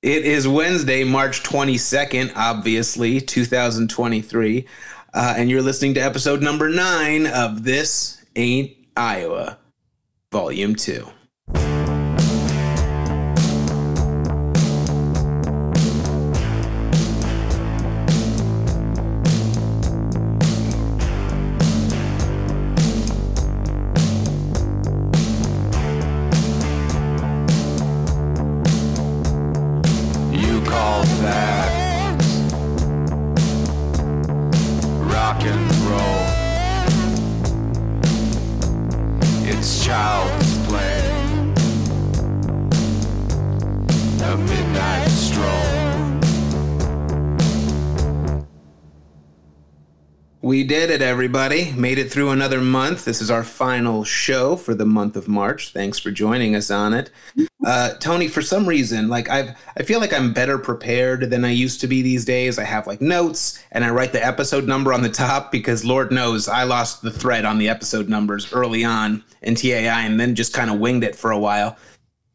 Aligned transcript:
It 0.00 0.24
is 0.24 0.46
Wednesday, 0.46 1.02
March 1.02 1.42
22nd, 1.42 2.30
obviously, 2.36 3.20
2023. 3.20 4.64
Uh, 5.12 5.34
and 5.36 5.50
you're 5.50 5.60
listening 5.60 5.94
to 5.94 6.00
episode 6.00 6.40
number 6.40 6.68
nine 6.68 7.26
of 7.26 7.64
This 7.64 8.24
Ain't 8.36 8.76
Iowa, 8.96 9.58
Volume 10.30 10.76
2. 10.76 11.04
Everybody. 51.02 51.72
Made 51.72 51.98
it 51.98 52.10
through 52.10 52.30
another 52.30 52.60
month. 52.60 53.04
This 53.04 53.20
is 53.20 53.30
our 53.30 53.44
final 53.44 54.04
show 54.04 54.56
for 54.56 54.74
the 54.74 54.86
month 54.86 55.16
of 55.16 55.28
March. 55.28 55.72
Thanks 55.72 55.98
for 55.98 56.10
joining 56.10 56.54
us 56.54 56.70
on 56.70 56.94
it. 56.94 57.10
Uh, 57.66 57.94
Tony, 57.94 58.28
for 58.28 58.42
some 58.42 58.66
reason, 58.66 59.08
like 59.08 59.28
I've, 59.28 59.56
I 59.76 59.82
feel 59.82 60.00
like 60.00 60.12
I'm 60.12 60.32
better 60.32 60.58
prepared 60.58 61.30
than 61.30 61.44
I 61.44 61.50
used 61.50 61.80
to 61.80 61.86
be 61.86 62.02
these 62.02 62.24
days. 62.24 62.58
I 62.58 62.64
have 62.64 62.86
like 62.86 63.00
notes 63.00 63.62
and 63.72 63.84
I 63.84 63.90
write 63.90 64.12
the 64.12 64.24
episode 64.24 64.66
number 64.66 64.92
on 64.92 65.02
the 65.02 65.08
top 65.08 65.52
because 65.52 65.84
Lord 65.84 66.12
knows 66.12 66.48
I 66.48 66.62
lost 66.62 67.02
the 67.02 67.10
thread 67.10 67.44
on 67.44 67.58
the 67.58 67.68
episode 67.68 68.08
numbers 68.08 68.52
early 68.52 68.84
on 68.84 69.24
in 69.42 69.54
TAI 69.54 70.02
and 70.02 70.18
then 70.18 70.34
just 70.34 70.52
kind 70.52 70.70
of 70.70 70.78
winged 70.78 71.04
it 71.04 71.16
for 71.16 71.30
a 71.30 71.38
while. 71.38 71.76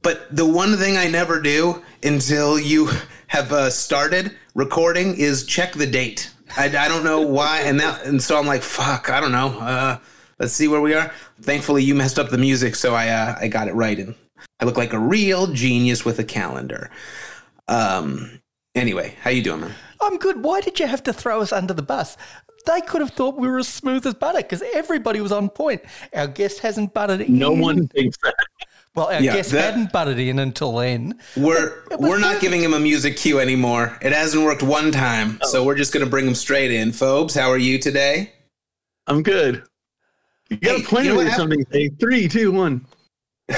But 0.02 0.36
the 0.36 0.46
one 0.46 0.76
thing 0.78 0.98
I 0.98 1.08
never 1.08 1.42
do 1.42 1.82
until 2.04 2.60
you 2.60 2.90
have 3.28 3.52
uh, 3.52 3.70
started 3.70 4.36
recording 4.56 5.16
is 5.16 5.46
check 5.46 5.74
the 5.74 5.88
date. 5.88 6.30
I, 6.58 6.66
I 6.66 6.88
don't 6.88 7.04
know 7.04 7.22
why, 7.22 7.62
and 7.62 7.80
that 7.80 8.06
and 8.06 8.22
so 8.22 8.38
I'm 8.38 8.46
like, 8.46 8.62
fuck, 8.62 9.10
I 9.10 9.20
don't 9.20 9.32
know. 9.32 9.60
Uh, 9.60 9.98
let's 10.40 10.54
see 10.54 10.68
where 10.68 10.82
we 10.82 10.94
are. 10.94 11.12
Thankfully, 11.42 11.84
you 11.84 11.96
messed 11.96 12.20
up 12.20 12.30
the 12.30 12.38
music, 12.38 12.76
so 12.76 12.94
I 12.94 13.10
uh, 13.10 13.36
I 13.40 13.48
got 13.48 13.68
it 13.68 13.74
right, 13.74 13.98
and 13.98 14.16
I 14.60 14.66
look 14.66 14.78
like 14.78 14.94
a 14.94 15.00
real 15.00 15.48
genius 15.48 16.06
with 16.06 16.20
a 16.20 16.24
calendar. 16.24 16.92
Um. 17.68 18.40
Anyway, 18.76 19.16
how 19.22 19.30
you 19.30 19.44
doing, 19.44 19.62
man? 19.62 19.76
I'm 20.02 20.18
good. 20.18 20.44
Why 20.44 20.60
did 20.60 20.80
you 20.80 20.88
have 20.88 21.04
to 21.04 21.14
throw 21.14 21.42
us 21.42 21.52
under 21.52 21.74
the 21.74 21.84
bus? 21.84 22.18
They 22.66 22.82
could 22.82 23.02
have 23.02 23.12
thought 23.12 23.38
we 23.38 23.48
were 23.48 23.60
as 23.60 23.68
smooth 23.68 24.08
as 24.08 24.14
butter 24.14 24.40
because 24.40 24.64
everybody 24.74 25.22
was 25.22 25.32
on 25.32 25.50
point. 25.50 25.82
Our 26.14 26.28
guest 26.28 26.60
hasn't 26.60 26.94
butted 26.94 27.22
in. 27.22 27.38
No 27.38 27.52
one 27.52 27.88
thinks 27.88 28.18
that. 28.24 28.36
Well, 28.96 29.08
our 29.08 29.22
Yeah, 29.22 29.34
guest 29.34 29.52
that- 29.52 29.74
hadn't 29.74 29.92
butted 29.92 30.20
in 30.20 30.38
until 30.40 30.74
then. 30.78 31.20
We're 31.36 31.74
we're 31.98 32.20
not 32.20 32.26
perfect. 32.36 32.42
giving 32.42 32.62
him 32.62 32.74
a 32.74 32.80
music 32.80 33.18
cue 33.18 33.40
anymore. 33.40 33.98
It 34.02 34.12
hasn't 34.14 34.44
worked 34.44 34.62
one 34.62 34.92
time, 34.92 35.40
so 35.44 35.64
we're 35.64 35.76
just 35.76 35.92
gonna 35.94 36.06
bring 36.06 36.28
him 36.28 36.36
straight 36.36 36.72
in. 36.72 36.92
Fobes, 36.92 37.34
how 37.40 37.50
are 37.50 37.58
you 37.58 37.80
today? 37.80 38.34
I'm 39.08 39.24
good. 39.24 39.64
You 40.50 40.58
got 40.58 40.76
Hey, 40.76 40.82
to 40.82 40.88
plan 40.88 41.06
you 41.06 41.12
know 41.12 41.18
with 41.18 41.34
something. 41.34 41.66
Say 41.72 41.90
three, 42.00 42.28
two, 42.28 42.52
one. 42.52 42.86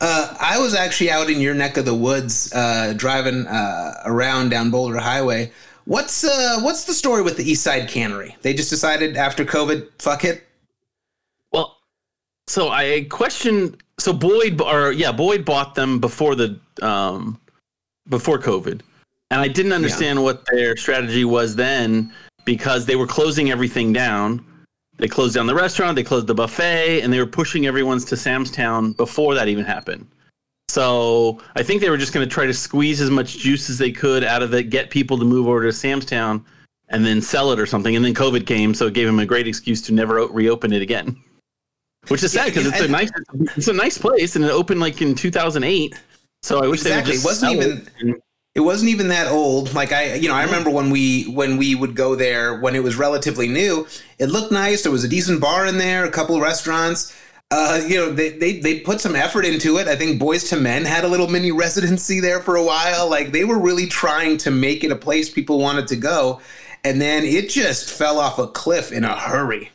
Uh, 0.00 0.32
I 0.38 0.60
was 0.60 0.74
actually 0.76 1.10
out 1.10 1.28
in 1.28 1.40
your 1.40 1.54
neck 1.54 1.76
of 1.76 1.84
the 1.84 1.94
woods, 1.94 2.52
uh, 2.54 2.94
driving 2.96 3.48
uh, 3.48 3.94
around 4.04 4.50
down 4.50 4.70
Boulder 4.70 4.98
Highway. 4.98 5.50
What's 5.86 6.22
uh, 6.22 6.60
what's 6.60 6.84
the 6.84 6.92
story 6.94 7.20
with 7.22 7.36
the 7.36 7.42
Eastside 7.44 7.88
Cannery? 7.88 8.36
They 8.42 8.54
just 8.54 8.70
decided 8.70 9.16
after 9.16 9.44
COVID, 9.44 9.88
fuck 9.98 10.24
it. 10.24 10.46
Well, 11.50 11.78
so 12.46 12.68
I 12.68 13.06
questioned. 13.10 13.82
So 13.98 14.12
Boyd, 14.12 14.60
or 14.60 14.92
yeah, 14.92 15.12
Boyd 15.12 15.44
bought 15.44 15.74
them 15.74 15.98
before 15.98 16.34
the 16.34 16.58
um 16.82 17.40
before 18.08 18.38
COVID, 18.38 18.80
and 19.30 19.40
I 19.40 19.48
didn't 19.48 19.72
understand 19.72 20.22
what 20.22 20.44
their 20.52 20.76
strategy 20.76 21.24
was 21.24 21.56
then 21.56 22.12
because 22.44 22.86
they 22.86 22.96
were 22.96 23.06
closing 23.06 23.50
everything 23.50 23.92
down. 23.92 24.44
They 24.96 25.08
closed 25.08 25.34
down 25.34 25.46
the 25.46 25.54
restaurant, 25.54 25.94
they 25.94 26.02
closed 26.02 26.26
the 26.26 26.34
buffet, 26.34 27.02
and 27.02 27.12
they 27.12 27.20
were 27.20 27.26
pushing 27.26 27.66
everyone's 27.66 28.04
to 28.06 28.16
Sam's 28.16 28.50
Town 28.50 28.92
before 28.92 29.34
that 29.34 29.46
even 29.46 29.64
happened. 29.64 30.08
So 30.68 31.40
I 31.56 31.62
think 31.62 31.80
they 31.80 31.88
were 31.88 31.96
just 31.96 32.12
going 32.12 32.28
to 32.28 32.32
try 32.32 32.46
to 32.46 32.54
squeeze 32.54 33.00
as 33.00 33.10
much 33.10 33.38
juice 33.38 33.70
as 33.70 33.78
they 33.78 33.92
could 33.92 34.24
out 34.24 34.42
of 34.42 34.52
it, 34.54 34.70
get 34.70 34.90
people 34.90 35.16
to 35.18 35.24
move 35.24 35.46
over 35.46 35.62
to 35.62 35.72
Sam's 35.72 36.04
Town, 36.04 36.44
and 36.88 37.04
then 37.04 37.22
sell 37.22 37.52
it 37.52 37.60
or 37.60 37.66
something. 37.66 37.96
And 37.96 38.04
then 38.04 38.14
COVID 38.14 38.46
came, 38.46 38.74
so 38.74 38.86
it 38.86 38.94
gave 38.94 39.06
them 39.06 39.18
a 39.18 39.26
great 39.26 39.46
excuse 39.46 39.80
to 39.82 39.92
never 39.92 40.26
reopen 40.26 40.72
it 40.72 40.82
again. 40.82 41.22
Which 42.08 42.22
is 42.22 42.32
sad 42.32 42.46
because 42.46 42.64
Yeah, 42.64 42.70
it's 42.74 42.80
a 42.80 42.88
nice, 42.88 43.10
it's 43.56 43.68
a 43.68 43.72
nice 43.72 43.98
place, 43.98 44.36
and 44.36 44.44
it 44.44 44.50
opened 44.50 44.80
like 44.80 45.00
in 45.02 45.14
2008. 45.14 45.94
So 46.42 46.62
I 46.62 46.68
wish 46.68 46.80
Exactly. 46.80 47.12
they 47.12 47.18
It 47.18 47.24
would 47.24 47.30
just 47.30 47.42
wasn't 47.42 47.52
even- 47.52 47.88
it 48.16 48.22
It 48.54 48.60
wasn't 48.60 48.90
even 48.90 49.08
that 49.08 49.28
old. 49.30 49.72
Like 49.74 49.92
I, 49.92 50.14
you 50.14 50.26
know, 50.28 50.34
I 50.34 50.42
remember 50.42 50.68
when 50.70 50.90
we 50.90 51.24
when 51.24 51.58
we 51.58 51.74
would 51.76 51.94
go 51.94 52.16
there 52.16 52.58
when 52.58 52.74
it 52.74 52.82
was 52.82 52.96
relatively 52.96 53.46
new. 53.46 53.86
It 54.18 54.26
looked 54.30 54.50
nice. 54.50 54.82
There 54.82 54.90
was 54.90 55.04
a 55.04 55.08
decent 55.08 55.40
bar 55.40 55.64
in 55.66 55.78
there, 55.78 56.04
a 56.04 56.10
couple 56.10 56.34
of 56.34 56.42
restaurants. 56.42 57.12
Uh, 57.52 57.80
you 57.86 57.96
know, 57.96 58.10
they, 58.10 58.30
they 58.30 58.58
they 58.58 58.80
put 58.80 59.00
some 59.00 59.14
effort 59.14 59.44
into 59.44 59.78
it. 59.78 59.86
I 59.86 59.94
think 59.96 60.20
Boyz 60.20 60.52
II 60.52 60.60
Men 60.60 60.84
had 60.84 61.04
a 61.04 61.08
little 61.08 61.28
mini 61.28 61.52
residency 61.52 62.18
there 62.20 62.40
for 62.40 62.56
a 62.56 62.62
while. 62.64 63.08
Like 63.08 63.30
they 63.32 63.44
were 63.44 63.58
really 63.58 63.86
trying 63.86 64.38
to 64.38 64.50
make 64.50 64.82
it 64.82 64.90
a 64.90 64.96
place 64.96 65.30
people 65.30 65.58
wanted 65.60 65.86
to 65.88 65.96
go, 65.96 66.40
and 66.84 67.00
then 67.00 67.24
it 67.24 67.48
just 67.50 67.88
fell 67.90 68.18
off 68.18 68.38
a 68.40 68.48
cliff 68.48 68.90
in 68.92 69.04
a 69.04 69.16
hurry. 69.16 69.70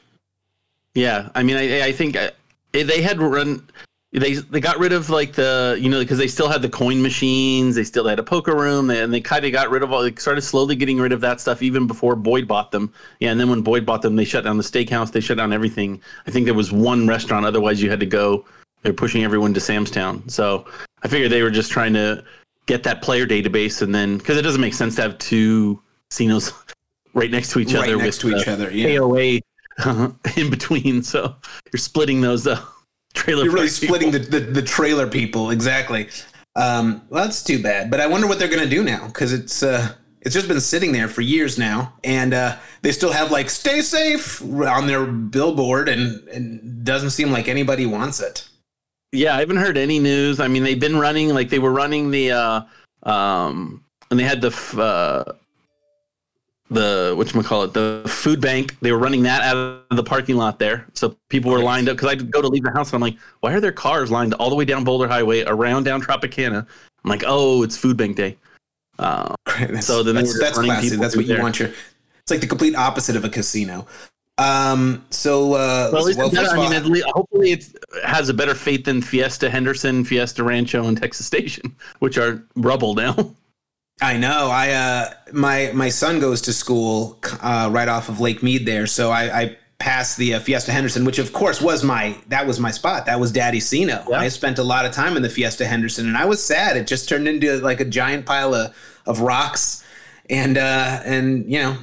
Yeah, 0.96 1.30
I 1.36 1.44
mean, 1.44 1.58
I, 1.58 1.88
I 1.88 1.92
think 1.92 2.16
uh, 2.16 2.32
they 2.72 3.02
had 3.02 3.20
run. 3.20 3.68
They 4.12 4.34
they 4.36 4.60
got 4.60 4.78
rid 4.78 4.94
of 4.94 5.10
like 5.10 5.34
the 5.34 5.76
you 5.82 5.90
know 5.90 6.00
because 6.00 6.20
they 6.20 6.28
still 6.28 6.48
had 6.48 6.62
the 6.62 6.70
coin 6.70 7.02
machines. 7.02 7.76
They 7.76 7.84
still 7.84 8.08
had 8.08 8.20
a 8.20 8.24
poker 8.24 8.56
room, 8.56 8.92
and 8.92 9.12
they 9.12 9.20
kind 9.20 9.44
of 9.44 9.52
got 9.52 9.72
rid 9.72 9.82
of 9.82 9.92
all. 9.92 10.04
They 10.04 10.14
started 10.16 10.42
slowly 10.42 10.76
getting 10.76 11.00
rid 11.00 11.12
of 11.12 11.22
that 11.22 11.42
stuff 11.42 11.64
even 11.64 11.88
before 11.88 12.16
Boyd 12.16 12.48
bought 12.48 12.70
them. 12.70 12.94
Yeah, 13.20 13.32
and 13.32 13.40
then 13.40 13.50
when 13.50 13.62
Boyd 13.64 13.88
bought 13.88 14.04
them, 14.04 14.16
they 14.16 14.26
shut 14.26 14.44
down 14.44 14.58
the 14.58 14.64
steakhouse. 14.64 15.12
They 15.12 15.20
shut 15.20 15.38
down 15.38 15.52
everything. 15.52 16.00
I 16.28 16.32
think 16.32 16.46
there 16.46 16.54
was 16.54 16.72
one 16.72 17.08
restaurant. 17.08 17.46
Otherwise, 17.46 17.82
you 17.82 17.90
had 17.90 18.00
to 18.02 18.06
go. 18.06 18.46
They're 18.84 18.94
pushing 18.94 19.24
everyone 19.24 19.54
to 19.56 19.60
Sam's 19.60 19.90
Town. 19.90 20.28
So 20.30 20.66
I 21.02 21.08
figured 21.08 21.32
they 21.32 21.42
were 21.42 21.50
just 21.50 21.72
trying 21.72 21.94
to 21.94 22.24
get 22.68 22.84
that 22.84 23.02
player 23.02 23.26
database, 23.26 23.82
and 23.82 23.96
then 23.96 24.20
because 24.20 24.38
it 24.38 24.44
doesn't 24.44 24.62
make 24.62 24.76
sense 24.76 24.94
to 24.96 25.02
have 25.02 25.18
two 25.18 25.82
casinos 26.12 26.54
right 27.16 27.32
next 27.32 27.50
to 27.54 27.60
each 27.60 27.74
right 27.74 27.90
other 27.90 27.98
next 27.98 28.24
with 28.24 28.34
to 28.34 28.40
each 28.40 28.48
other. 28.48 28.72
Yeah. 28.72 28.86
AOA 29.80 30.38
in 30.38 30.50
between. 30.50 31.04
So 31.04 31.36
you're 31.72 31.80
splitting 31.80 32.22
those 32.22 32.48
uh, 32.48 32.64
trailer. 33.14 33.46
You're 33.46 33.54
really 33.54 33.68
splitting 33.68 34.12
the, 34.12 34.20
the, 34.20 34.40
the 34.40 34.62
trailer 34.62 35.08
people 35.08 35.50
exactly. 35.50 36.10
Um, 36.56 37.02
well, 37.10 37.24
that's 37.24 37.44
too 37.44 37.62
bad. 37.62 37.90
But 37.90 38.00
I 38.00 38.08
wonder 38.08 38.28
what 38.28 38.40
they're 38.40 38.48
going 38.48 38.64
to 38.64 38.70
do 38.70 38.84
now 38.84 39.08
because 39.08 39.34
it's 39.34 39.64
uh, 39.64 39.94
it's 40.22 40.34
just 40.34 40.48
been 40.48 40.62
sitting 40.62 40.92
there 40.92 41.08
for 41.08 41.22
years 41.22 41.58
now, 41.58 41.94
and 42.04 42.34
uh, 42.34 42.58
they 42.82 42.92
still 42.92 43.12
have 43.12 43.32
like 43.32 43.50
"Stay 43.50 43.82
safe" 43.82 44.42
on 44.42 44.88
their 44.88 45.06
billboard, 45.06 45.90
and 45.90 46.28
and 46.30 46.86
doesn't 46.86 47.10
seem 47.10 47.32
like 47.32 47.48
anybody 47.48 47.86
wants 47.86 48.20
it. 48.20 48.48
Yeah, 49.12 49.36
I 49.36 49.40
haven't 49.40 49.58
heard 49.58 49.78
any 49.78 50.00
news. 50.00 50.40
I 50.40 50.48
mean, 50.48 50.64
they've 50.64 50.80
been 50.80 50.98
running 50.98 51.30
like 51.30 51.50
they 51.50 51.60
were 51.60 51.72
running 51.72 52.12
the 52.12 52.32
uh, 52.32 52.62
um, 53.04 53.84
and 54.10 54.20
they 54.20 54.24
had 54.24 54.42
the 54.42 54.48
f- 54.48 54.78
uh, 54.78 55.26
the 56.70 57.14
what 57.16 57.46
call 57.46 57.64
it 57.64 57.74
the 57.74 58.04
food 58.08 58.42
bank. 58.42 58.78
They 58.80 58.92
were 58.92 58.98
running 58.98 59.24
that 59.24 59.42
out 59.44 59.84
of 59.92 59.98
the 59.98 60.04
parking 60.04 60.36
lot 60.38 60.60
there, 60.60 60.88
so 60.94 61.16
people 61.30 61.52
were 61.52 61.60
lined 61.62 61.90
up. 61.90 61.98
Because 61.98 62.10
I'd 62.12 62.32
go 62.32 62.42
to 62.42 62.48
leave 62.48 62.64
the 62.64 62.72
house, 62.72 62.90
and 62.90 62.96
I'm 62.96 63.02
like, 63.02 63.18
why 63.42 63.54
are 63.54 63.60
there 63.60 63.72
cars 63.72 64.10
lined 64.12 64.34
all 64.36 64.50
the 64.50 64.56
way 64.56 64.66
down 64.66 64.84
Boulder 64.84 65.08
Highway 65.08 65.44
around 65.44 65.84
down 65.84 66.02
Tropicana? 66.02 66.66
I'm 67.04 67.10
like, 67.10 67.24
oh, 67.26 67.64
it's 67.64 67.78
food 67.78 67.98
bank 67.98 68.16
day. 68.16 68.38
Uh, 69.00 69.34
That's, 69.60 69.88
So 69.88 70.04
then 70.04 70.16
that's, 70.16 70.40
that's 70.40 70.56
running 70.58 70.72
classy. 70.72 70.90
people 70.90 71.02
That's 71.02 71.16
what 71.16 71.26
you 71.26 71.34
there. 71.34 71.42
want 71.44 71.60
your. 71.60 71.70
It's 71.70 72.32
like 72.32 72.42
the 72.42 72.48
complete 72.48 72.76
opposite 72.76 73.16
of 73.16 73.26
a 73.26 73.30
casino. 73.30 73.86
Um. 74.40 75.06
So 75.12 75.54
uh, 75.54 75.90
well, 75.92 76.04
well, 76.04 76.08
it's 76.08 76.18
better- 76.18 76.32
first 76.36 76.54
of 76.54 76.60
I 76.60 76.70
mean, 76.80 76.92
least, 76.92 77.06
hopefully 77.10 77.52
it 77.52 77.72
has 78.04 78.30
a 78.30 78.34
better 78.34 78.56
fate 78.56 78.84
than 78.86 79.02
Fiesta 79.02 79.50
Henderson, 79.50 80.04
Fiesta 80.04 80.44
Rancho, 80.44 80.88
and 80.88 80.98
Texas 81.00 81.28
Station, 81.28 81.76
which 82.00 82.18
are 82.18 82.44
rubble 82.56 82.96
now. 82.96 83.36
I 84.02 84.18
know. 84.18 84.50
I 84.52 84.72
uh, 84.72 85.14
my 85.32 85.72
my 85.74 85.90
son 85.90 86.20
goes 86.20 86.42
to 86.42 86.54
school 86.54 87.20
uh, 87.42 87.70
right 87.72 87.88
off 87.88 88.10
of 88.10 88.20
Lake 88.20 88.44
Mead 88.44 88.66
there, 88.66 88.88
so 88.88 89.12
I, 89.12 89.42
I 89.42 89.58
passed 89.80 90.18
the 90.18 90.36
uh, 90.36 90.40
Fiesta 90.40 90.72
Henderson, 90.72 91.06
which 91.06 91.20
of 91.20 91.34
course 91.34 91.62
was 91.62 91.84
my 91.84 92.18
that 92.28 92.48
was 92.48 92.60
my 92.60 92.72
spot. 92.72 93.06
That 93.06 93.20
was 93.20 93.32
Daddy 93.32 93.60
Sino. 93.60 94.04
Yeah. 94.10 94.20
I 94.20 94.30
spent 94.30 94.58
a 94.58 94.64
lot 94.64 94.86
of 94.86 94.94
time 94.94 95.16
in 95.16 95.22
the 95.22 95.30
Fiesta 95.30 95.66
Henderson, 95.66 96.08
and 96.08 96.18
I 96.18 96.26
was 96.26 96.44
sad. 96.44 96.78
It 96.78 96.88
just 96.88 97.08
turned 97.08 97.28
into 97.28 97.58
like 97.58 97.80
a 97.80 97.86
giant 97.86 98.26
pile 98.26 98.54
of 98.54 98.76
of 99.06 99.20
rocks, 99.20 99.84
and 100.30 100.58
uh, 100.58 101.02
and 101.06 101.50
you 101.52 101.60
know, 101.60 101.78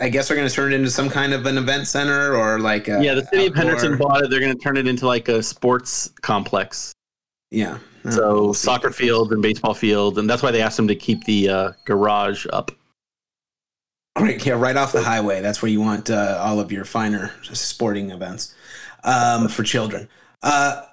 I, 0.00 0.08
guess 0.08 0.28
they're 0.28 0.36
going 0.36 0.48
to 0.48 0.54
turn 0.54 0.72
it 0.72 0.76
into 0.76 0.90
some 0.90 1.08
kind 1.08 1.32
of 1.32 1.46
an 1.46 1.56
event 1.56 1.86
center 1.86 2.36
or 2.36 2.58
like 2.58 2.88
a 2.88 3.02
Yeah, 3.02 3.14
the 3.14 3.24
city 3.26 3.46
of 3.46 3.54
Henderson 3.54 3.96
bought 3.96 4.22
it. 4.22 4.30
They're 4.30 4.40
going 4.40 4.56
to 4.56 4.62
turn 4.62 4.76
it 4.76 4.86
into 4.86 5.06
like 5.06 5.28
a 5.28 5.42
sports 5.42 6.12
complex. 6.22 6.92
Yeah. 7.50 7.78
Oh, 8.06 8.10
So 8.10 8.52
soccer 8.52 8.90
field 8.90 9.32
and 9.32 9.42
baseball 9.42 9.74
field, 9.74 10.18
and 10.18 10.28
that's 10.28 10.42
why 10.42 10.50
they 10.50 10.62
asked 10.62 10.76
them 10.76 10.88
to 10.88 10.94
keep 10.94 11.24
the 11.24 11.48
uh, 11.48 11.72
garage 11.84 12.46
up. 12.52 12.70
Great. 14.16 14.46
Yeah, 14.46 14.54
right 14.54 14.76
off 14.76 14.92
the 14.92 15.02
highway. 15.02 15.40
That's 15.40 15.60
where 15.60 15.70
you 15.70 15.80
want 15.80 16.08
uh, 16.08 16.38
all 16.40 16.60
of 16.60 16.70
your 16.70 16.84
finer 16.84 17.32
sporting 17.42 18.10
events 18.10 18.54
um, 19.02 19.48
for 19.48 19.64
children. 19.64 20.08
Uh, 20.42 20.84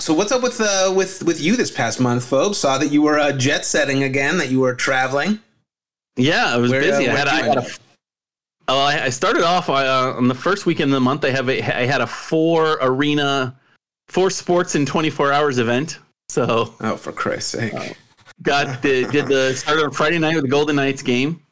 so 0.00 0.14
what's 0.14 0.32
up 0.32 0.42
with 0.42 0.60
uh, 0.60 0.92
with 0.96 1.22
with 1.22 1.40
you 1.40 1.56
this 1.56 1.70
past 1.70 2.00
month, 2.00 2.28
Fobe? 2.28 2.54
Saw 2.54 2.78
that 2.78 2.90
you 2.90 3.02
were 3.02 3.18
uh, 3.18 3.32
jet 3.32 3.64
setting 3.64 4.02
again. 4.02 4.38
That 4.38 4.50
you 4.50 4.60
were 4.60 4.74
traveling. 4.74 5.38
Yeah, 6.16 6.46
I 6.46 6.56
was 6.56 6.70
Where, 6.70 6.80
uh, 6.80 6.84
busy. 6.84 7.08
I 7.08 7.16
had, 7.16 7.28
I 7.28 7.42
had 7.42 7.56
a, 7.58 7.60
up? 7.60 7.66
oh, 8.68 8.78
I, 8.80 9.04
I 9.04 9.08
started 9.10 9.42
off 9.42 9.68
uh, 9.68 10.14
on 10.16 10.26
the 10.26 10.34
first 10.34 10.66
weekend 10.66 10.90
of 10.90 10.94
the 10.94 11.00
month. 11.00 11.24
I 11.24 11.30
have 11.30 11.48
a, 11.48 11.62
I 11.62 11.86
had 11.86 12.00
a 12.00 12.06
four 12.06 12.78
arena, 12.80 13.56
four 14.08 14.30
sports 14.30 14.74
in 14.74 14.86
24 14.86 15.32
hours 15.32 15.58
event. 15.58 15.98
So 16.30 16.74
Oh, 16.80 16.96
for 16.96 17.10
Christ's 17.10 17.50
sake! 17.50 17.96
got 18.42 18.82
the, 18.82 19.04
did 19.10 19.26
the 19.26 19.52
started 19.56 19.84
on 19.84 19.90
Friday 19.90 20.18
night 20.18 20.36
with 20.36 20.44
the 20.44 20.50
Golden 20.50 20.76
Knights 20.76 21.02
game, 21.02 21.42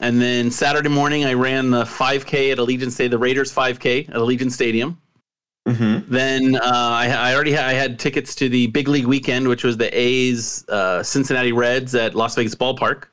and 0.00 0.20
then 0.20 0.50
Saturday 0.50 0.88
morning 0.88 1.26
I 1.26 1.34
ran 1.34 1.70
the 1.70 1.84
5K 1.84 2.52
at 2.52 2.58
Allegiant 2.58 2.90
Stadium, 2.90 3.10
the 3.10 3.18
Raiders 3.18 3.54
5K 3.54 4.08
at 4.08 4.14
Allegiant 4.14 4.50
Stadium. 4.50 4.98
Mm-hmm. 5.68 6.10
Then 6.12 6.56
uh, 6.56 6.60
I, 6.62 7.08
I 7.08 7.34
already 7.34 7.52
had, 7.52 7.64
I 7.64 7.74
had 7.74 7.98
tickets 7.98 8.34
to 8.36 8.48
the 8.48 8.66
big 8.68 8.88
league 8.88 9.06
weekend, 9.06 9.46
which 9.46 9.62
was 9.62 9.76
the 9.76 9.90
A's 9.98 10.66
uh, 10.68 11.02
Cincinnati 11.02 11.52
Reds 11.52 11.94
at 11.94 12.14
Las 12.14 12.34
Vegas 12.34 12.54
Ballpark. 12.54 13.04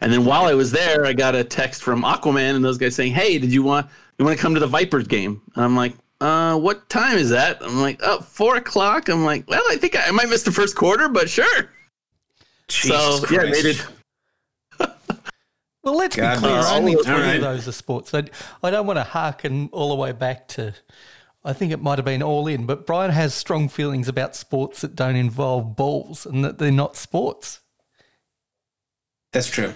And 0.00 0.12
then 0.12 0.24
while 0.24 0.46
I 0.46 0.54
was 0.54 0.72
there, 0.72 1.04
I 1.04 1.12
got 1.12 1.34
a 1.34 1.44
text 1.44 1.82
from 1.82 2.02
Aquaman 2.02 2.56
and 2.56 2.64
those 2.64 2.78
guys 2.78 2.94
saying, 2.96 3.12
"Hey, 3.12 3.38
did 3.38 3.52
you 3.52 3.62
want 3.62 3.86
you 4.18 4.24
want 4.24 4.36
to 4.36 4.42
come 4.42 4.54
to 4.54 4.60
the 4.60 4.66
Vipers 4.66 5.06
game?" 5.06 5.42
And 5.54 5.64
I'm 5.64 5.76
like, 5.76 5.94
"Uh, 6.20 6.58
what 6.58 6.88
time 6.88 7.18
is 7.18 7.30
that?" 7.30 7.62
I'm 7.62 7.80
like, 7.80 8.00
"Oh, 8.02 8.20
four 8.20 8.56
o'clock." 8.56 9.08
I'm 9.08 9.24
like, 9.24 9.48
"Well, 9.48 9.62
I 9.70 9.76
think 9.76 9.96
I, 9.96 10.08
I 10.08 10.10
might 10.10 10.28
miss 10.28 10.42
the 10.42 10.52
first 10.52 10.76
quarter, 10.76 11.08
but 11.08 11.28
sure." 11.30 11.70
Jesus 12.68 13.20
so 13.20 13.26
yeah, 13.30 13.38
Christ. 13.40 13.62
they 13.62 13.72
did. 13.72 13.82
Well, 15.82 15.96
let's 15.96 16.14
God 16.14 16.34
be 16.34 16.40
clear. 16.40 16.52
bless. 16.52 16.72
Only 16.72 16.94
three 16.94 17.12
right. 17.14 17.34
of 17.36 17.40
those 17.40 17.66
are 17.66 17.72
sports. 17.72 18.12
I, 18.12 18.24
I 18.62 18.70
don't 18.70 18.86
want 18.86 18.98
to 18.98 19.02
harken 19.02 19.70
all 19.72 19.88
the 19.88 19.94
way 19.94 20.12
back 20.12 20.46
to. 20.48 20.74
I 21.42 21.54
think 21.54 21.72
it 21.72 21.80
might 21.80 21.96
have 21.96 22.04
been 22.04 22.22
all 22.22 22.46
in, 22.46 22.66
but 22.66 22.84
Brian 22.84 23.10
has 23.10 23.32
strong 23.32 23.70
feelings 23.70 24.06
about 24.06 24.36
sports 24.36 24.82
that 24.82 24.94
don't 24.94 25.16
involve 25.16 25.76
balls 25.76 26.26
and 26.26 26.44
that 26.44 26.58
they're 26.58 26.70
not 26.70 26.96
sports. 26.96 27.60
That's 29.32 29.48
true. 29.48 29.72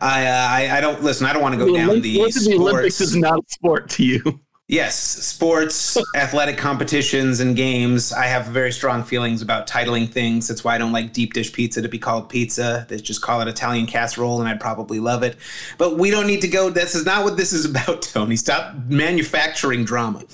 I, 0.00 0.26
uh, 0.26 0.46
I 0.48 0.78
I 0.78 0.80
don't 0.80 1.02
listen. 1.02 1.26
I 1.26 1.34
don't 1.34 1.42
want 1.42 1.54
to 1.54 1.58
go 1.58 1.66
The 1.66 1.72
down 1.74 1.88
Olymp- 1.90 2.02
the 2.02 2.18
what 2.18 2.34
the 2.34 2.54
Olympics 2.54 3.00
is 3.02 3.14
not 3.14 3.38
a 3.38 3.42
sport 3.48 3.90
to 3.90 4.04
you. 4.04 4.40
Yes, 4.68 4.96
sports, 4.96 5.96
athletic 6.16 6.58
competitions, 6.58 7.38
and 7.38 7.54
games. 7.54 8.12
I 8.12 8.24
have 8.24 8.46
very 8.46 8.72
strong 8.72 9.04
feelings 9.04 9.40
about 9.40 9.68
titling 9.68 10.10
things. 10.10 10.48
That's 10.48 10.64
why 10.64 10.74
I 10.74 10.78
don't 10.78 10.90
like 10.90 11.12
deep 11.12 11.34
dish 11.34 11.52
pizza 11.52 11.80
to 11.82 11.88
be 11.88 12.00
called 12.00 12.28
pizza. 12.28 12.84
They 12.88 12.96
just 12.96 13.22
call 13.22 13.40
it 13.40 13.46
Italian 13.46 13.86
casserole, 13.86 14.40
and 14.40 14.48
I'd 14.48 14.58
probably 14.58 14.98
love 14.98 15.22
it. 15.22 15.36
But 15.78 15.98
we 15.98 16.10
don't 16.10 16.26
need 16.26 16.40
to 16.40 16.48
go. 16.48 16.68
This 16.68 16.96
is 16.96 17.06
not 17.06 17.22
what 17.22 17.36
this 17.36 17.52
is 17.52 17.64
about, 17.70 18.02
Tony. 18.02 18.34
Stop 18.34 18.74
manufacturing 18.88 19.84
drama. 19.84 20.24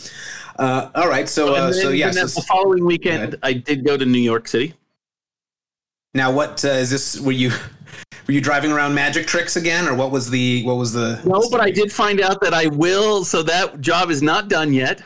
Uh, 0.58 0.90
all 0.94 1.08
right, 1.08 1.28
so 1.28 1.54
uh, 1.54 1.72
so 1.72 1.90
yes. 1.90 2.08
and 2.08 2.16
then 2.16 2.34
the 2.34 2.44
following 2.48 2.86
weekend, 2.86 3.36
I 3.42 3.52
did 3.52 3.84
go 3.84 3.98
to 3.98 4.06
New 4.06 4.18
York 4.18 4.48
City. 4.48 4.72
now, 6.14 6.32
what 6.32 6.64
uh, 6.64 6.68
is 6.68 6.90
this? 6.90 7.20
Were 7.20 7.32
you 7.32 7.50
were 8.26 8.34
you 8.34 8.40
driving 8.40 8.72
around 8.72 8.94
magic 8.94 9.26
tricks 9.26 9.56
again, 9.56 9.88
or 9.88 9.94
what 9.94 10.10
was 10.10 10.30
the 10.30 10.62
what 10.64 10.76
was 10.76 10.92
the? 10.92 11.20
No, 11.24 11.48
but 11.50 11.60
I 11.60 11.70
did 11.70 11.92
find 11.92 12.20
out 12.20 12.40
that 12.40 12.54
I 12.54 12.66
will. 12.66 13.24
So 13.24 13.42
that 13.42 13.80
job 13.80 14.10
is 14.10 14.22
not 14.22 14.48
done 14.48 14.72
yet. 14.72 15.02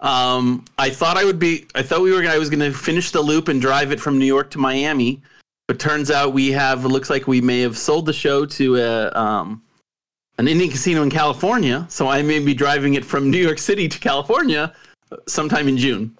Um, 0.00 0.64
I 0.78 0.90
thought 0.90 1.16
I 1.16 1.24
would 1.24 1.38
be. 1.38 1.66
I 1.74 1.82
thought 1.82 2.02
we 2.02 2.12
were. 2.12 2.26
I 2.28 2.38
was 2.38 2.50
going 2.50 2.60
to 2.60 2.76
finish 2.76 3.10
the 3.10 3.20
loop 3.20 3.48
and 3.48 3.60
drive 3.60 3.92
it 3.92 4.00
from 4.00 4.18
New 4.18 4.26
York 4.26 4.50
to 4.50 4.58
Miami, 4.58 5.22
but 5.66 5.78
turns 5.78 6.10
out 6.10 6.32
we 6.32 6.50
have. 6.52 6.84
It 6.84 6.88
looks 6.88 7.10
like 7.10 7.26
we 7.26 7.40
may 7.40 7.60
have 7.60 7.76
sold 7.76 8.06
the 8.06 8.12
show 8.12 8.44
to 8.46 8.76
a 8.76 9.10
um, 9.12 9.62
an 10.38 10.48
Indian 10.48 10.70
casino 10.70 11.02
in 11.02 11.10
California. 11.10 11.86
So 11.88 12.08
I 12.08 12.22
may 12.22 12.38
be 12.38 12.54
driving 12.54 12.94
it 12.94 13.04
from 13.04 13.30
New 13.30 13.38
York 13.38 13.58
City 13.58 13.88
to 13.88 13.98
California 13.98 14.74
sometime 15.26 15.68
in 15.68 15.76
June. 15.76 16.16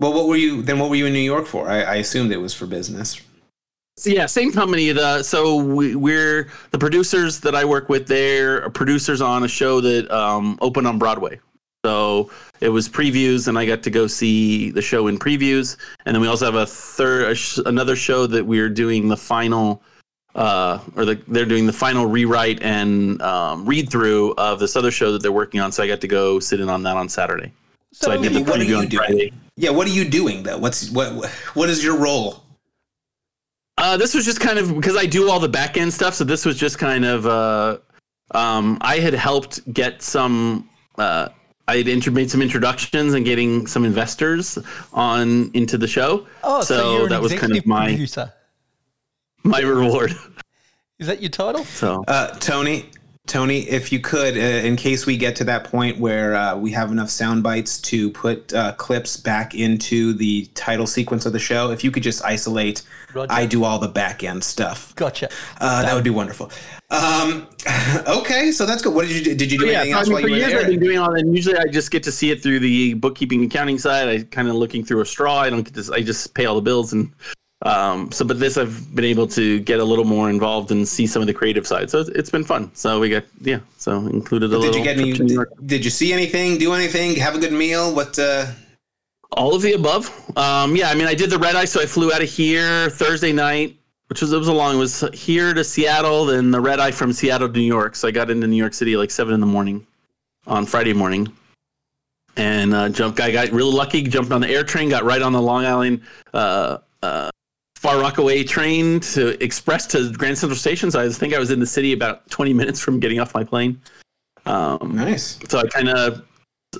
Well, 0.00 0.12
what 0.12 0.28
were 0.28 0.36
you 0.36 0.62
then? 0.62 0.78
What 0.78 0.90
were 0.90 0.96
you 0.96 1.06
in 1.06 1.12
New 1.12 1.18
York 1.18 1.46
for? 1.46 1.68
I, 1.68 1.82
I 1.82 1.94
assumed 1.96 2.30
it 2.30 2.36
was 2.36 2.54
for 2.54 2.66
business. 2.66 3.20
So 3.98 4.10
yeah, 4.10 4.26
same 4.26 4.52
company. 4.52 4.92
The 4.92 5.24
so 5.24 5.56
we, 5.56 5.96
we're 5.96 6.50
the 6.70 6.78
producers 6.78 7.40
that 7.40 7.56
I 7.56 7.64
work 7.64 7.88
with. 7.88 8.06
They're 8.06 8.70
producers 8.70 9.20
on 9.20 9.42
a 9.42 9.48
show 9.48 9.80
that 9.80 10.08
um, 10.10 10.56
opened 10.60 10.86
on 10.86 10.98
Broadway. 10.98 11.40
So 11.84 12.30
it 12.60 12.68
was 12.68 12.88
previews, 12.88 13.48
and 13.48 13.58
I 13.58 13.66
got 13.66 13.82
to 13.82 13.90
go 13.90 14.06
see 14.06 14.70
the 14.70 14.82
show 14.82 15.08
in 15.08 15.18
previews. 15.18 15.76
And 16.06 16.14
then 16.14 16.20
we 16.20 16.28
also 16.28 16.44
have 16.44 16.54
a 16.54 16.66
third, 16.66 17.36
another 17.66 17.96
show 17.96 18.26
that 18.28 18.44
we're 18.44 18.68
doing 18.68 19.08
the 19.08 19.16
final, 19.16 19.82
uh, 20.36 20.78
or 20.94 21.04
the, 21.04 21.20
they're 21.26 21.44
doing 21.44 21.66
the 21.66 21.72
final 21.72 22.06
rewrite 22.06 22.62
and 22.62 23.20
um, 23.22 23.66
read 23.66 23.90
through 23.90 24.34
of 24.34 24.60
this 24.60 24.76
other 24.76 24.92
show 24.92 25.10
that 25.10 25.22
they're 25.22 25.32
working 25.32 25.60
on. 25.60 25.72
So 25.72 25.82
I 25.82 25.88
got 25.88 26.00
to 26.02 26.08
go 26.08 26.38
sit 26.38 26.60
in 26.60 26.68
on 26.68 26.84
that 26.84 26.96
on 26.96 27.08
Saturday. 27.08 27.52
So, 27.92 28.12
I 28.12 28.16
did 28.16 28.32
the 28.32 28.42
what 28.42 28.60
are 28.60 28.64
you 28.64 28.76
on 28.76 28.86
doing? 28.86 29.04
Friday. 29.04 29.32
Yeah, 29.56 29.70
what 29.70 29.88
are 29.88 29.90
you 29.90 30.04
doing 30.04 30.44
though? 30.44 30.58
What's 30.58 30.90
what 30.90 31.26
what 31.54 31.68
is 31.68 31.82
your 31.82 31.96
role? 31.96 32.44
Uh, 33.78 33.96
this 33.96 34.12
was 34.14 34.24
just 34.24 34.40
kind 34.40 34.58
of 34.58 34.74
because 34.74 34.96
I 34.96 35.06
do 35.06 35.30
all 35.30 35.38
the 35.40 35.48
back 35.48 35.76
end 35.76 35.92
stuff. 35.94 36.14
So 36.14 36.24
this 36.24 36.44
was 36.44 36.56
just 36.58 36.78
kind 36.78 37.04
of 37.04 37.26
uh, 37.26 37.78
um, 38.32 38.76
I 38.80 38.98
had 38.98 39.14
helped 39.14 39.72
get 39.72 40.02
some. 40.02 40.68
Uh, 40.98 41.28
I 41.68 41.76
had 41.76 41.86
intro- 41.88 42.12
made 42.12 42.30
some 42.30 42.40
introductions 42.42 43.14
and 43.14 43.24
getting 43.24 43.66
some 43.66 43.84
investors 43.84 44.58
on 44.92 45.50
into 45.54 45.76
the 45.78 45.86
show. 45.86 46.26
Oh, 46.42 46.60
so, 46.62 46.76
So 46.78 46.92
you're 46.94 47.02
an 47.04 47.08
that 47.10 47.22
was 47.22 47.32
kind 47.32 47.44
of 47.44 47.50
executive 47.58 47.66
my- 47.66 47.86
producer. 47.88 48.32
My 49.44 49.60
reward. 49.60 50.14
Is 50.98 51.06
that 51.06 51.22
your 51.22 51.30
title? 51.30 51.64
So 51.64 52.02
Uh, 52.08 52.28
Tony, 52.38 52.86
Tony, 53.28 53.60
if 53.68 53.92
you 53.92 54.00
could, 54.00 54.36
uh, 54.36 54.40
in 54.40 54.74
case 54.74 55.04
we 55.04 55.16
get 55.16 55.36
to 55.36 55.44
that 55.44 55.64
point 55.64 55.98
where 55.98 56.34
uh, 56.34 56.56
we 56.56 56.72
have 56.72 56.90
enough 56.90 57.10
sound 57.10 57.42
bites 57.42 57.78
to 57.82 58.10
put 58.10 58.52
uh, 58.54 58.72
clips 58.72 59.18
back 59.18 59.54
into 59.54 60.14
the 60.14 60.46
title 60.54 60.86
sequence 60.86 61.26
of 61.26 61.34
the 61.34 61.38
show, 61.38 61.70
if 61.70 61.84
you 61.84 61.90
could 61.90 62.02
just 62.02 62.24
isolate, 62.24 62.82
Roger. 63.12 63.30
I 63.30 63.44
do 63.44 63.64
all 63.64 63.78
the 63.78 63.88
back 63.88 64.24
end 64.24 64.42
stuff. 64.42 64.94
Gotcha. 64.94 65.28
Uh, 65.60 65.82
that 65.82 65.94
would 65.94 66.04
be 66.04 66.10
wonderful. 66.10 66.50
Um, 66.88 67.46
okay, 68.08 68.50
so 68.50 68.64
that's 68.64 68.80
good. 68.80 68.94
What 68.94 69.06
did 69.06 69.16
you 69.16 69.24
do? 69.24 69.34
Did 69.34 69.52
you 69.52 69.58
do 69.58 69.66
yeah, 69.66 69.80
anything 69.80 69.92
so, 69.92 69.96
I 69.96 70.00
else 70.00 70.08
while 70.08 70.22
for 70.22 70.28
you 70.28 70.34
were 70.34 70.38
years 70.38 70.52
there? 70.52 70.60
I've 70.62 70.66
been 70.68 70.80
doing 70.80 70.98
all 70.98 71.12
that. 71.12 71.20
And 71.20 71.36
usually 71.36 71.58
I 71.58 71.66
just 71.70 71.90
get 71.90 72.02
to 72.04 72.12
see 72.12 72.30
it 72.30 72.42
through 72.42 72.60
the 72.60 72.94
bookkeeping 72.94 73.44
accounting 73.44 73.78
side. 73.78 74.08
I 74.08 74.22
kind 74.22 74.48
of 74.48 74.54
looking 74.54 74.84
through 74.84 75.02
a 75.02 75.06
straw. 75.06 75.40
I 75.40 75.50
don't 75.50 75.62
get 75.62 75.74
to. 75.74 75.92
I 75.92 76.00
just 76.00 76.32
pay 76.34 76.46
all 76.46 76.54
the 76.54 76.62
bills 76.62 76.94
and. 76.94 77.12
Um, 77.62 78.12
so, 78.12 78.24
but 78.24 78.38
this 78.38 78.56
I've 78.56 78.94
been 78.94 79.04
able 79.04 79.26
to 79.28 79.58
get 79.60 79.80
a 79.80 79.84
little 79.84 80.04
more 80.04 80.30
involved 80.30 80.70
and 80.70 80.86
see 80.86 81.06
some 81.08 81.20
of 81.22 81.26
the 81.26 81.34
creative 81.34 81.66
side. 81.66 81.90
So 81.90 82.00
it's, 82.00 82.08
it's 82.10 82.30
been 82.30 82.44
fun. 82.44 82.70
So 82.74 83.00
we 83.00 83.08
got 83.08 83.24
yeah. 83.40 83.58
So 83.78 83.98
included 84.06 84.46
a 84.46 84.48
Did 84.50 84.58
little. 84.58 84.76
you 84.78 84.84
get 84.84 84.98
any? 84.98 85.10
trip 85.12 85.16
to 85.18 85.24
New 85.24 85.34
York. 85.34 85.52
Did 85.66 85.84
you 85.84 85.90
see 85.90 86.12
anything? 86.12 86.58
Do 86.58 86.72
anything? 86.72 87.16
Have 87.16 87.34
a 87.34 87.38
good 87.38 87.52
meal? 87.52 87.92
What? 87.94 88.16
Uh, 88.16 88.46
All 89.32 89.54
of 89.56 89.62
the 89.62 89.72
above. 89.72 90.08
Um, 90.36 90.76
yeah, 90.76 90.88
I 90.90 90.94
mean, 90.94 91.08
I 91.08 91.14
did 91.14 91.30
the 91.30 91.38
red 91.38 91.56
eye, 91.56 91.64
so 91.64 91.82
I 91.82 91.86
flew 91.86 92.12
out 92.12 92.22
of 92.22 92.28
here 92.28 92.90
Thursday 92.90 93.32
night, 93.32 93.76
which 94.06 94.20
was 94.22 94.32
it 94.32 94.38
was 94.38 94.46
a 94.48 94.52
long. 94.52 94.76
It 94.76 94.78
was 94.78 95.04
here 95.12 95.52
to 95.52 95.64
Seattle, 95.64 96.26
then 96.26 96.52
the 96.52 96.60
red 96.60 96.78
eye 96.78 96.92
from 96.92 97.12
Seattle 97.12 97.48
to 97.48 97.54
New 97.54 97.60
York. 97.66 97.96
So 97.96 98.06
I 98.06 98.12
got 98.12 98.30
into 98.30 98.46
New 98.46 98.56
York 98.56 98.72
City 98.72 98.96
like 98.96 99.10
seven 99.10 99.34
in 99.34 99.40
the 99.40 99.46
morning 99.46 99.84
on 100.46 100.64
Friday 100.64 100.92
morning, 100.92 101.26
and 102.36 102.72
uh, 102.72 102.88
jumped. 102.88 103.18
I 103.18 103.32
got 103.32 103.50
really 103.50 103.72
lucky. 103.72 104.02
Jumped 104.04 104.30
on 104.30 104.40
the 104.40 104.48
air 104.48 104.62
train, 104.62 104.88
got 104.88 105.02
right 105.02 105.20
on 105.22 105.32
the 105.32 105.42
Long 105.42 105.64
Island. 105.64 106.02
Uh, 106.32 106.78
uh, 107.02 107.30
Far 107.78 108.00
Rockaway 108.00 108.42
train 108.42 108.98
to 109.14 109.40
express 109.42 109.86
to 109.86 110.10
Grand 110.12 110.36
Central 110.36 110.58
Station. 110.58 110.90
So 110.90 111.00
I 111.00 111.08
think 111.08 111.32
I 111.32 111.38
was 111.38 111.52
in 111.52 111.60
the 111.60 111.66
city 111.66 111.92
about 111.92 112.28
20 112.28 112.52
minutes 112.52 112.80
from 112.80 112.98
getting 112.98 113.20
off 113.20 113.34
my 113.34 113.44
plane. 113.44 113.80
Um, 114.46 114.96
nice. 114.96 115.38
so 115.48 115.60
I 115.60 115.66
kind 115.68 115.88
of 115.88 116.24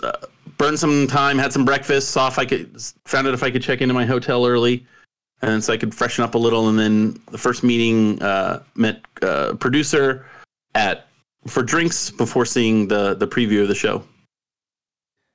uh, 0.02 0.12
burned 0.56 0.76
some 0.76 1.06
time, 1.06 1.38
had 1.38 1.52
some 1.52 1.64
breakfast, 1.64 2.10
saw 2.10 2.26
if 2.26 2.36
I 2.36 2.44
could, 2.44 2.82
found 3.04 3.28
out 3.28 3.34
if 3.34 3.44
I 3.44 3.50
could 3.52 3.62
check 3.62 3.80
into 3.80 3.94
my 3.94 4.04
hotel 4.04 4.44
early, 4.44 4.84
and 5.40 5.62
so 5.62 5.72
I 5.72 5.76
could 5.76 5.94
freshen 5.94 6.24
up 6.24 6.34
a 6.34 6.38
little. 6.38 6.68
And 6.68 6.76
then 6.76 7.20
the 7.30 7.38
first 7.38 7.62
meeting 7.62 8.20
uh, 8.20 8.64
met 8.74 9.02
uh, 9.22 9.52
producer 9.54 10.26
at 10.74 11.06
for 11.46 11.62
drinks 11.62 12.10
before 12.10 12.44
seeing 12.44 12.88
the 12.88 13.14
the 13.14 13.28
preview 13.28 13.62
of 13.62 13.68
the 13.68 13.74
show. 13.76 14.02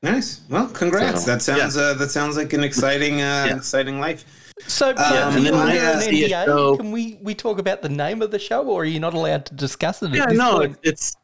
Nice. 0.01 0.41
Well, 0.49 0.67
congrats. 0.67 1.23
So, 1.23 1.31
that 1.31 1.41
sounds 1.41 1.77
uh, 1.77 1.93
that 1.93 2.11
sounds 2.11 2.35
like 2.35 2.51
an 2.51 2.65
exciting 2.65 3.21
uh, 3.21 3.45
Yeah. 3.47 3.55
exciting 3.55 4.01
life. 4.01 4.25
So, 4.67 4.89
Um, 4.89 4.95
yeah, 4.97 5.35
and 5.35 5.45
then 5.45 5.53
under 5.53 5.71
I, 5.71 5.75
an 5.75 5.97
uh, 5.97 5.99
see 6.01 6.23
a 6.25 6.27
NDA, 6.29 6.45
show- 6.45 6.77
can 6.77 6.91
we, 6.91 7.17
we 7.21 7.33
talk 7.35 7.59
about 7.59 7.81
the 7.81 7.89
name 7.89 8.21
of 8.21 8.31
the 8.31 8.39
show, 8.39 8.63
or 8.63 8.81
are 8.83 8.85
you 8.85 8.99
not 8.99 9.13
allowed 9.13 9.45
to 9.47 9.53
discuss 9.55 10.01
it? 10.03 10.07
At 10.11 10.15
Yeah, 10.15 10.25
this 10.27 10.37
no, 10.37 10.57
point? 10.59 10.77
it's 10.83 11.15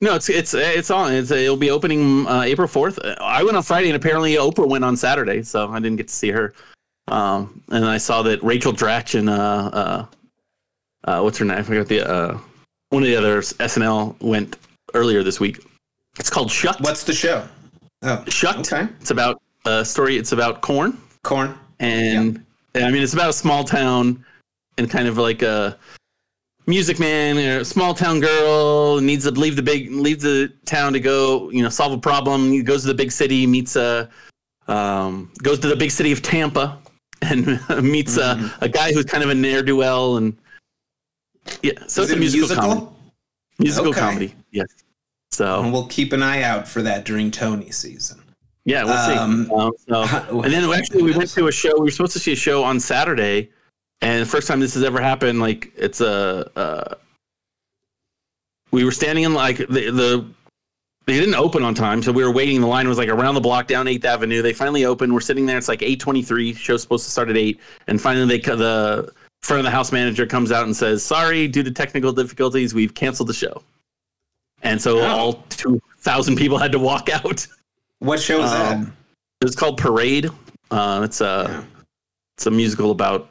no, 0.00 0.14
it's 0.14 0.28
it's 0.28 0.54
it's 0.54 0.90
on. 0.90 1.12
It's 1.14 1.30
it'll 1.30 1.56
be 1.56 1.70
opening 1.70 2.26
uh, 2.26 2.42
April 2.42 2.68
fourth. 2.68 2.98
I 3.20 3.42
went 3.42 3.56
on 3.56 3.62
Friday, 3.62 3.88
and 3.88 3.96
apparently 3.96 4.34
Oprah 4.34 4.68
went 4.68 4.84
on 4.84 4.96
Saturday, 4.96 5.42
so 5.42 5.68
I 5.68 5.78
didn't 5.80 5.96
get 5.96 6.08
to 6.08 6.14
see 6.14 6.30
her. 6.30 6.52
Um, 7.08 7.62
and 7.70 7.84
I 7.84 7.98
saw 7.98 8.22
that 8.22 8.42
Rachel 8.42 8.72
Dratch 8.72 9.18
and 9.18 9.28
uh, 9.30 9.34
uh, 9.72 10.06
uh, 11.04 11.20
what's 11.22 11.38
her 11.38 11.44
name? 11.44 11.58
I 11.58 11.62
forgot 11.62 11.86
the 11.88 12.08
uh, 12.08 12.38
one 12.90 13.02
of 13.02 13.06
the 13.08 13.16
others. 13.16 13.52
SNL 13.54 14.20
went 14.20 14.56
earlier 14.94 15.22
this 15.22 15.40
week. 15.40 15.64
It's 16.18 16.30
called 16.30 16.50
Shucked. 16.50 16.80
What's 16.80 17.04
the 17.04 17.12
show? 17.14 17.46
Oh, 18.02 18.24
Shucked? 18.28 18.72
okay. 18.72 18.88
It's 19.00 19.10
about 19.10 19.40
a 19.64 19.84
story. 19.84 20.16
It's 20.18 20.32
about 20.32 20.60
corn 20.60 20.98
Corn. 21.22 21.58
And 21.80 22.44
I 22.74 22.90
mean, 22.90 23.02
it's 23.02 23.14
about 23.14 23.30
a 23.30 23.34
small 23.34 23.64
town 23.64 24.24
and 24.78 24.90
kind 24.90 25.06
of 25.08 25.18
like 25.18 25.42
a 25.42 25.78
music 26.66 26.98
man, 26.98 27.38
or 27.38 27.60
a 27.60 27.64
small 27.64 27.94
town 27.94 28.20
girl 28.20 29.00
needs 29.00 29.24
to 29.24 29.30
leave 29.30 29.56
the 29.56 29.62
big, 29.62 29.90
leave 29.92 30.20
the 30.20 30.52
town 30.64 30.92
to 30.94 31.00
go, 31.00 31.50
you 31.50 31.62
know, 31.62 31.68
solve 31.68 31.92
a 31.92 31.98
problem. 31.98 32.50
He 32.50 32.62
goes 32.62 32.82
to 32.82 32.88
the 32.88 32.94
big 32.94 33.12
city, 33.12 33.46
meets 33.46 33.76
a, 33.76 34.08
um, 34.66 35.30
goes 35.42 35.58
to 35.60 35.68
the 35.68 35.76
big 35.76 35.90
city 35.90 36.10
of 36.10 36.22
Tampa, 36.22 36.78
and 37.22 37.60
meets 37.82 38.16
a, 38.16 38.50
a 38.60 38.68
guy 38.68 38.92
who's 38.92 39.04
kind 39.04 39.22
of 39.22 39.30
a 39.30 39.34
ne'er 39.34 39.62
do 39.62 39.76
well, 39.76 40.16
and 40.16 40.36
yeah, 41.62 41.72
so 41.86 42.02
Is 42.02 42.10
it's 42.10 42.12
a 42.12 42.16
it 42.16 42.20
musical, 42.20 42.56
comedy. 42.56 42.86
Musical 43.58 43.90
Okay. 43.90 44.00
comedy, 44.00 44.34
yes. 44.50 44.66
So 45.30 45.62
And 45.62 45.72
we'll 45.72 45.86
keep 45.88 46.12
an 46.12 46.22
eye 46.22 46.42
out 46.42 46.66
for 46.66 46.80
that 46.82 47.04
during 47.04 47.30
Tony 47.30 47.70
season. 47.70 48.23
Yeah, 48.64 48.84
we'll 48.84 48.94
Um, 48.94 49.46
see. 49.46 49.54
Um, 49.54 49.72
so, 49.88 50.40
and 50.42 50.52
then 50.52 50.64
actually, 50.72 51.02
we 51.02 51.12
went 51.12 51.30
to 51.30 51.48
a 51.48 51.52
show. 51.52 51.74
We 51.74 51.80
were 51.84 51.90
supposed 51.90 52.12
to 52.14 52.18
see 52.18 52.32
a 52.32 52.36
show 52.36 52.62
on 52.64 52.80
Saturday, 52.80 53.50
and 54.00 54.22
the 54.22 54.26
first 54.26 54.48
time 54.48 54.60
this 54.60 54.74
has 54.74 54.82
ever 54.82 55.00
happened, 55.00 55.40
like 55.40 55.72
it's 55.76 56.00
a. 56.00 56.50
Uh, 56.58 56.94
we 58.70 58.84
were 58.84 58.92
standing 58.92 59.24
in 59.24 59.34
like 59.34 59.58
the 59.58 59.90
the. 59.90 60.26
They 61.06 61.18
didn't 61.20 61.34
open 61.34 61.62
on 61.62 61.74
time, 61.74 62.02
so 62.02 62.10
we 62.12 62.24
were 62.24 62.30
waiting. 62.32 62.62
The 62.62 62.66
line 62.66 62.88
was 62.88 62.96
like 62.96 63.10
around 63.10 63.34
the 63.34 63.40
block 63.42 63.66
down 63.66 63.86
Eighth 63.86 64.06
Avenue. 64.06 64.40
They 64.40 64.54
finally 64.54 64.86
opened. 64.86 65.12
We're 65.12 65.20
sitting 65.20 65.44
there. 65.44 65.58
It's 65.58 65.68
like 65.68 65.82
eight 65.82 66.00
twenty 66.00 66.22
three. 66.22 66.54
Show's 66.54 66.80
supposed 66.80 67.04
to 67.04 67.10
start 67.10 67.28
at 67.28 67.36
eight, 67.36 67.60
and 67.88 68.00
finally 68.00 68.24
they 68.26 68.38
the 68.38 69.12
front 69.42 69.58
of 69.60 69.64
the 69.64 69.70
house 69.70 69.92
manager 69.92 70.24
comes 70.24 70.50
out 70.50 70.64
and 70.64 70.74
says, 70.74 71.02
"Sorry, 71.02 71.46
due 71.46 71.62
to 71.62 71.70
technical 71.70 72.10
difficulties, 72.10 72.72
we've 72.72 72.94
canceled 72.94 73.28
the 73.28 73.34
show." 73.34 73.62
And 74.62 74.80
so 74.80 75.00
Oh. 75.00 75.04
all 75.06 75.32
two 75.50 75.78
thousand 75.98 76.36
people 76.36 76.56
had 76.56 76.72
to 76.72 76.78
walk 76.78 77.10
out. 77.12 77.46
What 78.04 78.20
show 78.20 78.42
is 78.44 78.50
that? 78.50 78.76
Um, 78.76 78.96
It's 79.42 79.56
called 79.56 79.78
Parade. 79.78 80.30
Uh, 80.70 81.02
it's 81.04 81.20
a 81.20 81.46
Yeah. 81.48 81.64
it's 82.36 82.46
a 82.46 82.50
musical 82.50 82.90
about 82.90 83.30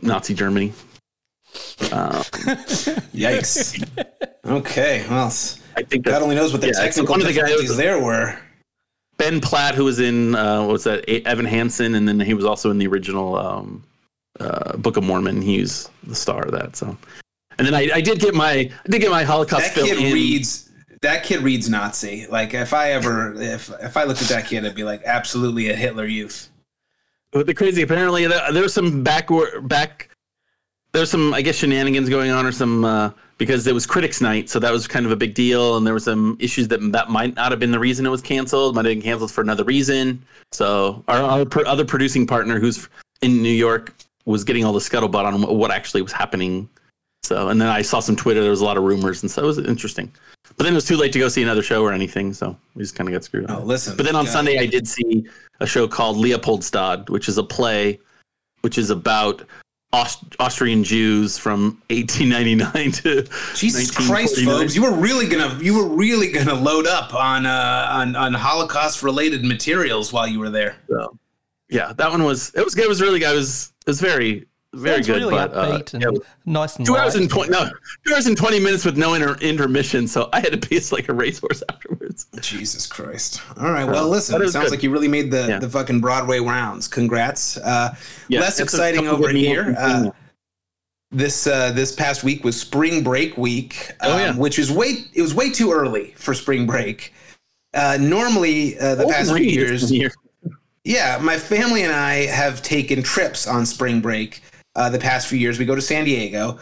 Nazi 0.00 0.34
Germany. 0.34 0.72
Uh, 1.92 2.22
Yikes. 3.14 3.82
okay, 4.46 5.04
well, 5.10 5.26
s- 5.26 5.58
I 5.76 5.82
think 5.82 6.04
God 6.04 6.22
only 6.22 6.34
knows 6.36 6.52
what 6.52 6.60
the 6.60 6.68
Yeah, 6.68 6.72
technical 6.74 7.10
one 7.12 7.20
of 7.20 7.26
the 7.26 7.32
guys- 7.32 7.48
difficulties 7.50 7.76
there 7.76 8.00
were. 8.02 8.38
Ben 9.18 9.40
Platt, 9.40 9.74
who 9.74 9.84
was 9.84 9.98
in 10.00 10.34
uh, 10.34 10.60
what 10.62 10.72
was 10.72 10.84
that 10.84 11.06
Evan 11.26 11.44
Hansen, 11.44 11.94
and 11.94 12.08
then 12.08 12.20
he 12.20 12.32
was 12.32 12.44
also 12.44 12.70
in 12.70 12.78
the 12.78 12.86
original 12.86 13.36
um, 13.36 13.84
uh, 14.38 14.76
Book 14.78 14.96
of 14.96 15.04
Mormon. 15.04 15.42
He 15.42 15.60
was 15.60 15.90
the 16.04 16.14
star 16.14 16.42
of 16.46 16.52
that. 16.52 16.74
So, 16.76 16.96
and 17.58 17.66
then 17.66 17.74
I, 17.74 17.90
I 17.96 18.00
did 18.00 18.18
get 18.20 18.34
my 18.34 18.50
I 18.52 18.70
did 18.88 19.00
get 19.00 19.10
my 19.10 19.24
Holocaust 19.24 19.74
That 19.74 19.84
film 19.84 19.88
kid 19.88 19.98
in. 20.06 20.14
reads. 20.14 20.69
That 21.02 21.24
kid 21.24 21.40
reads 21.40 21.68
Nazi. 21.68 22.26
Like 22.26 22.52
if 22.52 22.72
I 22.74 22.92
ever, 22.92 23.34
if 23.34 23.70
if 23.82 23.96
I 23.96 24.04
looked 24.04 24.22
at 24.22 24.28
that 24.28 24.46
kid, 24.46 24.66
I'd 24.66 24.74
be 24.74 24.84
like, 24.84 25.02
absolutely 25.04 25.70
a 25.70 25.74
Hitler 25.74 26.06
Youth. 26.06 26.50
But 27.32 27.46
the 27.46 27.54
crazy, 27.54 27.82
apparently, 27.82 28.26
there, 28.26 28.52
there 28.52 28.62
was 28.62 28.74
some 28.74 29.02
backward 29.02 29.68
back. 29.68 30.10
There's 30.92 31.10
some, 31.10 31.32
I 31.32 31.42
guess, 31.42 31.54
shenanigans 31.56 32.08
going 32.08 32.32
on, 32.32 32.44
or 32.44 32.52
some 32.52 32.84
uh, 32.84 33.10
because 33.38 33.66
it 33.66 33.72
was 33.72 33.86
Critics 33.86 34.20
Night, 34.20 34.50
so 34.50 34.58
that 34.58 34.72
was 34.72 34.86
kind 34.88 35.06
of 35.06 35.12
a 35.12 35.16
big 35.16 35.34
deal, 35.34 35.76
and 35.76 35.86
there 35.86 35.94
were 35.94 36.00
some 36.00 36.36
issues 36.40 36.68
that 36.68 36.80
that 36.92 37.08
might 37.08 37.36
not 37.36 37.52
have 37.52 37.60
been 37.60 37.70
the 37.70 37.78
reason 37.78 38.04
it 38.04 38.10
was 38.10 38.20
canceled. 38.20 38.74
Might 38.74 38.84
have 38.84 38.92
been 38.92 39.02
canceled 39.02 39.30
for 39.30 39.40
another 39.40 39.64
reason. 39.64 40.22
So 40.52 41.04
our, 41.08 41.22
our 41.22 41.44
pro- 41.46 41.62
other 41.64 41.84
producing 41.84 42.26
partner, 42.26 42.58
who's 42.58 42.88
in 43.22 43.40
New 43.40 43.48
York, 43.48 43.94
was 44.24 44.44
getting 44.44 44.64
all 44.64 44.72
the 44.72 44.80
scuttlebutt 44.80 45.24
on 45.24 45.42
what 45.56 45.70
actually 45.70 46.02
was 46.02 46.12
happening. 46.12 46.68
So, 47.22 47.48
and 47.48 47.60
then 47.60 47.68
I 47.68 47.82
saw 47.82 48.00
some 48.00 48.16
Twitter. 48.16 48.40
There 48.40 48.50
was 48.50 48.60
a 48.60 48.64
lot 48.64 48.76
of 48.76 48.82
rumors, 48.84 49.22
and 49.22 49.30
so 49.30 49.42
it 49.42 49.46
was 49.46 49.58
interesting. 49.58 50.10
But 50.56 50.64
then 50.64 50.72
it 50.72 50.76
was 50.76 50.86
too 50.86 50.96
late 50.96 51.12
to 51.12 51.18
go 51.18 51.28
see 51.28 51.42
another 51.42 51.62
show 51.62 51.82
or 51.82 51.92
anything, 51.92 52.32
so 52.32 52.56
we 52.74 52.82
just 52.82 52.94
kind 52.94 53.08
of 53.08 53.12
got 53.12 53.24
screwed. 53.24 53.50
Oh, 53.50 53.60
listen. 53.60 53.96
But 53.96 54.06
then 54.06 54.16
on 54.16 54.26
Sunday, 54.26 54.58
I 54.58 54.66
did 54.66 54.88
see 54.88 55.26
a 55.60 55.66
show 55.66 55.86
called 55.86 56.16
Leopoldstadt, 56.16 57.08
which 57.10 57.28
is 57.28 57.38
a 57.38 57.42
play, 57.42 58.00
which 58.62 58.78
is 58.78 58.90
about 58.90 59.42
Aust- 59.92 60.36
Austrian 60.38 60.84
Jews 60.84 61.36
from 61.36 61.80
1899 61.90 62.92
to 62.92 63.24
Jesus 63.54 63.90
Christ, 63.90 64.40
folks! 64.44 64.74
You 64.74 64.82
were 64.82 64.92
really 64.92 65.26
gonna 65.26 65.58
you 65.60 65.74
were 65.74 65.88
really 65.88 66.30
gonna 66.30 66.54
load 66.54 66.86
up 66.86 67.12
on 67.12 67.44
uh, 67.44 67.88
on 67.90 68.14
on 68.14 68.32
Holocaust 68.32 69.02
related 69.02 69.44
materials 69.44 70.12
while 70.12 70.28
you 70.28 70.38
were 70.38 70.50
there. 70.50 70.76
So, 70.88 71.18
yeah, 71.68 71.92
that 71.94 72.10
one 72.10 72.22
was 72.22 72.52
it 72.54 72.64
was 72.64 72.74
good. 72.74 72.84
It 72.84 72.88
was 72.88 73.02
really 73.02 73.18
good. 73.18 73.32
It 73.32 73.36
was 73.36 73.72
it 73.84 73.90
was 73.90 74.00
very 74.00 74.46
very 74.72 74.96
Sounds 74.96 75.06
good. 75.08 75.16
really 75.16 75.34
but, 75.34 75.52
uh, 75.54 75.82
and 75.92 76.02
yeah, 76.02 76.08
nice 76.46 76.76
and 76.76 76.86
two 76.86 76.96
hours 76.96 77.16
and 77.16 77.28
twenty 77.28 77.50
no 77.50 77.68
two 78.06 78.14
hours 78.14 78.26
and 78.26 78.36
twenty 78.36 78.60
minutes 78.60 78.84
with 78.84 78.96
no 78.96 79.14
inter- 79.14 79.36
intermission. 79.40 80.06
So 80.06 80.28
I 80.32 80.40
had 80.40 80.52
to 80.52 80.68
pace 80.68 80.92
like 80.92 81.08
a 81.08 81.12
racehorse 81.12 81.62
afterwards. 81.68 82.26
Jesus 82.40 82.86
Christ! 82.86 83.40
All 83.58 83.72
right, 83.72 83.84
well, 83.84 84.08
listen. 84.08 84.34
but 84.34 84.42
it 84.42 84.48
It 84.48 84.52
sounds 84.52 84.66
good. 84.66 84.70
like 84.72 84.82
you 84.84 84.90
really 84.90 85.08
made 85.08 85.30
the 85.32 85.46
Yeah. 85.48 85.58
the 85.58 85.68
fucking 85.68 86.00
Broadway 86.00 86.38
rounds. 86.38 86.86
Congrats. 86.86 87.56
Uh, 87.56 87.96
Yeah, 88.28 88.40
less 88.40 88.60
exciting 88.60 89.08
over 89.08 89.28
here. 89.30 89.74
Uh, 89.76 90.10
this 91.10 91.48
uh, 91.48 91.72
this 91.72 91.92
past 91.92 92.22
week 92.22 92.44
was 92.44 92.58
spring 92.60 93.02
break 93.02 93.36
week, 93.36 93.90
Oh, 94.00 94.12
um, 94.12 94.20
yeah. 94.20 94.34
which 94.36 94.58
is 94.60 94.70
way 94.70 95.04
it 95.12 95.22
was 95.22 95.34
way 95.34 95.50
too 95.50 95.72
early 95.72 96.14
for 96.16 96.32
spring 96.34 96.66
break. 96.66 97.12
Uh, 97.74 97.98
normally, 98.00 98.78
uh, 98.78 98.94
the 98.94 99.06
past 99.06 99.32
few 99.34 99.44
years, 99.44 99.90
year. 99.92 100.12
yeah, 100.84 101.18
my 101.20 101.36
family 101.36 101.82
and 101.82 101.92
I 101.92 102.26
have 102.26 102.62
taken 102.62 103.02
trips 103.02 103.46
on 103.48 103.66
spring 103.66 104.00
break 104.00 104.42
uh, 104.76 104.88
the 104.90 104.98
past 104.98 105.28
few 105.28 105.38
years. 105.38 105.58
We 105.58 105.64
go 105.64 105.74
to 105.74 105.82
San 105.82 106.04
Diego. 106.04 106.58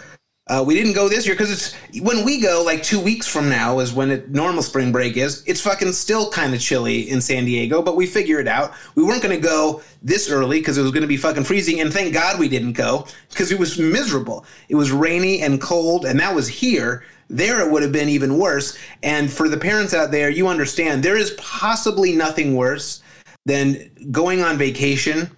Uh, 0.48 0.64
we 0.66 0.74
didn't 0.74 0.94
go 0.94 1.10
this 1.10 1.26
year 1.26 1.34
because 1.34 1.50
it's 1.50 2.00
when 2.00 2.24
we 2.24 2.40
go 2.40 2.62
like 2.64 2.82
two 2.82 2.98
weeks 2.98 3.26
from 3.26 3.50
now 3.50 3.80
is 3.80 3.92
when 3.92 4.10
it 4.10 4.30
normal 4.30 4.62
spring 4.62 4.90
break 4.90 5.18
is. 5.18 5.44
It's 5.46 5.60
fucking 5.60 5.92
still 5.92 6.30
kind 6.30 6.54
of 6.54 6.60
chilly 6.60 7.10
in 7.10 7.20
San 7.20 7.44
Diego, 7.44 7.82
but 7.82 7.96
we 7.96 8.06
figure 8.06 8.40
it 8.40 8.48
out. 8.48 8.72
We 8.94 9.02
weren't 9.02 9.22
going 9.22 9.36
to 9.36 9.46
go 9.46 9.82
this 10.02 10.30
early 10.30 10.58
because 10.58 10.78
it 10.78 10.82
was 10.82 10.90
going 10.90 11.02
to 11.02 11.08
be 11.08 11.18
fucking 11.18 11.44
freezing, 11.44 11.80
and 11.80 11.92
thank 11.92 12.14
God 12.14 12.40
we 12.40 12.48
didn't 12.48 12.72
go 12.72 13.06
because 13.28 13.52
it 13.52 13.58
was 13.58 13.78
miserable. 13.78 14.46
It 14.70 14.74
was 14.76 14.90
rainy 14.90 15.42
and 15.42 15.60
cold, 15.60 16.06
and 16.06 16.18
that 16.18 16.34
was 16.34 16.48
here. 16.48 17.04
There 17.28 17.60
it 17.60 17.70
would 17.70 17.82
have 17.82 17.92
been 17.92 18.08
even 18.08 18.38
worse. 18.38 18.78
And 19.02 19.30
for 19.30 19.50
the 19.50 19.58
parents 19.58 19.92
out 19.92 20.10
there, 20.10 20.30
you 20.30 20.48
understand 20.48 21.02
there 21.02 21.18
is 21.18 21.32
possibly 21.32 22.16
nothing 22.16 22.56
worse 22.56 23.02
than 23.44 23.90
going 24.10 24.40
on 24.40 24.56
vacation 24.56 25.30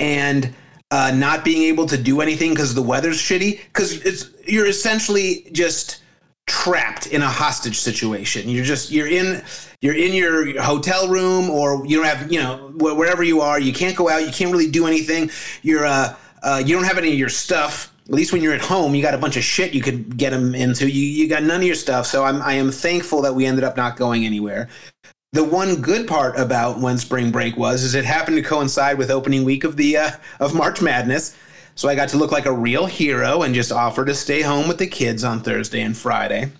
and 0.00 0.54
uh, 0.94 1.10
not 1.10 1.44
being 1.44 1.64
able 1.64 1.86
to 1.86 2.00
do 2.00 2.20
anything 2.20 2.50
because 2.50 2.72
the 2.72 2.82
weather's 2.82 3.18
shitty. 3.18 3.58
Because 3.64 4.00
it's 4.04 4.30
you're 4.46 4.66
essentially 4.66 5.44
just 5.50 6.02
trapped 6.46 7.08
in 7.08 7.20
a 7.20 7.28
hostage 7.28 7.76
situation. 7.80 8.48
You're 8.48 8.64
just 8.64 8.92
you're 8.92 9.08
in 9.08 9.42
you're 9.80 9.96
in 9.96 10.12
your 10.12 10.62
hotel 10.62 11.08
room 11.08 11.50
or 11.50 11.84
you 11.84 11.96
don't 11.96 12.06
have 12.06 12.30
you 12.30 12.40
know 12.40 12.72
wherever 12.76 13.24
you 13.24 13.40
are. 13.40 13.58
You 13.58 13.72
can't 13.72 13.96
go 13.96 14.08
out. 14.08 14.24
You 14.24 14.30
can't 14.30 14.52
really 14.52 14.70
do 14.70 14.86
anything. 14.86 15.32
You're 15.62 15.84
uh, 15.84 16.14
uh 16.44 16.62
you 16.64 16.76
don't 16.76 16.84
have 16.84 16.98
any 16.98 17.08
of 17.08 17.18
your 17.18 17.28
stuff. 17.28 17.92
At 18.06 18.14
least 18.14 18.32
when 18.32 18.40
you're 18.42 18.54
at 18.54 18.60
home, 18.60 18.94
you 18.94 19.02
got 19.02 19.14
a 19.14 19.18
bunch 19.18 19.36
of 19.36 19.42
shit 19.42 19.74
you 19.74 19.82
could 19.82 20.16
get 20.16 20.30
them 20.30 20.54
into. 20.54 20.88
You 20.88 21.04
you 21.04 21.28
got 21.28 21.42
none 21.42 21.60
of 21.62 21.66
your 21.66 21.74
stuff. 21.74 22.06
So 22.06 22.22
I'm 22.22 22.40
I 22.40 22.52
am 22.52 22.70
thankful 22.70 23.22
that 23.22 23.34
we 23.34 23.46
ended 23.46 23.64
up 23.64 23.76
not 23.76 23.96
going 23.96 24.24
anywhere. 24.24 24.68
The 25.34 25.42
one 25.42 25.82
good 25.82 26.06
part 26.06 26.38
about 26.38 26.78
when 26.78 26.96
spring 26.96 27.32
break 27.32 27.56
was 27.56 27.82
is 27.82 27.96
it 27.96 28.04
happened 28.04 28.36
to 28.36 28.42
coincide 28.42 28.98
with 28.98 29.10
opening 29.10 29.42
week 29.42 29.64
of 29.64 29.76
the 29.76 29.96
uh, 29.96 30.10
of 30.38 30.54
March 30.54 30.80
Madness. 30.80 31.36
So 31.74 31.88
I 31.88 31.96
got 31.96 32.08
to 32.10 32.16
look 32.16 32.30
like 32.30 32.46
a 32.46 32.52
real 32.52 32.86
hero 32.86 33.42
and 33.42 33.52
just 33.52 33.72
offer 33.72 34.04
to 34.04 34.14
stay 34.14 34.42
home 34.42 34.68
with 34.68 34.78
the 34.78 34.86
kids 34.86 35.24
on 35.24 35.40
Thursday 35.40 35.80
and 35.80 35.96
Friday. 35.96 36.52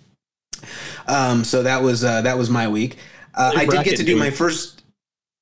Um, 1.07 1.45
so 1.45 1.62
that 1.62 1.85
was 1.85 2.02
uh, 2.02 2.23
that 2.23 2.37
was 2.37 2.50
my 2.50 2.66
week. 2.66 2.97
Uh, 3.33 3.52
I 3.54 3.64
did 3.64 3.85
get 3.85 3.97
to 3.99 4.02
do 4.02 4.16
my 4.16 4.31
first. 4.31 4.83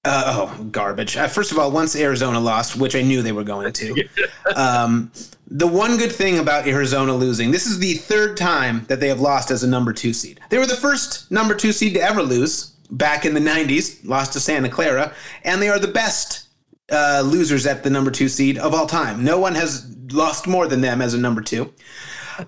Uh, 0.04 0.50
oh, 0.60 0.64
garbage! 0.64 1.16
Uh, 1.16 1.26
first 1.26 1.52
of 1.52 1.58
all, 1.58 1.70
once 1.70 1.96
Arizona 1.96 2.38
lost, 2.38 2.76
which 2.76 2.94
I 2.94 3.00
knew 3.00 3.22
they 3.22 3.32
were 3.32 3.44
going 3.44 3.72
to, 3.72 4.04
um, 4.56 5.10
the 5.46 5.66
one 5.66 5.96
good 5.96 6.12
thing 6.12 6.38
about 6.38 6.66
Arizona 6.66 7.14
losing, 7.14 7.50
this 7.50 7.66
is 7.66 7.78
the 7.78 7.94
third 7.94 8.36
time 8.36 8.84
that 8.88 9.00
they 9.00 9.08
have 9.08 9.20
lost 9.20 9.50
as 9.50 9.62
a 9.62 9.66
number 9.66 9.94
two 9.94 10.12
seed. 10.12 10.38
They 10.50 10.58
were 10.58 10.66
the 10.66 10.76
first 10.76 11.30
number 11.30 11.54
two 11.54 11.72
seed 11.72 11.94
to 11.94 12.00
ever 12.02 12.22
lose 12.22 12.71
back 12.92 13.24
in 13.24 13.34
the 13.34 13.40
'90s, 13.40 14.06
lost 14.06 14.34
to 14.34 14.40
Santa 14.40 14.68
Clara, 14.68 15.12
and 15.44 15.60
they 15.60 15.68
are 15.68 15.78
the 15.78 15.88
best 15.88 16.46
uh, 16.90 17.22
losers 17.24 17.66
at 17.66 17.82
the 17.82 17.90
number 17.90 18.10
two 18.10 18.28
seed 18.28 18.58
of 18.58 18.74
all 18.74 18.86
time. 18.86 19.24
No 19.24 19.38
one 19.38 19.54
has 19.54 19.92
lost 20.12 20.46
more 20.46 20.68
than 20.68 20.80
them 20.80 21.02
as 21.02 21.14
a 21.14 21.18
number 21.18 21.40
two. 21.40 21.72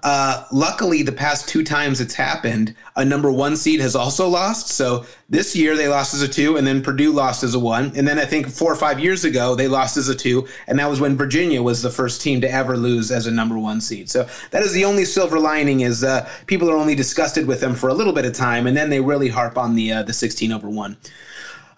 Uh, 0.03 0.45
luckily, 0.53 1.03
the 1.03 1.13
past 1.13 1.49
two 1.49 1.63
times 1.63 2.01
it's 2.01 2.15
happened, 2.15 2.75
a 2.97 3.05
number 3.05 3.31
one 3.31 3.57
seed 3.57 3.81
has 3.81 3.95
also 3.95 4.29
lost. 4.29 4.69
So 4.69 5.05
this 5.29 5.55
year 5.55 5.77
they 5.77 5.89
lost 5.89 6.15
as 6.15 6.23
a 6.23 6.29
two, 6.29 6.57
and 6.57 6.67
then 6.67 6.83
Purdue 6.83 7.13
lost 7.13 7.43
as 7.43 7.55
a 7.55 7.59
one. 7.59 7.93
And 7.97 8.07
then 8.07 8.19
I 8.19 8.25
think 8.25 8.49
four 8.49 8.73
or 8.73 8.77
five 8.77 9.01
years 9.01 9.25
ago 9.25 9.55
they 9.55 9.69
lost 9.69 9.97
as 9.97 10.09
a 10.09 10.15
two, 10.15 10.47
and 10.67 10.79
that 10.79 10.89
was 10.89 11.01
when 11.01 11.17
Virginia 11.17 11.63
was 11.63 11.83
the 11.83 11.91
first 11.91 12.23
team 12.23 12.41
to 12.41 12.51
ever 12.51 12.77
lose 12.77 13.11
as 13.11 13.27
a 13.27 13.31
number 13.31 13.59
one 13.59 13.81
seed. 13.81 14.11
So 14.11 14.29
that 14.51 14.63
is 14.63 14.73
the 14.73 14.85
only 14.85 15.05
silver 15.05 15.39
lining 15.39 15.81
is 15.81 16.05
uh, 16.05 16.29
people 16.47 16.71
are 16.71 16.77
only 16.77 16.95
disgusted 16.95 17.47
with 17.47 17.61
them 17.61 17.75
for 17.75 17.89
a 17.89 17.95
little 17.95 18.13
bit 18.13 18.25
of 18.25 18.33
time, 18.33 18.67
and 18.67 18.77
then 18.77 18.91
they 18.91 19.01
really 19.01 19.29
harp 19.29 19.59
on 19.59 19.75
the 19.75 19.93
uh, 19.93 20.03
the 20.03 20.13
sixteen 20.13 20.53
over 20.53 20.69
one. 20.69 20.97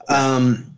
Um, 0.08 0.72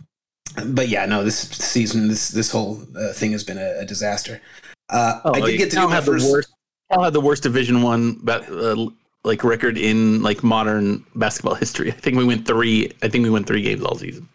but 0.66 0.88
yeah, 0.88 1.06
no, 1.06 1.25
this 1.25 1.38
season, 1.38 2.08
this 2.08 2.28
this 2.28 2.50
whole 2.50 2.82
uh, 2.97 3.12
thing 3.12 3.32
has 3.32 3.44
been 3.44 3.58
a, 3.58 3.80
a 3.80 3.85
disaster. 3.85 4.40
Uh, 4.88 5.20
I 5.25 5.40
did 5.40 5.58
get 5.58 5.70
to 5.70 5.76
do 5.76 5.88
my 5.88 6.00
first. 6.00 6.30
worst. 6.30 6.54
Cal 6.90 7.02
had 7.04 7.12
the 7.12 7.21
worst 7.21 7.42
Division 7.42 7.83
One 7.83 8.21
uh, 8.26 8.87
like 9.25 9.45
record 9.45 9.76
in 9.76 10.23
like 10.23 10.42
modern 10.42 11.04
basketball 11.14 11.54
history. 11.54 11.90
I 11.92 11.95
think 11.95 12.16
we 12.16 12.25
went 12.25 12.47
three. 12.47 12.90
I 13.02 13.09
think 13.09 13.25
we 13.25 13.30
went 13.30 13.47
three 13.47 13.62
games 13.62 13.83
all 13.83 13.97
season. 13.97 14.28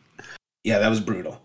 Yeah, 0.63 0.79
that 0.79 0.89
was 0.89 0.99
brutal. 0.99 1.41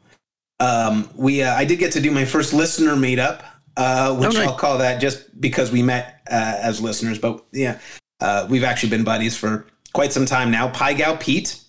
Um, 0.60 1.08
we 1.14 1.42
uh, 1.42 1.54
I 1.54 1.64
did 1.64 1.78
get 1.78 1.92
to 1.92 2.00
do 2.00 2.10
my 2.10 2.24
first 2.24 2.52
listener 2.52 2.94
meetup, 2.94 3.44
uh, 3.76 4.14
which 4.16 4.34
Oh, 4.34 4.38
nice. 4.38 4.48
I'll 4.48 4.56
call 4.56 4.78
that 4.78 5.00
just 5.00 5.40
because 5.40 5.70
we 5.70 5.82
met 5.82 6.20
uh, 6.30 6.58
as 6.60 6.80
listeners. 6.80 7.18
But 7.18 7.44
yeah, 7.52 7.78
uh, 8.20 8.46
we've 8.50 8.64
actually 8.64 8.90
been 8.90 9.04
buddies 9.04 9.36
for 9.36 9.66
quite 9.92 10.12
some 10.12 10.26
time 10.26 10.50
now. 10.50 10.68
Pie 10.68 10.94
Gal 10.94 11.16
Pete 11.16 11.60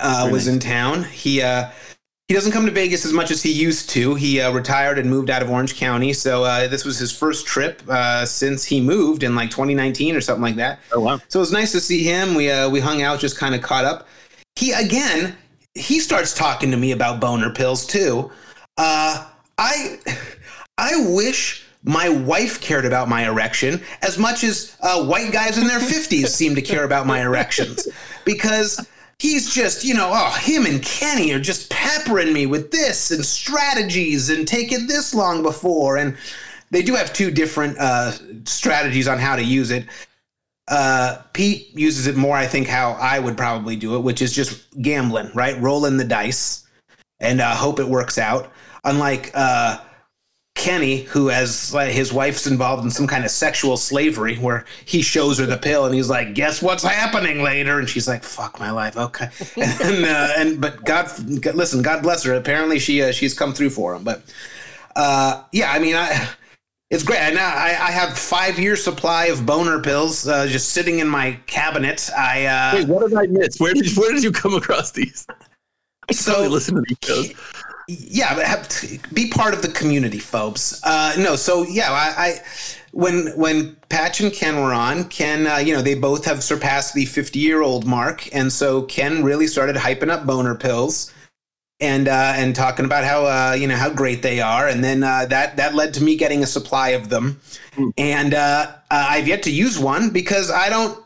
uh, 0.00 0.28
was 0.30 0.46
nice. 0.46 0.54
in 0.54 0.60
town. 0.60 1.04
He 1.04 1.42
uh, 1.42 1.70
he 2.32 2.34
doesn't 2.34 2.52
come 2.52 2.64
to 2.64 2.72
Vegas 2.72 3.04
as 3.04 3.12
much 3.12 3.30
as 3.30 3.42
he 3.42 3.52
used 3.52 3.90
to. 3.90 4.14
He 4.14 4.40
uh, 4.40 4.50
retired 4.52 4.98
and 4.98 5.10
moved 5.10 5.28
out 5.28 5.42
of 5.42 5.50
Orange 5.50 5.76
County, 5.76 6.14
so 6.14 6.44
uh, 6.44 6.66
this 6.66 6.82
was 6.82 6.98
his 6.98 7.12
first 7.12 7.46
trip 7.46 7.82
uh, 7.90 8.24
since 8.24 8.64
he 8.64 8.80
moved 8.80 9.22
in 9.22 9.36
like 9.36 9.50
2019 9.50 10.16
or 10.16 10.22
something 10.22 10.40
like 10.40 10.56
that. 10.56 10.80
Oh 10.92 11.00
wow. 11.00 11.20
So 11.28 11.40
it 11.40 11.42
was 11.42 11.52
nice 11.52 11.72
to 11.72 11.80
see 11.80 12.02
him. 12.02 12.34
We 12.34 12.50
uh, 12.50 12.70
we 12.70 12.80
hung 12.80 13.02
out, 13.02 13.20
just 13.20 13.36
kind 13.36 13.54
of 13.54 13.60
caught 13.60 13.84
up. 13.84 14.08
He 14.56 14.72
again, 14.72 15.36
he 15.74 16.00
starts 16.00 16.32
talking 16.32 16.70
to 16.70 16.78
me 16.78 16.92
about 16.92 17.20
boner 17.20 17.50
pills 17.50 17.86
too. 17.86 18.32
Uh, 18.78 19.26
I 19.58 19.98
I 20.78 21.04
wish 21.10 21.66
my 21.84 22.08
wife 22.08 22.62
cared 22.62 22.86
about 22.86 23.10
my 23.10 23.26
erection 23.26 23.82
as 24.00 24.16
much 24.16 24.42
as 24.42 24.74
uh, 24.80 25.04
white 25.04 25.34
guys 25.34 25.58
in 25.58 25.66
their 25.66 25.80
50s 25.80 26.28
seem 26.28 26.54
to 26.54 26.62
care 26.62 26.84
about 26.84 27.06
my 27.06 27.20
erections 27.20 27.86
because 28.24 28.88
he's 29.22 29.54
just 29.54 29.84
you 29.84 29.94
know 29.94 30.10
oh 30.12 30.36
him 30.40 30.66
and 30.66 30.82
kenny 30.82 31.32
are 31.32 31.38
just 31.38 31.70
peppering 31.70 32.32
me 32.32 32.44
with 32.44 32.72
this 32.72 33.12
and 33.12 33.24
strategies 33.24 34.28
and 34.28 34.48
take 34.48 34.72
it 34.72 34.88
this 34.88 35.14
long 35.14 35.42
before 35.44 35.96
and 35.96 36.16
they 36.72 36.82
do 36.82 36.94
have 36.94 37.12
two 37.12 37.30
different 37.30 37.78
uh, 37.78 38.10
strategies 38.44 39.06
on 39.06 39.18
how 39.18 39.36
to 39.36 39.44
use 39.44 39.70
it 39.70 39.86
uh, 40.68 41.20
Pete 41.32 41.76
uses 41.76 42.06
it 42.06 42.16
more, 42.16 42.36
I 42.36 42.46
think, 42.46 42.68
how 42.68 42.92
I 42.92 43.18
would 43.18 43.36
probably 43.36 43.76
do 43.76 43.96
it, 43.96 43.98
which 43.98 44.22
is 44.22 44.32
just 44.32 44.80
gambling, 44.80 45.30
right? 45.34 45.60
Rolling 45.60 45.96
the 45.96 46.04
dice 46.04 46.66
and 47.20 47.40
uh, 47.40 47.54
hope 47.54 47.78
it 47.78 47.88
works 47.88 48.16
out. 48.16 48.50
Unlike 48.84 49.32
uh, 49.34 49.78
Kenny, 50.62 50.98
who 51.02 51.26
has 51.26 51.74
like, 51.74 51.90
his 51.90 52.12
wife's 52.12 52.46
involved 52.46 52.84
in 52.84 52.90
some 52.92 53.08
kind 53.08 53.24
of 53.24 53.32
sexual 53.32 53.76
slavery, 53.76 54.36
where 54.36 54.64
he 54.84 55.02
shows 55.02 55.38
her 55.40 55.44
the 55.44 55.56
pill 55.56 55.86
and 55.86 55.92
he's 55.92 56.08
like, 56.08 56.34
"Guess 56.34 56.62
what's 56.62 56.84
happening 56.84 57.42
later?" 57.42 57.80
And 57.80 57.88
she's 57.88 58.06
like, 58.06 58.22
"Fuck 58.22 58.60
my 58.60 58.70
life, 58.70 58.96
okay." 58.96 59.28
And 59.56 60.04
uh, 60.04 60.28
and 60.36 60.60
but 60.60 60.84
God, 60.84 61.10
listen, 61.56 61.82
God 61.82 62.04
bless 62.04 62.22
her. 62.22 62.34
Apparently, 62.34 62.78
she 62.78 63.02
uh, 63.02 63.10
she's 63.10 63.34
come 63.34 63.52
through 63.52 63.70
for 63.70 63.92
him. 63.96 64.04
But 64.04 64.22
uh, 64.94 65.42
yeah, 65.50 65.72
I 65.72 65.80
mean, 65.80 65.96
I 65.96 66.28
it's 66.92 67.02
great. 67.02 67.18
And 67.18 67.34
now 67.34 67.48
I, 67.48 67.70
I 67.70 67.90
have 67.90 68.16
five 68.16 68.56
year 68.56 68.76
supply 68.76 69.24
of 69.26 69.44
boner 69.44 69.80
pills 69.80 70.28
uh, 70.28 70.46
just 70.46 70.68
sitting 70.68 71.00
in 71.00 71.08
my 71.08 71.40
cabinet. 71.46 72.08
I 72.16 72.46
uh, 72.46 72.74
Wait, 72.76 72.86
what 72.88 73.08
did 73.08 73.18
I 73.18 73.26
miss? 73.26 73.58
Where 73.58 73.74
did 73.74 73.90
you, 73.90 74.00
where 74.00 74.12
did 74.12 74.22
you 74.22 74.30
come 74.30 74.54
across 74.54 74.92
these? 74.92 75.26
I 76.08 76.12
So- 76.12 76.34
probably 76.34 76.50
listen 76.50 76.76
to 76.76 76.82
these 76.86 76.98
shows. 77.02 77.32
Yeah, 77.88 78.34
but 78.34 78.44
have 78.44 78.68
to 78.68 78.98
be 79.12 79.28
part 79.28 79.54
of 79.54 79.62
the 79.62 79.68
community, 79.68 80.18
folks. 80.18 80.80
Uh, 80.84 81.14
no, 81.18 81.36
so 81.36 81.64
yeah, 81.64 81.90
I, 81.90 82.14
I 82.16 82.40
when 82.92 83.28
when 83.36 83.76
Patch 83.88 84.20
and 84.20 84.32
Ken 84.32 84.60
were 84.60 84.72
on, 84.72 85.04
Ken, 85.08 85.46
uh, 85.46 85.56
you 85.56 85.74
know, 85.74 85.82
they 85.82 85.94
both 85.94 86.24
have 86.24 86.42
surpassed 86.42 86.94
the 86.94 87.06
fifty 87.06 87.38
year 87.38 87.62
old 87.62 87.86
mark, 87.86 88.28
and 88.34 88.52
so 88.52 88.82
Ken 88.82 89.22
really 89.22 89.46
started 89.46 89.76
hyping 89.76 90.10
up 90.10 90.26
boner 90.26 90.54
pills. 90.54 91.12
And 91.80 92.06
uh, 92.06 92.34
and 92.36 92.54
talking 92.54 92.84
about 92.84 93.02
how 93.02 93.26
uh, 93.26 93.54
you 93.54 93.66
know 93.66 93.74
how 93.74 93.90
great 93.90 94.22
they 94.22 94.40
are, 94.40 94.68
and 94.68 94.84
then 94.84 95.02
uh, 95.02 95.26
that 95.26 95.56
that 95.56 95.74
led 95.74 95.94
to 95.94 96.02
me 96.04 96.14
getting 96.14 96.44
a 96.44 96.46
supply 96.46 96.90
of 96.90 97.08
them, 97.08 97.40
and 97.98 98.34
uh, 98.34 98.70
uh, 98.88 99.06
I've 99.10 99.26
yet 99.26 99.42
to 99.44 99.50
use 99.50 99.80
one 99.80 100.10
because 100.10 100.48
I 100.48 100.68
don't 100.68 100.96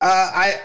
uh, 0.00 0.30
I 0.34 0.60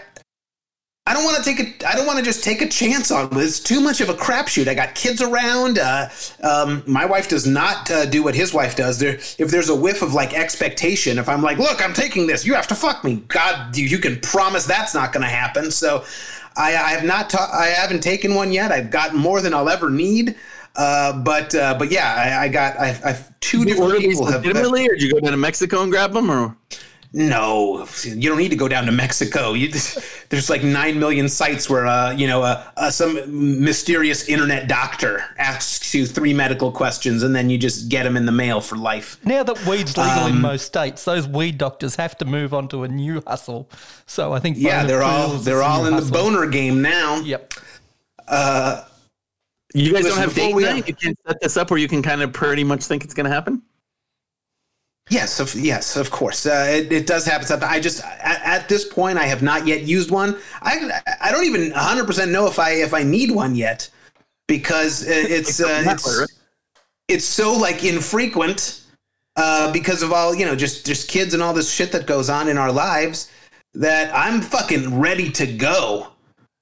I 1.04 1.14
don't 1.14 1.24
want 1.24 1.36
to 1.38 1.42
take 1.42 1.82
a. 1.82 1.88
I 1.88 1.96
don't 1.96 2.06
want 2.06 2.20
to 2.20 2.24
just 2.24 2.44
take 2.44 2.62
a 2.62 2.68
chance 2.68 3.10
on 3.10 3.26
it. 3.26 3.36
It's 3.42 3.58
too 3.58 3.80
much 3.80 4.00
of 4.00 4.08
a 4.08 4.14
crapshoot. 4.14 4.68
I 4.68 4.74
got 4.74 4.94
kids 4.94 5.20
around. 5.20 5.80
Uh, 5.80 6.08
um, 6.44 6.84
my 6.86 7.04
wife 7.04 7.28
does 7.28 7.44
not 7.44 7.90
uh, 7.90 8.06
do 8.06 8.22
what 8.22 8.36
his 8.36 8.54
wife 8.54 8.76
does. 8.76 9.00
There, 9.00 9.14
if 9.14 9.50
there's 9.50 9.68
a 9.68 9.74
whiff 9.74 10.02
of 10.02 10.14
like 10.14 10.32
expectation, 10.32 11.18
if 11.18 11.28
I'm 11.28 11.42
like, 11.42 11.58
look, 11.58 11.84
I'm 11.84 11.92
taking 11.92 12.28
this, 12.28 12.46
you 12.46 12.54
have 12.54 12.68
to 12.68 12.76
fuck 12.76 13.02
me. 13.02 13.16
God, 13.26 13.76
you, 13.76 13.84
you 13.84 13.98
can 13.98 14.20
promise 14.20 14.64
that's 14.64 14.94
not 14.94 15.12
going 15.12 15.22
to 15.24 15.28
happen. 15.28 15.72
So, 15.72 16.04
I, 16.56 16.76
I 16.76 16.90
have 16.90 17.04
not. 17.04 17.30
Ta- 17.30 17.50
I 17.52 17.66
haven't 17.66 18.02
taken 18.02 18.36
one 18.36 18.52
yet. 18.52 18.70
I've 18.70 18.90
got 18.90 19.12
more 19.12 19.40
than 19.40 19.54
I'll 19.54 19.68
ever 19.68 19.90
need. 19.90 20.36
Uh, 20.76 21.20
but 21.20 21.52
uh, 21.54 21.74
but 21.80 21.90
yeah, 21.90 22.14
I, 22.14 22.44
I 22.44 22.48
got. 22.48 22.78
I've, 22.78 23.04
I've 23.04 23.40
two 23.40 23.58
you 23.58 23.64
different 23.64 23.98
people 23.98 24.26
have. 24.26 24.42
legitimately, 24.42 24.86
or 24.86 24.94
did 24.94 25.02
you 25.02 25.12
go 25.12 25.18
down 25.18 25.32
to 25.32 25.36
Mexico 25.36 25.82
and 25.82 25.90
grab 25.90 26.12
them, 26.12 26.30
or 26.30 26.56
No, 27.14 27.86
you 28.04 28.30
don't 28.30 28.38
need 28.38 28.48
to 28.52 28.56
go 28.56 28.68
down 28.68 28.86
to 28.86 28.92
Mexico. 28.92 29.52
You, 29.52 29.68
there's 30.30 30.48
like 30.48 30.64
nine 30.64 30.98
million 30.98 31.28
sites 31.28 31.68
where, 31.68 31.86
uh, 31.86 32.12
you 32.12 32.26
know, 32.26 32.42
uh, 32.42 32.64
uh, 32.78 32.90
some 32.90 33.18
mysterious 33.62 34.26
internet 34.30 34.66
doctor 34.66 35.22
asks 35.36 35.94
you 35.94 36.06
three 36.06 36.32
medical 36.32 36.72
questions, 36.72 37.22
and 37.22 37.36
then 37.36 37.50
you 37.50 37.58
just 37.58 37.90
get 37.90 38.04
them 38.04 38.16
in 38.16 38.24
the 38.24 38.32
mail 38.32 38.62
for 38.62 38.76
life. 38.76 39.18
Now 39.26 39.42
that 39.42 39.66
weed's 39.66 39.94
legal 39.98 40.10
Um, 40.10 40.32
in 40.36 40.40
most 40.40 40.64
states, 40.64 41.04
those 41.04 41.28
weed 41.28 41.58
doctors 41.58 41.96
have 41.96 42.16
to 42.16 42.24
move 42.24 42.54
on 42.54 42.66
to 42.68 42.82
a 42.84 42.88
new 42.88 43.22
hustle. 43.26 43.68
So 44.06 44.32
I 44.32 44.40
think 44.40 44.56
Yeah, 44.58 44.84
they're 44.84 45.02
all 45.02 45.28
they're 45.36 45.62
all 45.62 45.82
new 45.82 45.88
in 45.98 46.02
the 46.02 46.10
boner 46.10 46.46
game 46.46 46.80
now. 46.80 47.16
Yep. 47.20 47.52
you 49.74 49.92
guys 49.92 50.04
Listen, 50.04 50.10
don't 50.10 50.18
have 50.18 50.34
before 50.34 50.48
date 50.48 50.54
we- 50.54 50.62
night? 50.64 50.88
You 50.88 50.94
can 50.94 51.14
set 51.26 51.40
this 51.42 51.58
up 51.58 51.70
where 51.70 51.78
you 51.78 51.88
can 51.88 52.02
kind 52.02 52.22
of 52.22 52.32
pretty 52.32 52.64
much 52.64 52.84
think 52.84 53.04
it's 53.04 53.12
going 53.14 53.24
to 53.26 53.30
happen. 53.32 53.60
Yes, 55.12 55.40
of, 55.40 55.54
yes, 55.54 55.96
of 55.96 56.10
course. 56.10 56.46
Uh, 56.46 56.68
it, 56.70 56.90
it 56.90 57.06
does 57.06 57.26
happen. 57.26 57.46
Sometimes. 57.46 57.70
I 57.70 57.80
just 57.80 58.02
at, 58.02 58.40
at 58.44 58.68
this 58.70 58.86
point, 58.86 59.18
I 59.18 59.24
have 59.24 59.42
not 59.42 59.66
yet 59.66 59.82
used 59.82 60.10
one. 60.10 60.38
I 60.62 61.00
I 61.20 61.30
don't 61.30 61.44
even 61.44 61.70
100 61.70 62.06
percent 62.06 62.30
know 62.30 62.46
if 62.46 62.58
I 62.58 62.70
if 62.70 62.94
I 62.94 63.02
need 63.02 63.30
one 63.30 63.54
yet 63.54 63.90
because 64.48 65.06
uh, 65.06 65.10
it's 65.12 65.60
uh, 65.60 65.82
it's 65.86 66.18
right? 66.18 66.28
it's 67.08 67.26
so 67.26 67.52
like 67.52 67.84
infrequent 67.84 68.80
uh, 69.36 69.70
because 69.70 70.02
of 70.02 70.12
all 70.12 70.34
you 70.34 70.46
know 70.46 70.56
just 70.56 70.86
just 70.86 71.10
kids 71.10 71.34
and 71.34 71.42
all 71.42 71.52
this 71.52 71.70
shit 71.70 71.92
that 71.92 72.06
goes 72.06 72.30
on 72.30 72.48
in 72.48 72.56
our 72.56 72.72
lives 72.72 73.30
that 73.74 74.10
I'm 74.14 74.40
fucking 74.40 74.98
ready 74.98 75.30
to 75.32 75.46
go. 75.46 76.08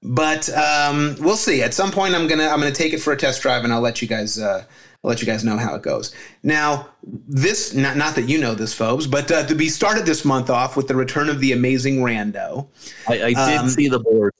But 0.02 0.48
um, 0.54 1.14
we'll 1.20 1.36
see. 1.36 1.62
At 1.62 1.74
some 1.74 1.92
point, 1.92 2.14
I'm 2.16 2.26
gonna 2.26 2.48
I'm 2.48 2.58
gonna 2.58 2.72
take 2.72 2.94
it 2.94 2.98
for 2.98 3.12
a 3.12 3.16
test 3.16 3.42
drive, 3.42 3.62
and 3.62 3.72
I'll 3.72 3.80
let 3.80 4.02
you 4.02 4.08
guys 4.08 4.40
uh, 4.40 4.64
I'll 5.02 5.08
let 5.08 5.20
you 5.22 5.26
guys 5.26 5.44
know 5.44 5.56
how 5.56 5.74
it 5.74 5.82
goes. 5.82 6.14
Now, 6.42 6.88
this 7.02 7.72
not 7.74 7.96
not 7.96 8.14
that 8.16 8.28
you 8.28 8.38
know 8.38 8.54
this, 8.54 8.78
Fobes, 8.78 9.10
but 9.10 9.30
uh, 9.32 9.46
to 9.46 9.54
be 9.54 9.68
started 9.70 10.04
this 10.04 10.24
month 10.26 10.50
off 10.50 10.76
with 10.76 10.88
the 10.88 10.94
return 10.94 11.28
of 11.30 11.40
the 11.40 11.52
amazing 11.52 12.00
Rando. 12.00 12.66
I, 13.08 13.14
I 13.14 13.28
did 13.28 13.58
Um, 13.60 13.68
see 13.70 13.88
the 13.88 13.98
board. 13.98 14.32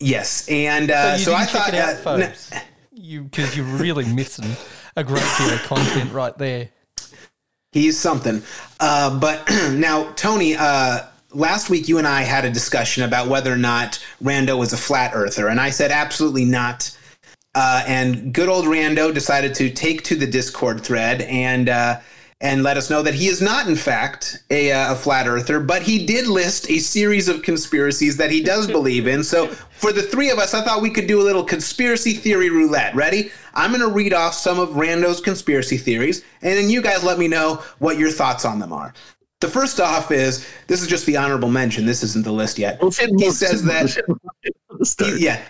Yes, 0.00 0.48
and 0.48 0.90
uh, 0.90 1.16
So 1.18 1.24
so, 1.30 1.34
I 1.34 1.44
check 1.44 1.50
thought 1.50 1.74
it 1.74 1.80
out, 1.80 2.06
uh, 2.06 2.10
n- 2.14 2.20
folks. 2.28 2.50
You 2.94 3.22
because 3.24 3.54
you're 3.56 3.66
really 3.66 4.06
missing 4.06 4.56
a 4.96 5.04
great 5.04 5.24
deal 5.38 5.50
of 5.50 5.62
content 5.64 6.12
right 6.12 6.36
there. 6.38 6.70
He's 7.72 7.98
something. 7.98 8.42
Uh, 8.80 9.18
but 9.18 9.42
now, 9.72 10.10
Tony, 10.12 10.56
uh, 10.56 11.00
last 11.32 11.68
week 11.70 11.86
you 11.88 11.98
and 11.98 12.06
I 12.06 12.22
had 12.22 12.44
a 12.44 12.50
discussion 12.50 13.02
about 13.02 13.28
whether 13.28 13.52
or 13.52 13.56
not 13.56 14.02
Rando 14.22 14.58
was 14.58 14.72
a 14.72 14.76
flat 14.78 15.12
earther, 15.14 15.48
and 15.48 15.60
I 15.60 15.68
said 15.70 15.90
absolutely 15.90 16.44
not. 16.46 16.96
Uh, 17.54 17.84
and 17.86 18.32
good 18.32 18.48
old 18.48 18.64
Rando 18.64 19.12
decided 19.12 19.54
to 19.56 19.70
take 19.70 20.02
to 20.04 20.16
the 20.16 20.26
Discord 20.26 20.82
thread 20.82 21.22
and 21.22 21.68
uh, 21.68 22.00
and 22.42 22.64
let 22.64 22.76
us 22.76 22.90
know 22.90 23.02
that 23.02 23.14
he 23.14 23.28
is 23.28 23.40
not, 23.40 23.68
in 23.68 23.76
fact, 23.76 24.42
a, 24.50 24.72
uh, 24.72 24.94
a 24.94 24.96
flat 24.96 25.28
earther, 25.28 25.60
but 25.60 25.80
he 25.80 26.04
did 26.04 26.26
list 26.26 26.68
a 26.68 26.78
series 26.78 27.28
of 27.28 27.42
conspiracies 27.42 28.16
that 28.16 28.32
he 28.32 28.42
does 28.42 28.66
believe 28.78 29.06
in. 29.06 29.22
So 29.22 29.46
for 29.46 29.92
the 29.92 30.02
three 30.02 30.28
of 30.28 30.40
us, 30.40 30.52
I 30.52 30.62
thought 30.64 30.82
we 30.82 30.90
could 30.90 31.06
do 31.06 31.20
a 31.20 31.22
little 31.22 31.44
conspiracy 31.44 32.14
theory 32.14 32.50
roulette. 32.50 32.96
Ready? 32.96 33.30
I'm 33.54 33.70
going 33.70 33.80
to 33.80 33.94
read 33.94 34.12
off 34.12 34.34
some 34.34 34.58
of 34.58 34.70
Rando's 34.70 35.20
conspiracy 35.20 35.78
theories, 35.78 36.24
and 36.42 36.58
then 36.58 36.68
you 36.68 36.82
guys 36.82 37.04
let 37.04 37.16
me 37.16 37.28
know 37.28 37.62
what 37.78 37.96
your 37.96 38.10
thoughts 38.10 38.44
on 38.44 38.58
them 38.58 38.72
are. 38.72 38.92
The 39.38 39.48
first 39.48 39.78
off 39.78 40.10
is 40.10 40.46
this 40.66 40.82
is 40.82 40.88
just 40.88 41.06
the 41.06 41.16
honorable 41.16 41.48
mention. 41.48 41.86
This 41.86 42.02
isn't 42.02 42.24
the 42.24 42.32
list 42.32 42.58
yet. 42.58 42.80
He 42.80 43.30
says 43.30 43.62
that 43.64 45.16
yeah. 45.18 45.40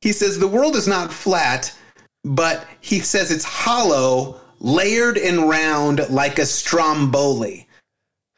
He 0.00 0.12
says 0.12 0.38
the 0.38 0.48
world 0.48 0.76
is 0.76 0.86
not 0.86 1.12
flat, 1.12 1.76
but 2.24 2.66
he 2.80 3.00
says 3.00 3.30
it's 3.30 3.44
hollow, 3.44 4.40
layered 4.60 5.18
and 5.18 5.48
round 5.48 6.08
like 6.10 6.38
a 6.38 6.46
stromboli. 6.46 7.68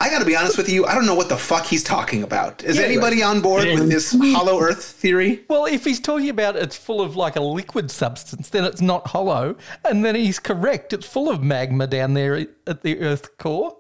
I 0.03 0.09
got 0.09 0.20
to 0.20 0.25
be 0.25 0.35
honest 0.35 0.57
with 0.57 0.70
you, 0.70 0.87
I 0.87 0.94
don't 0.94 1.05
know 1.05 1.14
what 1.14 1.29
the 1.29 1.37
fuck 1.37 1.66
he's 1.66 1.85
talking 1.85 2.23
about. 2.23 2.64
Is 2.64 2.79
Yeah, 2.79 2.85
anybody 2.85 3.23
on 3.23 3.42
board 3.42 3.66
with 3.66 3.90
this 3.90 4.16
hollow 4.18 4.59
earth 4.59 4.83
theory? 4.83 5.44
Well, 5.49 5.66
if 5.66 5.85
he's 5.85 6.01
talking 6.01 6.31
about 6.31 6.57
it's 6.57 6.77
full 6.77 7.03
of 7.03 7.16
like 7.16 7.37
a 7.37 7.42
liquid 7.42 7.90
substance, 7.90 8.49
then 8.49 8.64
it's 8.64 8.81
not 8.81 9.09
hollow, 9.09 9.57
and 9.85 10.03
then 10.03 10.14
he's 10.14 10.38
correct. 10.38 10.94
It's 10.94 11.07
full 11.07 11.29
of 11.29 11.42
magma 11.42 11.87
down 11.87 12.14
there 12.14 12.46
at 12.66 12.81
the 12.81 12.99
Earth 13.01 13.37
core, 13.37 13.77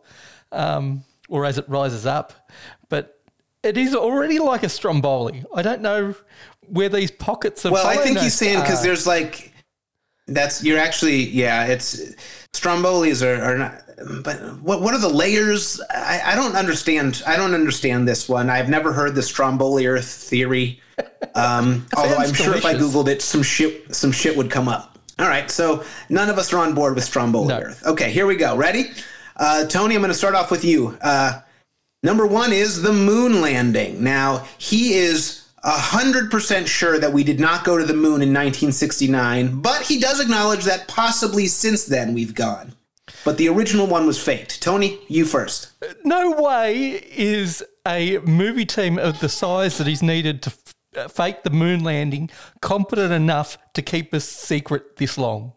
um, 0.52 1.04
or 1.30 1.46
as 1.46 1.56
it 1.56 1.66
rises 1.70 2.04
up. 2.04 2.50
But 2.90 3.18
it 3.62 3.78
is 3.78 3.94
already 3.94 4.38
like 4.38 4.62
a 4.62 4.68
stromboli. 4.68 5.42
I 5.54 5.62
don't 5.62 5.80
know 5.80 6.14
where 6.70 6.88
these 6.88 7.10
pockets 7.10 7.64
of 7.64 7.72
Well, 7.72 7.86
I 7.86 7.96
think 7.96 8.18
he's 8.18 8.34
saying 8.34 8.60
because 8.60 8.82
there's 8.82 9.06
like 9.06 9.52
that's 10.26 10.64
you're 10.64 10.78
actually 10.78 11.24
yeah, 11.28 11.66
it's 11.66 12.14
strombolis 12.52 13.24
are, 13.24 13.42
are 13.42 13.58
not. 13.58 13.82
But 14.22 14.38
what 14.62 14.80
what 14.80 14.94
are 14.94 15.00
the 15.00 15.10
layers? 15.10 15.80
I, 15.90 16.22
I 16.26 16.34
don't 16.34 16.56
understand. 16.56 17.22
I 17.26 17.36
don't 17.36 17.52
understand 17.52 18.08
this 18.08 18.28
one. 18.28 18.48
I've 18.48 18.70
never 18.70 18.92
heard 18.92 19.14
the 19.14 19.22
stromboli 19.22 19.86
earth 19.86 20.06
theory. 20.10 20.80
Um, 21.34 21.86
although 21.96 22.16
I'm 22.16 22.26
sounds 22.28 22.38
sure 22.38 22.54
if 22.54 22.64
I 22.64 22.74
googled 22.74 23.08
it, 23.08 23.20
some 23.20 23.42
shit 23.42 23.94
some 23.94 24.12
shit 24.12 24.36
would 24.36 24.50
come 24.50 24.68
up. 24.68 24.98
All 25.20 25.28
right, 25.28 25.50
so 25.50 25.84
none 26.08 26.30
of 26.30 26.38
us 26.38 26.50
are 26.54 26.58
on 26.58 26.74
board 26.74 26.94
with 26.94 27.04
Stromboli 27.04 27.48
No. 27.48 27.60
Earth. 27.60 27.84
Okay, 27.86 28.10
here 28.10 28.26
we 28.26 28.36
go. 28.36 28.56
Ready? 28.56 28.86
Uh, 29.36 29.66
Tony, 29.66 29.94
I'm 29.94 30.00
going 30.00 30.10
to 30.10 30.16
start 30.16 30.34
off 30.34 30.50
with 30.50 30.64
you. 30.64 30.96
Uh, 31.02 31.40
number 32.02 32.26
one 32.26 32.54
is 32.54 32.80
the 32.80 32.92
moon 32.94 33.42
landing. 33.42 34.02
Now, 34.02 34.46
he 34.56 34.94
is 34.94 35.39
100% 35.64 36.66
sure 36.66 36.98
that 36.98 37.12
we 37.12 37.22
did 37.22 37.38
not 37.38 37.64
go 37.64 37.76
to 37.76 37.84
the 37.84 37.94
moon 37.94 38.22
in 38.22 38.32
1969, 38.32 39.60
but 39.60 39.82
he 39.82 40.00
does 40.00 40.20
acknowledge 40.20 40.64
that 40.64 40.88
possibly 40.88 41.46
since 41.46 41.84
then 41.84 42.14
we've 42.14 42.34
gone. 42.34 42.74
But 43.24 43.36
the 43.36 43.48
original 43.48 43.86
one 43.86 44.06
was 44.06 44.22
faked. 44.22 44.62
Tony, 44.62 44.98
you 45.08 45.24
first. 45.24 45.72
No 46.04 46.30
way 46.30 47.02
is 47.14 47.62
a 47.86 48.18
movie 48.18 48.64
team 48.64 48.98
of 48.98 49.20
the 49.20 49.28
size 49.28 49.78
that 49.78 49.88
is 49.88 50.02
needed 50.02 50.42
to 50.42 50.50
f- 50.50 50.74
uh, 50.96 51.08
fake 51.08 51.42
the 51.42 51.50
moon 51.50 51.84
landing 51.84 52.30
competent 52.60 53.12
enough 53.12 53.58
to 53.74 53.82
keep 53.82 54.12
a 54.14 54.20
secret 54.20 54.96
this 54.96 55.18
long. 55.18 55.52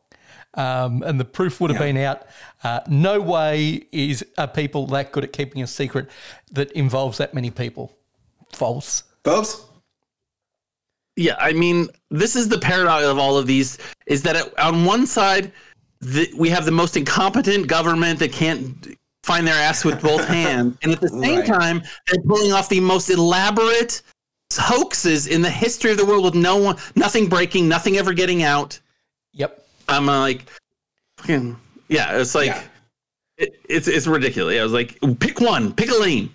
Um, 0.55 1.01
and 1.03 1.19
the 1.19 1.25
proof 1.25 1.59
would 1.61 1.71
have 1.71 1.79
been 1.79 1.97
out. 1.97 2.27
Uh, 2.63 2.81
no 2.87 3.19
way 3.19 3.87
is 3.91 4.23
are 4.37 4.47
people 4.47 4.85
that 4.87 5.11
good 5.11 5.23
at 5.23 5.33
keeping 5.33 5.63
a 5.63 5.67
secret 5.67 6.09
that 6.51 6.71
involves 6.73 7.17
that 7.17 7.33
many 7.33 7.49
people. 7.49 7.97
False. 8.51 9.03
Bobes? 9.23 9.65
Yeah, 11.15 11.35
I 11.39 11.53
mean, 11.53 11.89
this 12.09 12.35
is 12.35 12.49
the 12.49 12.57
paradox 12.57 13.05
of 13.05 13.17
all 13.19 13.37
of 13.37 13.45
these 13.47 13.77
is 14.07 14.23
that 14.23 14.35
it, 14.35 14.57
on 14.59 14.83
one 14.85 15.05
side, 15.05 15.51
the, 16.01 16.31
we 16.35 16.49
have 16.49 16.65
the 16.65 16.71
most 16.71 16.97
incompetent 16.97 17.67
government 17.67 18.19
that 18.19 18.31
can't 18.31 18.97
find 19.21 19.45
their 19.47 19.53
ass 19.55 19.85
with 19.85 20.01
both 20.01 20.25
hands, 20.27 20.75
and 20.81 20.91
at 20.91 20.99
the 21.01 21.09
same 21.09 21.39
Right. 21.39 21.45
time, 21.45 21.83
they're 22.07 22.21
pulling 22.23 22.51
off 22.51 22.67
the 22.67 22.79
most 22.79 23.09
elaborate 23.09 24.01
hoaxes 24.55 25.27
in 25.27 25.41
the 25.41 25.49
history 25.49 25.91
of 25.91 25.97
the 25.97 26.05
world 26.05 26.23
with 26.23 26.35
no 26.35 26.57
one, 26.57 26.77
nothing 26.95 27.27
breaking, 27.29 27.67
nothing 27.67 27.97
ever 27.97 28.13
getting 28.13 28.43
out. 28.43 28.79
Yep. 29.33 29.65
I'm 29.87 30.09
uh, 30.09 30.19
like, 30.19 30.45
fucking, 31.17 31.55
yeah, 31.89 32.17
it's 32.17 32.35
like, 32.35 32.47
Yeah. 32.47 32.63
it, 33.37 33.59
it's 33.69 33.87
it's 33.87 34.07
ridiculous. 34.07 34.59
I 34.59 34.63
was 34.63 34.73
like, 34.73 34.99
pick 35.19 35.39
one, 35.41 35.73
pick 35.73 35.89
a 35.89 35.95
lane. 35.95 36.33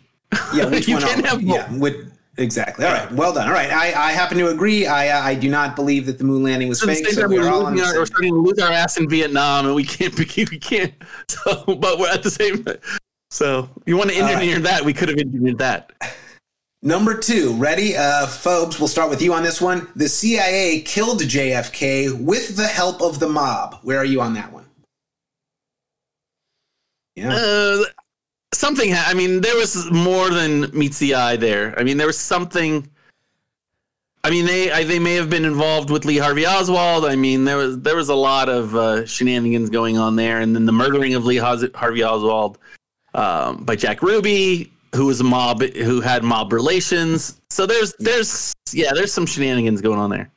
Yeah, 0.54 0.64
which 0.70 0.88
You 0.88 0.94
one? 0.94 1.02
can't 1.04 1.24
are- 1.24 1.28
have 1.28 1.40
both. 1.40 1.48
yeah, 1.48 1.72
with, 1.76 2.12
exactly. 2.38 2.86
All 2.86 2.92
right, 2.92 3.10
well 3.12 3.32
done. 3.32 3.48
All 3.48 3.54
right, 3.54 3.70
I, 3.70 4.08
I 4.08 4.12
happen 4.12 4.38
to 4.38 4.48
agree. 4.48 4.86
I 4.86 5.30
I 5.30 5.34
do 5.34 5.50
not 5.50 5.76
believe 5.76 6.06
that 6.06 6.18
the 6.18 6.24
moon 6.24 6.42
landing 6.42 6.68
was 6.68 6.80
fake. 6.80 7.06
So 7.08 7.28
we're 7.28 7.48
all 7.48 7.66
on 7.66 7.74
losing 7.74 7.86
the 7.86 7.94
our, 7.94 8.00
we're 8.00 8.06
starting 8.06 8.32
to 8.32 8.40
lose 8.40 8.58
our 8.58 8.72
ass 8.72 8.96
in 8.96 9.08
Vietnam, 9.08 9.66
and 9.66 9.74
we 9.74 9.84
can't. 9.84 10.16
We 10.18 10.24
can't. 10.24 10.48
We 10.50 10.58
can't 10.58 10.94
so, 11.28 11.64
but 11.66 11.98
we're 11.98 12.08
at 12.08 12.22
the 12.22 12.30
same. 12.30 12.64
So, 13.30 13.68
you 13.84 13.96
want 13.96 14.10
to 14.10 14.16
engineer 14.16 14.58
that? 14.60 14.84
We 14.84 14.94
could 14.94 15.08
have 15.10 15.18
engineered 15.18 15.58
that. 15.58 15.92
Number 16.80 17.16
two, 17.16 17.54
ready? 17.54 17.96
Uh, 17.96 18.26
Fobes, 18.26 18.78
we'll 18.78 18.88
start 18.88 19.10
with 19.10 19.20
you 19.20 19.34
on 19.34 19.42
this 19.42 19.60
one. 19.60 19.88
The 19.96 20.08
CIA 20.08 20.80
killed 20.82 21.20
JFK 21.20 22.24
with 22.24 22.56
the 22.56 22.66
help 22.66 23.02
of 23.02 23.18
the 23.18 23.28
mob. 23.28 23.80
Where 23.82 23.98
are 23.98 24.04
you 24.04 24.20
on 24.20 24.34
that 24.34 24.52
one? 24.52 24.64
Yeah. 27.16 27.34
Uh, 27.34 27.84
something. 28.52 28.92
Ha- 28.92 29.06
I 29.08 29.14
mean, 29.14 29.40
there 29.40 29.56
was 29.56 29.90
more 29.90 30.30
than 30.30 30.70
meets 30.76 30.98
the 30.98 31.14
eye 31.14 31.36
there. 31.36 31.78
I 31.78 31.84
mean, 31.84 31.96
there 31.96 32.06
was 32.06 32.18
something. 32.18 32.88
I 34.24 34.30
mean, 34.30 34.46
they 34.46 34.70
I, 34.70 34.84
they 34.84 34.98
may 34.98 35.14
have 35.14 35.30
been 35.30 35.44
involved 35.44 35.90
with 35.90 36.04
Lee 36.04 36.18
Harvey 36.18 36.46
Oswald. 36.46 37.04
I 37.04 37.16
mean, 37.16 37.44
there 37.44 37.56
was 37.56 37.80
there 37.80 37.96
was 37.96 38.08
a 38.08 38.14
lot 38.14 38.48
of 38.48 38.74
uh, 38.74 39.06
shenanigans 39.06 39.70
going 39.70 39.96
on 39.96 40.16
there, 40.16 40.40
and 40.40 40.54
then 40.54 40.66
the 40.66 40.72
murdering 40.72 41.14
of 41.14 41.24
Lee 41.24 41.36
Hos- 41.36 41.72
Harvey 41.74 42.02
Oswald 42.02 42.58
um, 43.14 43.64
by 43.64 43.76
Jack 43.76 44.02
Ruby, 44.02 44.72
who 44.94 45.06
was 45.06 45.20
a 45.20 45.24
mob 45.24 45.62
who 45.62 46.00
had 46.00 46.24
mob 46.24 46.52
relations. 46.52 47.40
So 47.50 47.66
there's 47.66 47.94
there's 47.98 48.52
yeah, 48.72 48.92
there's 48.92 49.12
some 49.12 49.26
shenanigans 49.26 49.80
going 49.80 49.98
on 49.98 50.10
there. 50.10 50.30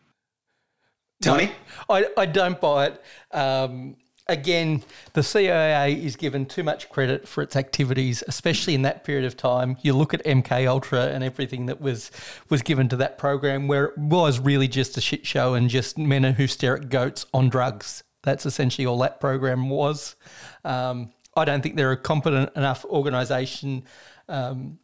Tony? 1.22 1.52
I, 1.90 2.06
I 2.18 2.26
don't 2.26 2.60
buy 2.60 2.88
it. 2.88 3.04
Um, 3.32 3.96
again, 4.32 4.84
the 5.14 5.22
CIA 5.22 5.94
is 5.94 6.16
given 6.16 6.46
too 6.46 6.64
much 6.64 6.90
credit 6.90 7.28
for 7.28 7.44
its 7.44 7.56
activities, 7.56 8.24
especially 8.28 8.74
in 8.74 8.82
that 8.84 9.04
period 9.04 9.26
of 9.26 9.38
time. 9.38 9.78
You 9.82 9.94
look 9.94 10.14
at 10.14 10.24
MK 10.24 10.68
Ultra 10.68 11.08
and 11.08 11.24
everything 11.24 11.66
that 11.68 11.82
was 11.82 12.10
was 12.50 12.62
given 12.62 12.90
to 12.90 12.96
that 12.98 13.18
program, 13.18 13.68
where 13.68 13.86
it 13.86 13.98
was 13.98 14.40
really 14.40 14.68
just 14.68 14.98
a 14.98 15.02
shit 15.02 15.26
show 15.26 15.54
and 15.54 15.70
just 15.70 15.98
men 15.98 16.24
who 16.24 16.48
stare 16.48 16.76
at 16.76 16.90
goats 16.90 17.26
on 17.34 17.50
drugs. 17.50 18.04
That's 18.24 18.46
essentially 18.46 18.86
all 18.86 19.00
that 19.00 19.20
program 19.20 19.70
was. 19.70 20.16
Um, 20.64 21.12
I 21.36 21.46
don't 21.46 21.62
think 21.62 21.76
they're 21.76 21.92
a 21.92 21.98
competent 21.98 22.56
enough 22.56 22.86
organisation 22.86 23.84
um, 24.30 24.80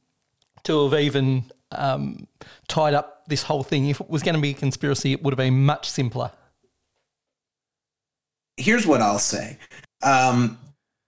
to 0.63 0.89
have 0.89 0.99
even 0.99 1.45
um, 1.71 2.27
tied 2.67 2.93
up 2.93 3.23
this 3.27 3.43
whole 3.43 3.63
thing. 3.63 3.87
If 3.89 4.01
it 4.01 4.09
was 4.09 4.23
going 4.23 4.35
to 4.35 4.41
be 4.41 4.51
a 4.51 4.53
conspiracy, 4.53 5.11
it 5.13 5.23
would 5.23 5.33
have 5.33 5.37
been 5.37 5.65
much 5.65 5.89
simpler. 5.89 6.31
Here's 8.57 8.85
what 8.87 9.01
I'll 9.01 9.19
say. 9.19 9.57
Um, 10.03 10.57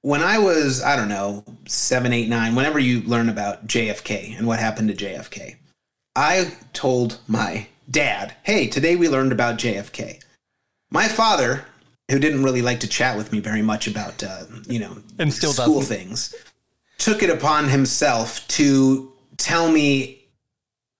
when 0.01 0.21
I 0.21 0.39
was, 0.39 0.81
I 0.81 0.95
don't 0.95 1.09
know, 1.09 1.43
seven, 1.67 2.13
eight, 2.13 2.29
nine, 2.29 2.55
whenever 2.55 2.79
you 2.79 3.01
learn 3.01 3.27
about 3.29 3.67
JFK 3.67 4.37
and 4.37 4.47
what 4.47 4.59
happened 4.59 4.89
to 4.89 5.05
JFK, 5.05 5.57
I 6.15 6.53
told 6.73 7.19
my 7.27 7.67
dad, 7.89 8.35
hey, 8.43 8.67
today 8.67 8.95
we 8.95 9.09
learned 9.09 9.31
about 9.31 9.57
JFK. 9.57 10.23
My 10.91 11.07
father, 11.07 11.65
who 12.09 12.19
didn't 12.19 12.43
really 12.43 12.61
like 12.61 12.79
to 12.81 12.87
chat 12.87 13.17
with 13.17 13.31
me 13.31 13.39
very 13.39 13.61
much 13.61 13.87
about, 13.87 14.23
uh, 14.23 14.43
you 14.67 14.79
know, 14.79 14.97
And 15.17 15.33
still 15.33 15.53
school 15.53 15.81
doesn't. 15.81 15.97
things, 15.97 16.35
took 16.97 17.21
it 17.21 17.29
upon 17.29 17.69
himself 17.69 18.47
to 18.49 19.11
tell 19.37 19.71
me 19.71 20.18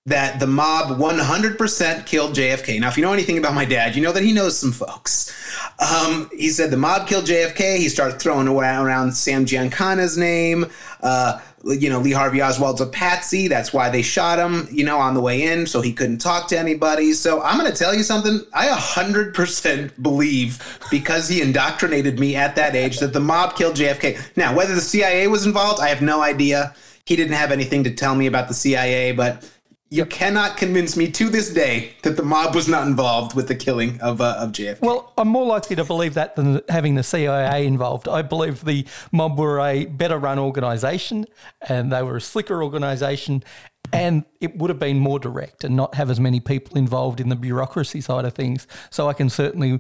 that 0.10 0.40
the 0.40 0.48
mob 0.48 0.98
100% 1.00 2.06
killed 2.06 2.36
JFK. 2.36 2.80
Now, 2.80 2.90
if 2.90 2.98
you 2.98 3.04
know 3.04 3.14
anything 3.14 3.38
about 3.38 3.54
my 3.54 3.66
dad, 3.66 3.96
you 3.96 4.02
know 4.02 4.12
that 4.12 4.24
he 4.24 4.34
knows 4.34 4.58
some 4.58 4.72
folks. 4.72 5.34
Um, 5.80 6.30
he 6.36 6.50
said 6.50 6.72
the 6.72 6.78
mob 6.78 7.08
killed 7.08 7.26
JFK. 7.26 7.78
He 7.78 7.90
started 7.90 8.20
throwing 8.20 8.48
around, 8.48 9.14
Sam 9.14 9.46
Giancana's 9.46 10.18
name. 10.18 10.66
Uh, 11.02 11.40
you 11.64 11.90
know, 11.90 12.00
Lee 12.00 12.12
Harvey 12.12 12.42
Oswald's 12.42 12.82
a 12.82 12.86
patsy. 12.86 13.48
That's 13.48 13.74
why 13.74 13.90
they 13.90 14.02
shot 14.02 14.40
him, 14.40 14.68
you 14.72 14.84
know, 14.84 14.98
on 14.98 15.14
the 15.14 15.22
way 15.22 15.44
in, 15.44 15.68
so 15.68 15.82
he 15.82 15.94
couldn't 15.94 16.20
talk 16.20 16.48
to 16.50 16.58
anybody. 16.58 17.14
So 17.14 17.42
I'm 17.42 17.60
going 17.60 17.72
to 17.72 17.78
tell 17.78 17.94
you 17.94 18.04
something. 18.04 18.42
I 18.54 18.68
100% 18.68 20.02
believe, 20.02 20.80
because 20.90 21.28
he 21.28 21.42
indoctrinated 21.42 22.20
me 22.20 22.36
at 22.36 22.56
that 22.56 22.76
age, 22.76 23.00
that 23.00 23.14
the 23.14 23.20
mob 23.20 23.56
killed 23.56 23.76
JFK. 23.76 24.38
Now, 24.38 24.56
whether 24.56 24.74
the 24.74 24.82
CIA 24.82 25.28
was 25.28 25.46
involved, 25.46 25.82
I 25.82 25.90
have 25.90 26.02
no 26.02 26.22
idea. 26.22 26.74
He 27.06 27.16
didn't 27.16 27.34
have 27.34 27.52
anything 27.52 27.84
to 27.86 27.94
tell 27.94 28.16
me 28.16 28.28
about 28.28 28.48
the 28.48 28.54
CIA, 28.54 29.12
but 29.12 29.50
you 29.92 30.06
cannot 30.06 30.56
convince 30.56 30.96
me 30.96 31.10
to 31.10 31.30
this 31.30 31.52
day 31.52 31.94
that 32.04 32.16
the 32.16 32.24
mob 32.24 32.54
was 32.54 32.68
not 32.68 32.86
involved 32.86 33.36
with 33.36 33.48
the 33.48 33.56
killing 33.56 34.00
of, 34.02 34.22
uh, 34.22 34.36
of 34.38 34.52
JFK. 34.52 34.82
Well, 34.82 35.12
I'm 35.18 35.28
more 35.28 35.46
likely 35.46 35.76
to 35.78 35.84
believe 35.84 36.14
that 36.14 36.36
than 36.36 36.62
having 36.70 36.94
the 36.94 37.02
CIA 37.02 37.66
involved. 37.66 38.08
I 38.08 38.22
believe 38.22 38.64
the 38.64 38.86
mob 39.12 39.40
were 39.40 39.60
a 39.60 39.86
better 39.86 40.20
run 40.20 40.38
organisation 40.38 41.26
and 41.62 41.92
they 41.92 42.04
were 42.04 42.18
a 42.18 42.22
slicker 42.22 42.62
organisation 42.62 43.44
and 43.92 44.26
it 44.40 44.56
would 44.58 44.70
have 44.70 44.78
been 44.78 45.00
more 45.00 45.18
direct 45.18 45.64
and 45.64 45.76
not 45.76 45.96
have 45.96 46.12
as 46.12 46.20
many 46.20 46.40
people 46.40 46.78
involved 46.78 47.20
in 47.20 47.30
the 47.30 47.36
bureaucracy 47.36 48.02
side 48.02 48.26
of 48.26 48.34
things. 48.34 48.68
So 48.92 49.10
I 49.10 49.14
can 49.14 49.30
certainly 49.30 49.80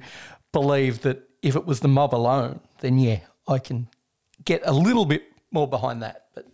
believe 0.51 1.01
that 1.01 1.29
if 1.43 1.55
it 1.55 1.67
was 1.67 1.81
the 1.81 1.87
mob 1.87 2.15
alone, 2.15 2.61
then 2.79 2.97
yeah, 2.97 3.19
I 3.47 3.59
can 3.59 3.87
get 4.43 4.63
a 4.65 4.73
little 4.73 5.05
bit 5.05 5.23
more 5.51 5.67
behind 5.67 6.01
that. 6.01 6.25
But 6.33 6.47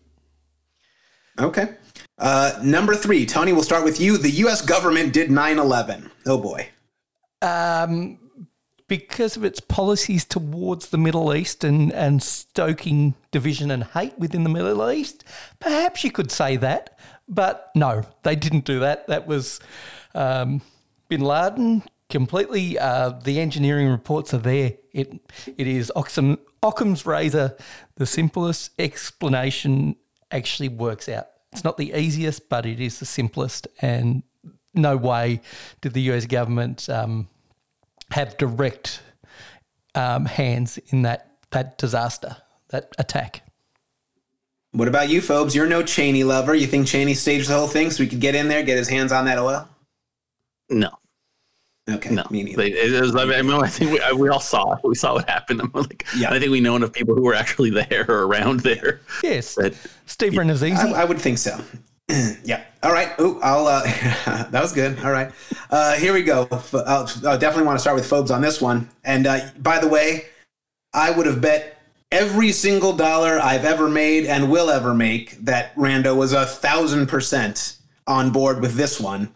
Okay. 1.39 1.75
Uh, 2.17 2.57
number 2.63 2.95
three, 2.95 3.25
Tony, 3.25 3.51
we'll 3.51 3.63
start 3.63 3.83
with 3.83 3.99
you. 3.99 4.17
The 4.17 4.29
U.S. 4.31 4.61
government 4.61 5.11
did 5.13 5.29
9 5.29 5.59
11. 5.59 6.11
Oh 6.25 6.37
boy. 6.37 6.69
um, 7.41 8.19
because 8.87 9.35
of 9.35 9.43
its 9.43 9.59
policies 9.59 10.23
towards 10.25 10.89
the 10.89 10.97
Middle 10.97 11.33
East 11.33 11.63
and, 11.63 11.91
and 11.91 12.21
stoking 12.21 13.15
division 13.31 13.71
and 13.71 13.83
hate 13.83 14.17
within 14.19 14.43
the 14.43 14.49
Middle 14.49 14.89
East, 14.91 15.23
perhaps 15.59 16.03
you 16.03 16.11
could 16.11 16.31
say 16.31 16.55
that. 16.57 16.97
But 17.27 17.71
no, 17.73 18.03
they 18.23 18.35
didn't 18.35 18.65
do 18.65 18.79
that. 18.81 19.07
That 19.07 19.25
was 19.25 19.59
um, 20.13 20.61
bin 21.09 21.21
Laden 21.21 21.81
completely. 22.09 22.77
Uh, 22.77 23.09
the 23.23 23.39
engineering 23.39 23.89
reports 23.89 24.33
are 24.35 24.39
there. 24.39 24.73
It 24.93 25.19
It 25.57 25.65
is 25.67 25.91
Occam, 25.95 26.37
Occam's 26.61 27.05
razor. 27.07 27.57
The 27.95 28.05
simplest 28.05 28.69
explanation 28.79 29.95
actually 30.29 30.69
works 30.69 31.09
out. 31.09 31.27
It's 31.55 31.63
not 31.63 31.77
the 31.77 31.93
easiest, 31.93 32.49
but 32.49 32.65
it 32.65 32.81
is 32.81 32.99
the 32.99 33.05
simplest. 33.05 33.65
And 33.81 34.23
no 34.73 34.97
way 34.97 35.39
did 35.79 35.93
the 35.93 36.01
US 36.11 36.25
government 36.25 36.89
um, 36.89 37.29
have 38.11 38.37
direct 38.37 39.01
um, 39.95 40.25
hands 40.25 40.77
in 40.87 41.03
that 41.03 41.31
that 41.51 41.77
disaster, 41.77 42.35
that 42.69 42.93
attack. 42.99 43.43
What 44.73 44.89
about 44.89 45.07
you, 45.07 45.21
Fobes? 45.21 45.55
You're 45.55 45.67
no 45.67 45.81
Cheney 45.81 46.25
lover. 46.25 46.53
You 46.53 46.67
think 46.67 46.87
Cheney 46.87 47.13
staged 47.13 47.47
the 47.49 47.53
whole 47.53 47.69
thing 47.69 47.89
so 47.89 48.03
he 48.03 48.09
could 48.09 48.19
get 48.19 48.35
in 48.35 48.49
there, 48.49 48.61
get 48.61 48.77
his 48.77 48.89
hands 48.89 49.13
on 49.13 49.23
that 49.23 49.39
oil? 49.39 49.69
No, 50.69 50.89
Okay, 51.87 52.09
no. 52.15 52.23
me 52.31 52.43
neither. 52.43 52.63
They- 52.63 52.71
it 52.71 52.99
was- 53.01 53.15
I, 53.15 53.25
mean, 53.25 53.51
I 53.51 53.67
think 53.67 53.91
we, 53.91 54.01
I- 54.01 54.11
we 54.11 54.27
all 54.29 54.39
saw 54.39 54.73
it. 54.73 54.79
We 54.83 54.95
saw 54.95 55.13
what 55.13 55.29
happened. 55.29 55.61
I'm 55.63 55.71
like, 55.73 56.05
Yeah. 56.17 56.31
I 56.31 56.39
think 56.39 56.51
we 56.51 56.59
know 56.59 56.75
enough 56.75 56.93
people 56.93 57.13
who 57.15 57.21
were 57.21 57.35
actually 57.35 57.69
there 57.69 58.05
or 58.09 58.25
around 58.25 58.61
there. 58.61 59.01
Yes, 59.21 59.55
That 59.55 59.75
Steve 60.07 60.33
Renazizi. 60.33 60.75
I, 60.75 61.01
I 61.01 61.05
would 61.05 61.19
think 61.21 61.37
so. 61.37 61.59
Yeah. 62.43 62.63
All 62.83 62.91
right. 62.91 63.13
Oh, 63.17 63.39
I'll. 63.41 63.65
Uh, 63.65 63.81
that 64.51 64.61
was 64.61 64.71
good. 64.73 64.99
All 65.03 65.09
right. 65.11 65.31
Uh, 65.71 65.93
here 65.93 66.13
we 66.13 66.21
go. 66.21 66.47
F- 66.51 66.75
I'll, 66.75 67.09
I'll 67.25 67.39
definitely 67.39 67.63
want 67.63 67.77
to 67.79 67.81
start 67.81 67.95
with 67.95 68.07
Fobes 68.07 68.29
on 68.29 68.41
this 68.43 68.61
one. 68.61 68.89
And 69.03 69.25
uh, 69.25 69.39
by 69.57 69.79
the 69.79 69.87
way, 69.87 70.25
I 70.93 71.09
would 71.09 71.25
have 71.25 71.41
bet 71.41 71.81
every 72.11 72.51
single 72.51 72.93
dollar 72.93 73.39
I've 73.39 73.65
ever 73.65 73.89
made 73.89 74.27
and 74.27 74.51
will 74.51 74.69
ever 74.69 74.93
make 74.93 75.31
that 75.45 75.75
Rando 75.75 76.15
was 76.15 76.31
a 76.31 76.45
thousand 76.45 77.07
percent 77.07 77.77
on 78.05 78.29
board 78.29 78.61
with 78.61 78.75
this 78.75 78.99
one. 78.99 79.33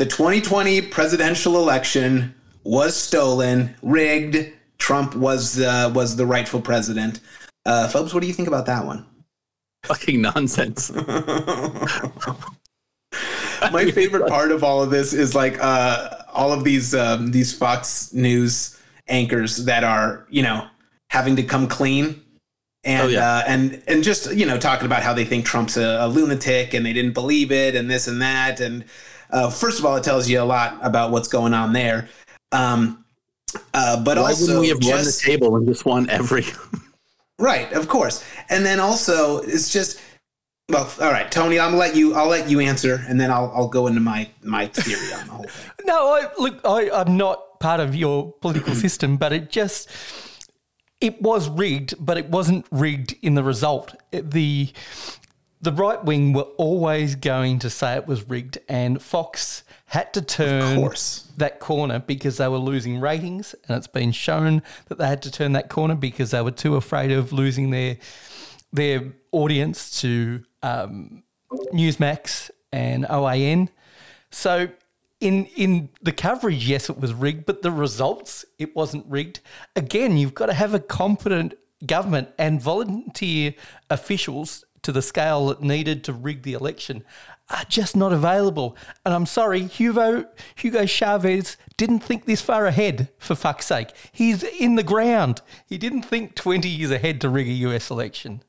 The 0.00 0.06
2020 0.06 0.80
presidential 0.80 1.56
election 1.56 2.34
was 2.64 2.96
stolen, 2.96 3.76
rigged. 3.82 4.50
Trump 4.78 5.14
was 5.14 5.60
uh, 5.60 5.92
was 5.94 6.16
the 6.16 6.24
rightful 6.24 6.62
president. 6.62 7.20
Uh, 7.66 7.86
Fobes, 7.86 8.14
what 8.14 8.22
do 8.22 8.26
you 8.26 8.32
think 8.32 8.48
about 8.48 8.64
that 8.64 8.86
one? 8.86 9.04
Fucking 9.84 10.22
nonsense. 10.22 10.90
my 13.70 13.90
favorite 13.90 14.26
part 14.26 14.52
of 14.52 14.64
all 14.64 14.82
of 14.82 14.88
this 14.88 15.12
is 15.12 15.34
like 15.34 15.62
uh, 15.62 16.22
all 16.32 16.54
of 16.54 16.64
these 16.64 16.94
um, 16.94 17.30
these 17.32 17.52
Fox 17.52 18.10
News 18.14 18.80
anchors 19.06 19.66
that 19.66 19.84
are 19.84 20.26
you 20.30 20.40
know 20.42 20.66
having 21.10 21.36
to 21.36 21.42
come 21.42 21.68
clean 21.68 22.22
and 22.84 23.08
Oh, 23.08 23.10
yeah. 23.10 23.34
uh, 23.36 23.42
and 23.46 23.82
and 23.86 24.02
just 24.02 24.34
you 24.34 24.46
know 24.46 24.56
talking 24.56 24.86
about 24.86 25.02
how 25.02 25.12
they 25.12 25.26
think 25.26 25.44
Trump's 25.44 25.76
a, 25.76 25.98
a 26.00 26.08
lunatic 26.08 26.72
and 26.72 26.86
they 26.86 26.94
didn't 26.94 27.12
believe 27.12 27.52
it 27.52 27.74
and 27.74 27.90
this 27.90 28.08
and 28.08 28.22
that 28.22 28.60
and 28.60 28.86
uh, 29.32 29.50
first 29.50 29.78
of 29.78 29.84
all 29.84 29.96
it 29.96 30.04
tells 30.04 30.28
you 30.28 30.40
a 30.40 30.44
lot 30.44 30.78
about 30.82 31.10
what's 31.10 31.28
going 31.28 31.54
on 31.54 31.72
there. 31.72 32.08
Um, 32.52 33.04
uh, 33.74 34.02
but 34.02 34.16
Why 34.16 34.24
also 34.24 34.60
we 34.60 34.68
have 34.68 34.78
won 34.82 35.04
the 35.04 35.20
table 35.24 35.56
and 35.56 35.66
just 35.66 35.84
won 35.84 36.08
every? 36.10 36.44
right, 37.38 37.72
of 37.72 37.88
course, 37.88 38.24
and 38.48 38.64
then 38.64 38.80
also 38.80 39.38
it's 39.38 39.72
just 39.72 40.00
well, 40.68 40.88
all 41.00 41.10
right, 41.10 41.30
Tony, 41.32 41.58
I'm 41.58 41.70
gonna 41.70 41.78
let 41.78 41.96
you. 41.96 42.14
I'll 42.14 42.28
let 42.28 42.48
you 42.48 42.60
answer, 42.60 43.04
and 43.08 43.20
then 43.20 43.30
I'll 43.30 43.50
I'll 43.54 43.68
go 43.68 43.88
into 43.88 44.00
my 44.00 44.28
my 44.42 44.66
theory 44.68 45.12
on 45.12 45.26
the 45.26 45.32
whole 45.32 45.44
thing. 45.48 45.70
No, 45.86 46.12
I 46.12 46.28
look, 46.38 46.60
I, 46.64 46.88
I'm 46.92 47.16
not 47.16 47.58
part 47.58 47.80
of 47.80 47.96
your 47.96 48.32
political 48.40 48.74
system, 48.86 49.16
but 49.16 49.32
it 49.32 49.50
just 49.50 49.90
it 51.00 51.20
was 51.20 51.48
rigged, 51.48 51.94
but 51.98 52.16
it 52.18 52.28
wasn't 52.28 52.66
rigged 52.70 53.16
in 53.22 53.34
the 53.34 53.42
result. 53.42 53.94
It- 54.12 54.30
the 54.30 54.70
the 55.62 55.72
right 55.72 56.02
wing 56.02 56.32
were 56.32 56.48
always 56.56 57.14
going 57.14 57.58
to 57.60 57.70
say 57.70 57.94
it 57.96 58.06
was 58.06 58.28
rigged, 58.28 58.58
and 58.68 59.00
Fox 59.02 59.62
had 59.86 60.12
to 60.14 60.22
turn 60.22 60.90
that 61.36 61.58
corner 61.60 61.98
because 61.98 62.38
they 62.38 62.48
were 62.48 62.58
losing 62.58 63.00
ratings, 63.00 63.54
and 63.66 63.76
it's 63.76 63.86
been 63.86 64.12
shown 64.12 64.62
that 64.88 64.98
they 64.98 65.06
had 65.06 65.22
to 65.22 65.30
turn 65.30 65.52
that 65.52 65.68
corner 65.68 65.94
because 65.94 66.30
they 66.30 66.40
were 66.40 66.50
too 66.50 66.76
afraid 66.76 67.10
of 67.10 67.32
losing 67.32 67.70
their 67.70 67.98
their 68.72 69.12
audience 69.32 70.00
to 70.00 70.42
um, 70.62 71.24
Newsmax 71.72 72.50
and 72.72 73.04
OAN. 73.06 73.68
So 74.30 74.68
in 75.20 75.44
in 75.56 75.90
the 76.00 76.12
coverage, 76.12 76.66
yes, 76.66 76.88
it 76.88 76.98
was 76.98 77.12
rigged, 77.12 77.44
but 77.44 77.62
the 77.62 77.70
results, 77.70 78.46
it 78.58 78.74
wasn't 78.74 79.04
rigged. 79.06 79.40
Again, 79.76 80.16
you've 80.16 80.34
got 80.34 80.46
to 80.46 80.54
have 80.54 80.72
a 80.72 80.80
competent 80.80 81.54
government 81.86 82.28
and 82.38 82.60
volunteer 82.60 83.54
officials 83.88 84.64
to 84.82 84.92
the 84.92 85.02
scale 85.02 85.46
that 85.48 85.62
needed 85.62 86.04
to 86.04 86.12
rig 86.12 86.42
the 86.42 86.54
election 86.54 87.04
are 87.50 87.64
just 87.68 87.96
not 87.96 88.12
available. 88.12 88.76
And 89.04 89.14
I'm 89.14 89.26
sorry, 89.26 89.62
Hugo 89.62 90.26
Hugo 90.54 90.86
Chavez 90.86 91.56
didn't 91.76 92.00
think 92.00 92.24
this 92.24 92.40
far 92.40 92.66
ahead. 92.66 93.08
For 93.18 93.34
fuck's 93.34 93.66
sake, 93.66 93.90
he's 94.12 94.42
in 94.42 94.76
the 94.76 94.82
ground. 94.82 95.42
He 95.66 95.78
didn't 95.78 96.02
think 96.02 96.34
20 96.34 96.68
years 96.68 96.90
ahead 96.90 97.20
to 97.22 97.28
rig 97.28 97.48
a 97.48 97.52
US 97.52 97.90
election. 97.90 98.42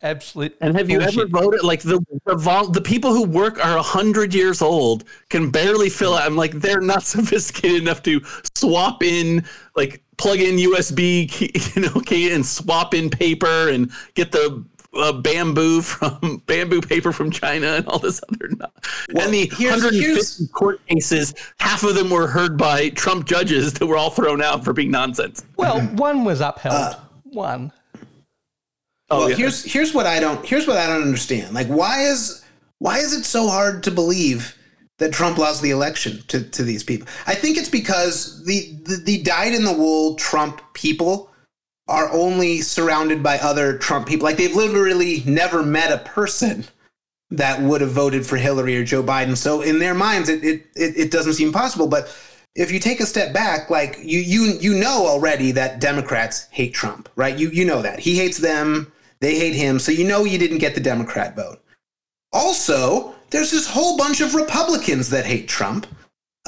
Absolute. 0.00 0.56
And 0.60 0.76
have 0.76 0.88
you 0.88 0.98
bullshit. 0.98 1.18
ever 1.18 1.28
voted? 1.28 1.64
Like 1.64 1.80
the 1.80 2.00
the, 2.24 2.36
vol- 2.36 2.68
the 2.68 2.80
people 2.80 3.12
who 3.12 3.24
work 3.24 3.64
are 3.64 3.82
hundred 3.82 4.32
years 4.32 4.62
old, 4.62 5.04
can 5.28 5.50
barely 5.50 5.90
fill 5.90 6.14
out. 6.14 6.22
I'm 6.22 6.36
like, 6.36 6.52
they're 6.52 6.80
not 6.80 7.02
sophisticated 7.14 7.82
enough 7.82 8.02
to 8.04 8.20
swap 8.56 9.02
in, 9.02 9.44
like, 9.74 10.02
plug 10.16 10.38
in 10.38 10.56
USB, 10.56 11.28
key, 11.28 11.50
you 11.74 11.82
know, 11.82 12.00
key 12.00 12.32
and 12.32 12.46
swap 12.46 12.94
in 12.94 13.10
paper 13.10 13.68
and 13.68 13.90
get 14.14 14.30
the 14.30 14.64
uh, 14.94 15.12
bamboo 15.12 15.82
from 15.82 16.42
bamboo 16.46 16.80
paper 16.80 17.12
from 17.12 17.30
China 17.30 17.66
and 17.68 17.86
all 17.88 17.98
this 17.98 18.20
other. 18.28 18.48
No- 18.56 18.66
Well, 19.12 19.24
and 19.26 19.34
the 19.34 19.50
here's- 19.56 19.82
150 19.82 19.98
here's- 20.00 20.48
court 20.52 20.80
cases, 20.86 21.34
half 21.60 21.82
of 21.84 21.94
them 21.94 22.10
were 22.10 22.26
heard 22.26 22.56
by 22.56 22.88
Trump 22.90 23.26
judges 23.26 23.72
that 23.74 23.86
were 23.86 23.96
all 23.96 24.10
thrown 24.10 24.42
out 24.42 24.64
for 24.64 24.72
being 24.72 24.90
nonsense. 24.90 25.44
Well, 25.56 25.80
one 25.80 26.24
was 26.24 26.40
upheld. 26.40 26.96
one. 27.24 27.72
Oh, 29.10 29.20
well, 29.20 29.30
yeah. 29.30 29.36
here's 29.36 29.64
here's 29.64 29.94
what 29.94 30.04
I 30.06 30.20
don't 30.20 30.44
here's 30.44 30.66
what 30.66 30.76
I 30.76 30.86
don't 30.86 31.02
understand. 31.02 31.54
Like, 31.54 31.66
why 31.68 32.02
is 32.02 32.44
why 32.78 32.98
is 32.98 33.14
it 33.14 33.24
so 33.24 33.48
hard 33.48 33.82
to 33.84 33.90
believe 33.90 34.54
that 34.98 35.12
Trump 35.12 35.38
lost 35.38 35.62
the 35.62 35.70
election 35.70 36.22
to, 36.28 36.42
to 36.50 36.62
these 36.62 36.84
people? 36.84 37.08
I 37.26 37.34
think 37.34 37.56
it's 37.56 37.70
because 37.70 38.44
the, 38.44 38.76
the 38.82 38.96
the 38.96 39.22
dyed 39.22 39.54
in 39.54 39.64
the 39.64 39.72
wool 39.72 40.14
Trump 40.16 40.60
people 40.74 41.30
are 41.88 42.12
only 42.12 42.60
surrounded 42.60 43.22
by 43.22 43.38
other 43.38 43.78
Trump 43.78 44.06
people. 44.06 44.24
Like 44.24 44.36
they've 44.36 44.54
literally 44.54 45.22
never 45.26 45.62
met 45.62 45.90
a 45.90 46.04
person 46.04 46.64
that 47.30 47.60
would 47.60 47.80
have 47.80 47.90
voted 47.90 48.26
for 48.26 48.36
Hillary 48.36 48.76
or 48.76 48.84
Joe 48.84 49.02
Biden. 49.02 49.36
So 49.36 49.62
in 49.62 49.78
their 49.78 49.94
minds, 49.94 50.28
it 50.28 50.44
it, 50.44 50.66
it, 50.74 51.10
doesn't 51.10 51.34
seem 51.34 51.52
possible. 51.52 51.86
But 51.86 52.14
if 52.54 52.70
you 52.70 52.78
take 52.78 53.00
a 53.00 53.06
step 53.06 53.32
back, 53.32 53.70
like 53.70 53.98
you 54.02 54.20
you 54.20 54.58
you 54.60 54.74
know 54.74 55.06
already 55.06 55.50
that 55.52 55.80
Democrats 55.80 56.46
hate 56.50 56.74
Trump, 56.74 57.08
right? 57.16 57.36
You 57.36 57.50
you 57.50 57.64
know 57.64 57.82
that 57.82 58.00
he 58.00 58.16
hates 58.16 58.38
them, 58.38 58.92
they 59.20 59.38
hate 59.38 59.54
him. 59.54 59.78
So 59.78 59.92
you 59.92 60.04
know 60.04 60.24
you 60.24 60.38
didn't 60.38 60.58
get 60.58 60.74
the 60.74 60.80
Democrat 60.80 61.36
vote. 61.36 61.62
Also, 62.32 63.14
there's 63.30 63.50
this 63.50 63.68
whole 63.68 63.96
bunch 63.96 64.20
of 64.20 64.34
Republicans 64.34 65.10
that 65.10 65.26
hate 65.26 65.48
Trump. 65.48 65.86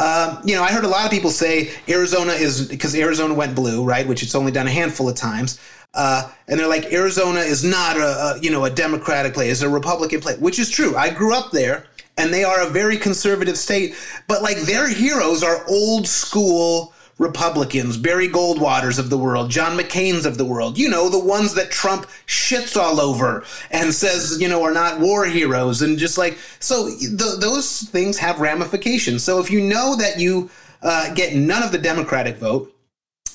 Um, 0.00 0.40
you 0.46 0.54
know, 0.54 0.62
I 0.62 0.72
heard 0.72 0.84
a 0.84 0.88
lot 0.88 1.04
of 1.04 1.10
people 1.10 1.30
say 1.30 1.70
Arizona 1.86 2.32
is 2.32 2.66
because 2.66 2.94
Arizona 2.94 3.34
went 3.34 3.54
blue, 3.54 3.84
right? 3.84 4.08
Which 4.08 4.22
it's 4.22 4.34
only 4.34 4.50
done 4.50 4.66
a 4.66 4.70
handful 4.70 5.10
of 5.10 5.14
times. 5.14 5.60
Uh, 5.92 6.30
and 6.48 6.58
they're 6.58 6.68
like, 6.68 6.90
Arizona 6.90 7.40
is 7.40 7.62
not 7.62 7.98
a, 7.98 8.00
a 8.00 8.38
you 8.40 8.50
know 8.50 8.64
a 8.64 8.70
Democratic 8.70 9.34
place, 9.34 9.52
it's 9.52 9.62
a 9.62 9.68
Republican 9.68 10.20
place, 10.20 10.38
which 10.38 10.58
is 10.58 10.70
true. 10.70 10.96
I 10.96 11.10
grew 11.10 11.34
up 11.34 11.50
there, 11.50 11.84
and 12.16 12.32
they 12.32 12.44
are 12.44 12.62
a 12.62 12.70
very 12.70 12.96
conservative 12.96 13.58
state. 13.58 13.94
But 14.26 14.42
like 14.42 14.56
their 14.62 14.88
heroes 14.88 15.42
are 15.42 15.66
old 15.68 16.08
school 16.08 16.94
Republicans, 17.20 17.98
Barry 17.98 18.28
Goldwaters 18.28 18.98
of 18.98 19.10
the 19.10 19.18
world, 19.18 19.50
John 19.50 19.76
McCain's 19.76 20.24
of 20.24 20.38
the 20.38 20.44
world. 20.46 20.78
You 20.78 20.88
know, 20.88 21.10
the 21.10 21.22
ones 21.22 21.52
that 21.52 21.70
Trump 21.70 22.06
shits 22.26 22.80
all 22.80 22.98
over 22.98 23.44
and 23.70 23.92
says 23.92 24.40
you 24.40 24.48
know 24.48 24.62
are 24.64 24.72
not 24.72 25.00
war 25.00 25.26
heroes, 25.26 25.82
and 25.82 25.98
just 25.98 26.16
like 26.16 26.38
so 26.60 26.88
th- 26.88 27.38
those 27.38 27.82
things 27.82 28.16
have 28.16 28.40
ramifications. 28.40 29.22
So 29.22 29.38
if 29.38 29.50
you 29.50 29.60
know 29.60 29.96
that 29.96 30.18
you 30.18 30.50
uh, 30.82 31.12
get 31.12 31.36
none 31.36 31.62
of 31.62 31.72
the 31.72 31.78
Democratic 31.78 32.38
vote, 32.38 32.74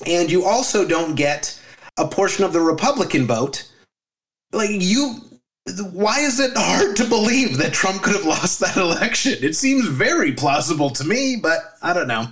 and 0.04 0.32
you 0.32 0.44
also 0.44 0.86
don't 0.86 1.14
get 1.14 1.58
a 1.96 2.08
portion 2.08 2.44
of 2.44 2.52
the 2.52 2.60
Republican 2.60 3.24
vote, 3.24 3.70
like 4.52 4.70
you, 4.72 5.20
why 5.92 6.18
is 6.18 6.40
it 6.40 6.50
hard 6.56 6.96
to 6.96 7.04
believe 7.04 7.58
that 7.58 7.72
Trump 7.72 8.02
could 8.02 8.16
have 8.16 8.26
lost 8.26 8.58
that 8.58 8.76
election? 8.76 9.44
It 9.44 9.54
seems 9.54 9.86
very 9.86 10.32
plausible 10.32 10.90
to 10.90 11.04
me, 11.04 11.36
but 11.40 11.76
I 11.82 11.92
don't 11.92 12.08
know. 12.08 12.26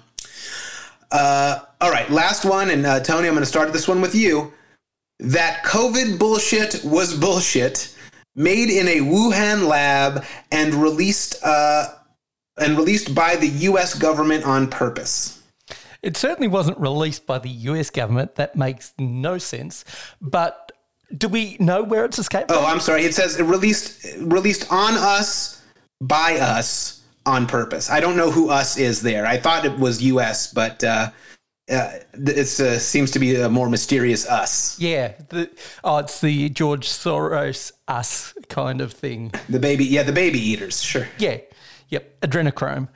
Uh, 1.14 1.60
all 1.80 1.92
right, 1.92 2.10
last 2.10 2.44
one, 2.44 2.70
and 2.70 2.84
uh, 2.84 2.98
Tony, 2.98 3.28
I'm 3.28 3.34
going 3.34 3.42
to 3.42 3.46
start 3.46 3.72
this 3.72 3.86
one 3.86 4.00
with 4.00 4.16
you. 4.16 4.52
That 5.20 5.62
COVID 5.62 6.18
bullshit 6.18 6.84
was 6.84 7.16
bullshit, 7.16 7.94
made 8.34 8.68
in 8.68 8.88
a 8.88 8.98
Wuhan 8.98 9.68
lab 9.68 10.24
and 10.50 10.74
released 10.74 11.36
uh, 11.44 11.86
and 12.56 12.76
released 12.76 13.14
by 13.14 13.36
the 13.36 13.46
U.S. 13.46 13.94
government 13.94 14.44
on 14.44 14.66
purpose. 14.68 15.40
It 16.02 16.16
certainly 16.16 16.48
wasn't 16.48 16.78
released 16.78 17.26
by 17.26 17.38
the 17.38 17.48
US 17.48 17.90
government. 17.90 18.34
That 18.34 18.56
makes 18.56 18.92
no 18.98 19.38
sense. 19.38 19.84
But 20.20 20.72
do 21.16 21.28
we 21.28 21.56
know 21.60 21.84
where 21.84 22.04
it's 22.04 22.18
escaped 22.18 22.50
Oh, 22.50 22.56
from? 22.56 22.64
I'm 22.66 22.80
sorry. 22.80 23.04
It 23.04 23.14
says 23.14 23.40
released 23.40 24.04
released 24.18 24.70
on 24.72 24.94
us 24.94 25.62
by 26.00 26.38
us 26.38 27.03
on 27.26 27.46
purpose. 27.46 27.90
I 27.90 28.00
don't 28.00 28.16
know 28.16 28.30
who 28.30 28.50
us 28.50 28.76
is 28.76 29.02
there. 29.02 29.26
I 29.26 29.38
thought 29.38 29.64
it 29.64 29.78
was 29.78 30.02
U.S., 30.02 30.52
but 30.52 30.84
uh, 30.84 31.10
uh, 31.70 31.90
it 32.12 32.60
uh, 32.60 32.78
seems 32.78 33.10
to 33.12 33.18
be 33.18 33.36
a 33.36 33.48
more 33.48 33.68
mysterious 33.68 34.28
us. 34.28 34.78
Yeah. 34.78 35.14
The, 35.30 35.50
oh, 35.82 35.98
it's 35.98 36.20
the 36.20 36.50
George 36.50 36.88
Soros 36.88 37.72
us 37.88 38.34
kind 38.48 38.80
of 38.80 38.92
thing. 38.92 39.32
The 39.48 39.58
baby, 39.58 39.84
yeah, 39.84 40.02
the 40.02 40.12
baby 40.12 40.38
eaters. 40.38 40.82
Sure. 40.82 41.08
Yeah. 41.18 41.38
Yep. 41.88 42.20
Adrenochrome. 42.20 42.88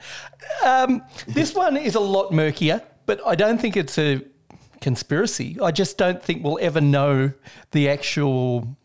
Um, 0.63 1.03
this 1.27 1.55
one 1.55 1.77
is 1.77 1.95
a 1.95 1.99
lot 1.99 2.31
murkier, 2.31 2.83
but 3.05 3.25
I 3.25 3.35
don't 3.35 3.59
think 3.59 3.75
it's 3.75 3.97
a 3.97 4.21
conspiracy. 4.81 5.57
I 5.61 5.71
just 5.71 5.97
don't 5.97 6.21
think 6.21 6.43
we'll 6.43 6.59
ever 6.61 6.81
know 6.81 7.31
the 7.71 7.89
actual 7.89 8.77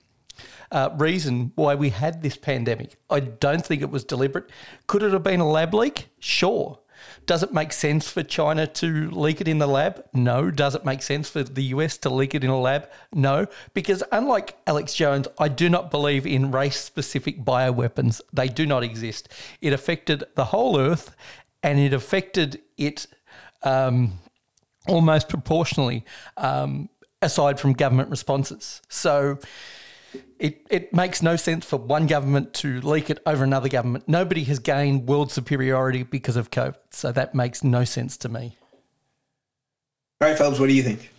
uh, 0.74 0.90
reason 0.96 1.52
why 1.54 1.76
we 1.76 1.90
had 1.90 2.20
this 2.20 2.36
pandemic. 2.36 2.96
I 3.08 3.20
don't 3.20 3.64
think 3.64 3.80
it 3.80 3.90
was 3.90 4.02
deliberate. 4.02 4.50
Could 4.88 5.04
it 5.04 5.12
have 5.12 5.22
been 5.22 5.38
a 5.38 5.48
lab 5.48 5.72
leak? 5.72 6.08
Sure. 6.18 6.80
Does 7.26 7.44
it 7.44 7.52
make 7.52 7.72
sense 7.72 8.08
for 8.08 8.24
China 8.24 8.66
to 8.66 9.08
leak 9.10 9.40
it 9.40 9.46
in 9.46 9.58
the 9.58 9.68
lab? 9.68 10.04
No. 10.12 10.50
Does 10.50 10.74
it 10.74 10.84
make 10.84 11.00
sense 11.00 11.30
for 11.30 11.44
the 11.44 11.62
US 11.64 11.96
to 11.98 12.10
leak 12.10 12.34
it 12.34 12.42
in 12.42 12.50
a 12.50 12.60
lab? 12.60 12.88
No. 13.12 13.46
Because 13.72 14.02
unlike 14.10 14.56
Alex 14.66 14.94
Jones, 14.94 15.28
I 15.38 15.46
do 15.46 15.68
not 15.68 15.92
believe 15.92 16.26
in 16.26 16.50
race 16.50 16.80
specific 16.80 17.44
bioweapons. 17.44 18.20
They 18.32 18.48
do 18.48 18.66
not 18.66 18.82
exist. 18.82 19.28
It 19.60 19.72
affected 19.72 20.24
the 20.34 20.46
whole 20.46 20.76
Earth 20.76 21.14
and 21.62 21.78
it 21.78 21.92
affected 21.92 22.60
it 22.76 23.06
um, 23.62 24.18
almost 24.88 25.28
proportionally, 25.28 26.04
um, 26.36 26.88
aside 27.22 27.60
from 27.60 27.74
government 27.74 28.10
responses. 28.10 28.82
So 28.88 29.38
it, 30.38 30.66
it 30.70 30.92
makes 30.92 31.22
no 31.22 31.36
sense 31.36 31.64
for 31.64 31.76
one 31.76 32.06
government 32.06 32.54
to 32.54 32.80
leak 32.80 33.10
it 33.10 33.20
over 33.26 33.44
another 33.44 33.68
government. 33.68 34.08
Nobody 34.08 34.44
has 34.44 34.58
gained 34.58 35.08
world 35.08 35.30
superiority 35.32 36.02
because 36.02 36.36
of 36.36 36.50
COVID. 36.50 36.76
So 36.90 37.12
that 37.12 37.34
makes 37.34 37.62
no 37.62 37.84
sense 37.84 38.16
to 38.18 38.28
me. 38.28 38.56
All 40.20 40.28
right, 40.28 40.38
Phelps, 40.38 40.58
what 40.58 40.68
do 40.68 40.74
you 40.74 40.82
think? 40.82 41.10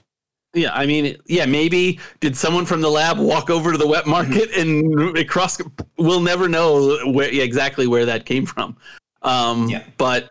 Yeah, 0.53 0.73
I 0.73 0.85
mean, 0.85 1.17
yeah, 1.27 1.45
maybe 1.45 1.99
did 2.21 2.37
someone 2.37 2.65
from 2.65 2.79
the 2.79 2.89
lab 2.89 3.19
walk 3.19 3.49
over 3.49 3.73
to 3.73 3.77
the 3.77 3.87
wet 3.87 4.07
market 4.07 4.51
and 4.51 5.17
across? 5.17 5.59
We'll 5.97 6.21
never 6.21 6.47
know 6.47 6.97
where 7.11 7.31
yeah, 7.31 7.43
exactly 7.43 7.87
where 7.87 8.05
that 8.05 8.25
came 8.25 8.45
from. 8.45 8.77
Um, 9.21 9.67
Yeah. 9.67 9.83
But 9.97 10.29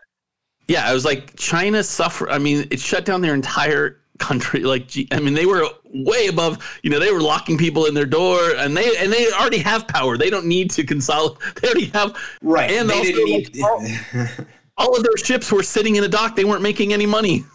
yeah, 0.67 0.89
I 0.89 0.93
was 0.93 1.05
like, 1.05 1.35
China 1.35 1.83
suffer. 1.83 2.27
I 2.29 2.39
mean, 2.39 2.67
it 2.71 2.79
shut 2.79 3.05
down 3.05 3.21
their 3.21 3.35
entire 3.35 4.01
country. 4.17 4.61
Like, 4.61 4.89
I 5.11 5.19
mean, 5.19 5.35
they 5.35 5.45
were 5.45 5.69
way 6.03 6.27
above. 6.27 6.57
You 6.83 6.89
know, 6.89 6.99
they 6.99 7.11
were 7.11 7.21
locking 7.21 7.57
people 7.57 7.85
in 7.85 7.93
their 7.93 8.05
door, 8.05 8.39
and 8.57 8.75
they 8.75 8.97
and 8.97 9.11
they 9.11 9.31
already 9.31 9.59
have 9.59 9.87
power. 9.87 10.17
They 10.17 10.29
don't 10.29 10.45
need 10.45 10.69
to 10.71 10.83
consolidate. 10.83 11.37
They 11.61 11.67
already 11.69 11.85
have 11.87 12.15
Right. 12.41 12.71
And 12.71 12.89
they 12.89 12.97
also, 12.97 13.11
didn't 13.11 13.25
need. 13.25 13.57
like, 13.57 14.31
all 14.77 14.95
of 14.95 15.03
their 15.03 15.17
ships 15.17 15.51
were 15.51 15.63
sitting 15.63 15.95
in 15.95 16.03
a 16.03 16.07
dock. 16.07 16.35
They 16.35 16.45
weren't 16.45 16.61
making 16.61 16.91
any 16.93 17.05
money. 17.05 17.45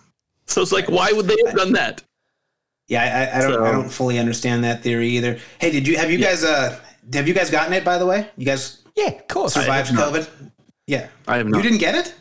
So 0.46 0.62
it's 0.62 0.72
like, 0.72 0.88
why 0.88 1.12
would 1.12 1.26
they 1.26 1.36
have 1.46 1.54
done 1.56 1.72
that? 1.74 2.02
yeah, 2.88 3.30
I, 3.32 3.38
I 3.38 3.40
don't. 3.42 3.62
I 3.62 3.70
don't 3.70 3.88
fully 3.88 4.18
understand 4.18 4.64
that 4.64 4.82
theory 4.82 5.08
either. 5.10 5.38
Hey, 5.60 5.70
did 5.70 5.86
you 5.86 5.96
have 5.96 6.10
you 6.10 6.18
guys? 6.18 6.42
Uh, 6.42 6.76
have 7.12 7.28
you 7.28 7.34
guys 7.34 7.50
gotten 7.50 7.72
it? 7.72 7.84
By 7.84 7.98
the 7.98 8.06
way, 8.06 8.28
you 8.36 8.44
guys 8.46 8.82
Yeah, 8.96 9.08
of 9.10 9.28
course. 9.28 9.54
survived 9.54 9.88
have 9.90 9.96
not. 9.96 10.12
COVID. 10.12 10.28
Yeah, 10.86 11.08
I 11.28 11.36
have 11.36 11.46
not. 11.46 11.58
you 11.58 11.62
didn't 11.62 11.78
get 11.78 11.94
it. 11.94 12.14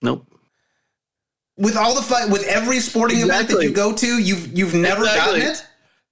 Nope. 0.00 0.26
With 1.58 1.76
all 1.76 1.94
the 1.94 2.02
fun, 2.02 2.30
with 2.30 2.44
every 2.44 2.80
sporting 2.80 3.20
event 3.20 3.48
that 3.48 3.62
you 3.62 3.70
go 3.70 3.92
to, 3.94 4.06
you've 4.22 4.56
you've 4.56 4.74
never 4.74 5.02
Exactly. 5.04 5.40
gotten 5.40 5.54
it. 5.54 5.66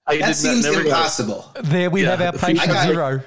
I 0.07 0.13
That 0.13 0.19
did 0.19 0.27
not- 0.27 0.37
seems 0.37 0.65
never 0.65 0.81
impossible. 0.83 1.51
There 1.65 1.91
we 1.91 2.03
Yeah, 2.03 2.11
have 2.17 2.21
our 2.23 2.33
the 2.33 2.39
patient 2.39 2.73
zero 2.83 3.21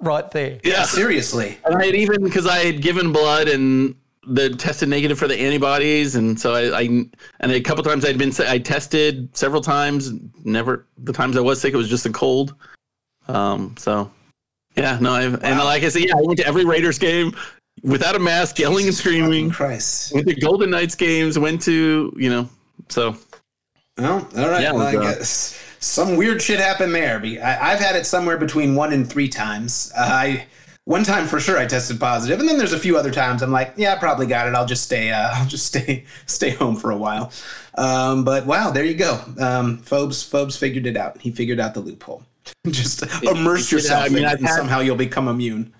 right 0.00 0.30
there. 0.30 0.58
Yeah. 0.64 0.84
Seriously. 0.84 1.58
And 1.64 1.74
I 1.76 1.86
had 1.86 1.94
even 1.94 2.22
because 2.24 2.46
I 2.46 2.58
had 2.58 2.80
given 2.80 3.12
blood 3.12 3.48
and 3.48 3.94
the 4.26 4.50
tested 4.50 4.88
negative 4.90 5.18
for 5.18 5.26
the 5.28 5.38
antibodies, 5.38 6.14
and 6.16 6.38
so 6.38 6.54
I, 6.54 6.78
I 6.80 6.82
and 7.40 7.52
a 7.52 7.60
couple 7.60 7.82
times 7.84 8.04
I'd 8.04 8.18
been 8.18 8.32
si- 8.32 8.46
I 8.48 8.58
tested 8.58 9.28
several 9.36 9.62
times. 9.62 10.10
Never 10.44 10.86
the 11.02 11.12
times 11.12 11.36
I 11.36 11.40
was 11.40 11.60
sick, 11.60 11.72
it 11.74 11.76
was 11.78 11.88
just 11.88 12.04
a 12.06 12.10
cold. 12.10 12.54
Um. 13.26 13.74
So 13.78 14.10
yeah, 14.76 14.98
no, 15.00 15.12
I've 15.12 15.42
and 15.42 15.58
like 15.60 15.82
I 15.82 15.88
said, 15.88 16.02
yeah, 16.04 16.14
I 16.16 16.22
went 16.22 16.38
to 16.40 16.46
every 16.46 16.64
Raiders 16.66 16.98
game 16.98 17.34
without 17.82 18.16
a 18.16 18.18
mask, 18.18 18.58
yelling 18.58 18.86
and 18.86 18.96
Jesus 18.96 18.98
screaming. 18.98 19.50
Christ. 19.50 20.14
Went 20.14 20.28
to 20.28 20.34
Golden 20.34 20.70
Knights 20.70 20.94
games. 20.94 21.38
Went 21.38 21.62
to 21.62 22.12
you 22.16 22.30
know. 22.30 22.48
So 22.88 23.16
Well, 23.96 24.28
all 24.36 24.48
right. 24.48 24.62
Yeah, 24.62 24.72
well, 24.72 24.86
I 24.86 24.96
uh, 24.96 25.00
guess 25.00 25.58
some 25.80 26.16
weird 26.16 26.42
shit 26.42 26.60
happened 26.60 26.94
there. 26.94 27.20
I, 27.42 27.72
I've 27.72 27.80
had 27.80 27.96
it 27.96 28.06
somewhere 28.06 28.38
between 28.38 28.74
one 28.74 28.92
and 28.92 29.08
three 29.08 29.28
times. 29.28 29.92
Uh, 29.96 30.00
I 30.00 30.46
one 30.84 31.04
time 31.04 31.26
for 31.26 31.38
sure 31.38 31.58
I 31.58 31.66
tested 31.66 32.00
positive, 32.00 32.40
and 32.40 32.48
then 32.48 32.56
there's 32.56 32.72
a 32.72 32.78
few 32.78 32.96
other 32.96 33.10
times 33.10 33.42
I'm 33.42 33.52
like, 33.52 33.74
yeah, 33.76 33.92
I 33.92 33.98
probably 33.98 34.26
got 34.26 34.48
it. 34.48 34.54
I'll 34.54 34.66
just 34.66 34.84
stay. 34.84 35.10
Uh, 35.10 35.30
I'll 35.34 35.46
just 35.46 35.66
stay 35.66 36.04
stay 36.26 36.50
home 36.50 36.76
for 36.76 36.90
a 36.90 36.96
while. 36.96 37.30
Um, 37.76 38.24
but 38.24 38.46
wow, 38.46 38.70
there 38.70 38.84
you 38.84 38.94
go. 38.94 39.20
Um, 39.38 39.78
Fobes 39.82 40.28
Fobes 40.28 40.58
figured 40.58 40.86
it 40.86 40.96
out. 40.96 41.20
He 41.20 41.30
figured 41.30 41.60
out 41.60 41.74
the 41.74 41.80
loophole. 41.80 42.24
just 42.70 43.02
immerse 43.22 43.70
yourself 43.70 44.04
I 44.04 44.08
mean, 44.08 44.24
in 44.24 44.30
it, 44.30 44.38
and 44.38 44.48
somehow 44.48 44.80
you'll 44.80 44.96
become 44.96 45.28
immune. 45.28 45.74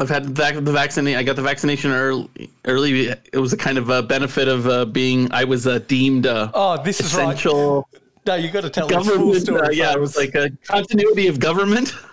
I've 0.00 0.08
had 0.08 0.24
the, 0.24 0.30
vac- 0.30 0.54
the 0.64 0.72
vaccination. 0.72 1.18
I 1.18 1.22
got 1.22 1.36
the 1.36 1.42
vaccination 1.42 1.90
early. 1.92 2.28
Early. 2.64 3.08
It 3.32 3.36
was 3.38 3.52
a 3.52 3.56
kind 3.56 3.76
of 3.78 3.90
a 3.90 4.02
benefit 4.02 4.48
of 4.48 4.66
uh, 4.66 4.84
being. 4.86 5.30
I 5.32 5.44
was 5.44 5.66
uh, 5.66 5.78
deemed 5.80 6.26
uh, 6.26 6.50
Oh, 6.54 6.82
this 6.82 7.00
is 7.00 7.14
right. 7.14 7.24
essential. 7.24 7.86
No, 8.26 8.34
you 8.34 8.50
got 8.50 8.62
to 8.62 8.70
tell 8.70 8.86
this 8.86 8.96
full 9.06 9.16
government. 9.16 9.42
story. 9.42 9.60
Uh, 9.68 9.70
yeah, 9.70 9.92
it 9.92 10.00
was 10.00 10.16
like 10.16 10.34
a 10.34 10.50
continuity 10.66 11.26
of 11.28 11.38
government. 11.38 11.94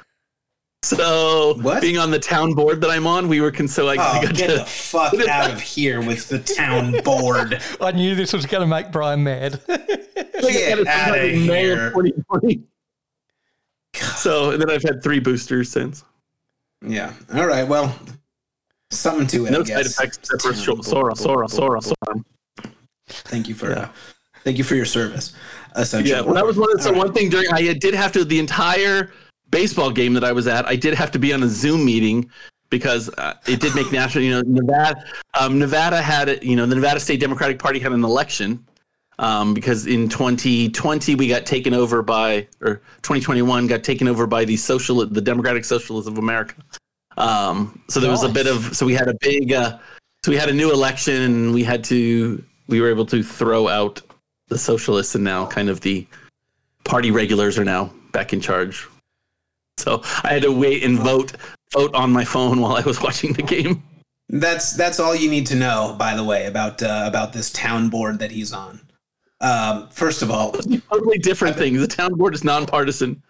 So 0.84 1.56
What? 1.62 1.82
being 1.82 1.98
on 1.98 2.12
the 2.12 2.20
town 2.20 2.54
board 2.54 2.80
that 2.82 2.92
I'm 2.92 3.08
on, 3.08 3.28
we 3.28 3.42
were 3.42 3.52
con- 3.52 3.68
so 3.68 3.88
I, 3.90 3.96
I 3.96 4.20
Oh, 4.20 4.22
got 4.22 4.36
get 4.36 4.58
the 4.60 4.64
fuck 4.64 5.12
out 5.28 5.52
of 5.52 5.60
here 5.60 6.00
with 6.02 6.30
the 6.30 6.38
town 6.40 7.02
board. 7.04 7.62
I 7.82 7.92
knew 7.92 8.14
this 8.14 8.32
was 8.32 8.46
going 8.46 8.62
to 8.62 8.68
make 8.68 8.92
Brian 8.92 9.24
mad. 9.24 9.60
Get 9.68 10.88
out 10.88 11.18
of 11.18 11.24
in 11.26 11.50
of 11.50 11.56
here. 11.56 11.94
So 14.16 14.52
and 14.52 14.62
then 14.62 14.70
I've 14.70 14.84
had 14.84 15.02
three 15.02 15.20
boosters 15.20 15.70
since. 15.70 16.04
Yeah. 16.86 17.14
All 17.34 17.48
right. 17.48 17.68
Well, 17.68 17.98
something 18.92 19.28
to 19.28 19.46
it. 19.46 19.52
No 19.52 19.64
side 19.64 19.86
effects 19.86 20.18
except 20.18 20.42
for 20.42 20.54
Sora, 20.84 21.16
Sora, 21.16 21.48
Sora. 21.48 21.82
Sora. 21.82 22.24
Thank 23.08 23.48
you 23.50 23.56
for 23.56 23.70
Yeah. 23.70 23.80
uh, 23.80 23.90
thank 24.44 24.58
you 24.58 24.64
for 24.64 24.76
your 24.76 24.86
service. 24.86 25.34
Essentially. 25.76 26.14
Yeah, 26.14 26.22
well, 26.22 26.34
that 26.34 26.46
was 26.46 26.58
one. 26.58 26.74
Of, 26.74 26.82
so 26.82 26.92
right. 26.92 26.98
one 26.98 27.14
thing 27.14 27.30
during 27.30 27.52
I 27.52 27.74
did 27.74 27.94
have 27.94 28.12
to 28.14 28.26
the 28.26 28.40
entire 28.40 29.12
baseball 29.50 29.92
game 29.92 30.14
that 30.14 30.24
I 30.24 30.32
was 30.32 30.48
at. 30.48 30.66
I 30.66 30.76
did 30.76 30.94
have 30.96 31.12
to 31.12 31.20
be 31.20 31.34
on 31.34 31.44
a 31.44 31.48
Zoom 31.48 31.86
meeting 31.86 32.30
because 32.70 33.10
uh, 33.18 33.36
it 33.48 33.60
did 33.60 33.76
make 33.76 33.92
national. 33.92 34.24
You 34.24 34.32
know, 34.32 34.42
Nevada, 34.46 35.04
um, 35.40 35.60
Nevada 35.60 36.02
had 36.02 36.30
it. 36.30 36.44
You 36.44 36.56
know, 36.56 36.66
the 36.66 36.76
Nevada 36.76 37.00
State 37.00 37.20
Democratic 37.20 37.60
Party 37.60 37.80
had 37.80 37.92
an 37.92 38.04
election 38.04 38.66
um, 39.20 39.54
because 39.54 39.88
in 39.88 40.10
2020 40.10 41.16
we 41.16 41.28
got 41.28 41.46
taken 41.46 41.74
over 41.74 42.02
by, 42.02 42.48
or 42.62 42.76
2021 43.02 43.68
got 43.68 43.84
taken 43.84 44.08
over 44.08 44.28
by 44.28 44.46
the 44.46 44.58
social, 44.58 45.06
the 45.06 45.22
Democratic 45.22 45.66
Socialists 45.66 46.08
of 46.08 46.18
America. 46.18 46.56
Um, 47.18 47.82
so 47.88 48.00
there 48.00 48.12
was 48.12 48.24
a 48.24 48.30
bit 48.30 48.48
of, 48.48 48.76
so 48.76 48.86
we 48.86 48.94
had 48.94 49.08
a 49.08 49.16
big, 49.22 49.52
uh, 49.52 49.80
so 50.24 50.32
we 50.32 50.38
had 50.38 50.50
a 50.50 50.54
new 50.54 50.72
election 50.72 51.22
and 51.24 51.54
we 51.54 51.64
had 51.64 51.84
to, 51.86 52.44
we 52.68 52.80
were 52.82 52.90
able 52.90 53.06
to 53.08 53.24
throw 53.24 53.68
out 53.68 54.02
the 54.50 54.58
socialists 54.58 55.16
and 55.16 55.24
now 55.24 55.46
kind 55.46 55.70
of 55.70 55.82
the 55.82 56.06
party 56.84 57.12
regulars 57.12 57.58
are 57.58 57.66
now 57.66 57.92
back 58.12 58.34
in 58.34 58.42
charge. 58.42 58.88
So 59.78 60.02
I 60.24 60.34
had 60.34 60.44
to 60.44 60.52
wait 60.52 60.84
and 60.84 60.98
vote, 60.98 61.34
vote 61.72 61.94
on 61.94 62.12
my 62.12 62.24
phone 62.24 62.62
while 62.62 62.76
I 62.76 62.82
was 62.82 63.02
watching 63.02 63.34
the 63.34 63.44
game. 63.44 63.84
That's 64.30 64.74
that's 64.74 65.00
all 65.00 65.16
you 65.16 65.30
need 65.30 65.46
to 65.48 65.56
know, 65.56 65.96
by 65.98 66.14
the 66.14 66.24
way, 66.24 66.48
about 66.48 66.84
uh, 66.84 67.06
about 67.08 67.32
this 67.32 67.50
town 67.50 67.88
board 67.88 68.20
that 68.20 68.32
he's 68.32 68.52
on. 68.52 68.82
Um, 69.42 69.88
first 69.90 70.22
of 70.22 70.32
all, 70.32 70.52
Totally 70.54 71.20
different 71.20 71.56
things. 71.58 71.80
The 71.80 71.88
town 71.88 72.14
board 72.16 72.34
is 72.34 72.44
nonpartisan. 72.44 73.22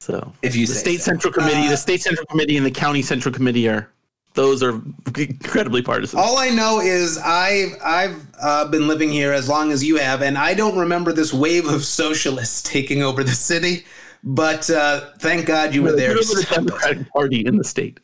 So 0.00 0.32
if 0.42 0.54
you 0.54 0.66
the 0.66 0.74
state 0.74 0.98
so. 1.00 1.04
central 1.12 1.32
committee, 1.32 1.66
Uh, 1.66 1.70
the 1.70 1.76
state 1.76 2.00
central 2.02 2.26
committee, 2.26 2.56
and 2.56 2.66
the 2.66 2.70
county 2.70 3.02
central 3.02 3.34
committee 3.34 3.68
are 3.68 3.90
those 4.34 4.62
are 4.62 4.80
incredibly 5.16 5.80
partisan. 5.80 6.18
All 6.18 6.36
I 6.38 6.50
know 6.50 6.80
is 6.80 7.16
I've 7.18 7.76
I've 7.82 8.26
uh, 8.40 8.68
been 8.68 8.86
living 8.86 9.10
here 9.10 9.32
as 9.32 9.48
long 9.48 9.72
as 9.72 9.82
you 9.82 9.96
have, 9.96 10.20
and 10.22 10.36
I 10.36 10.52
don't 10.54 10.78
remember 10.78 11.12
this 11.12 11.32
wave 11.32 11.66
of 11.66 11.84
socialists 11.84 12.62
taking 12.70 13.02
over 13.02 13.24
the 13.24 13.30
city. 13.32 13.84
But 14.22 14.68
uh, 14.70 15.12
thank 15.18 15.46
God 15.46 15.74
you 15.74 15.82
were 15.82 15.92
there. 15.92 16.14
to 16.14 16.22
Whoever 16.22 16.40
the. 16.40 16.54
Democratic 16.54 17.08
Party 17.12 17.46
in 17.46 17.56
the 17.56 17.64
state 17.64 18.00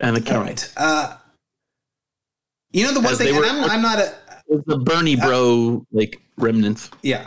and 0.00 0.16
the 0.16 0.20
county. 0.20 0.50
right. 0.50 0.72
Uh, 0.76 1.16
you 2.72 2.84
know 2.84 2.94
the 2.94 3.00
one 3.00 3.12
As 3.12 3.18
thing, 3.18 3.28
and 3.28 3.36
were- 3.38 3.44
I'm, 3.44 3.64
I'm 3.64 3.82
not 3.82 3.98
a 3.98 4.14
It's 4.50 4.64
the 4.66 4.78
Bernie 4.78 5.16
bro 5.16 5.86
like 5.92 6.20
remnants. 6.36 6.90
Yeah. 7.02 7.26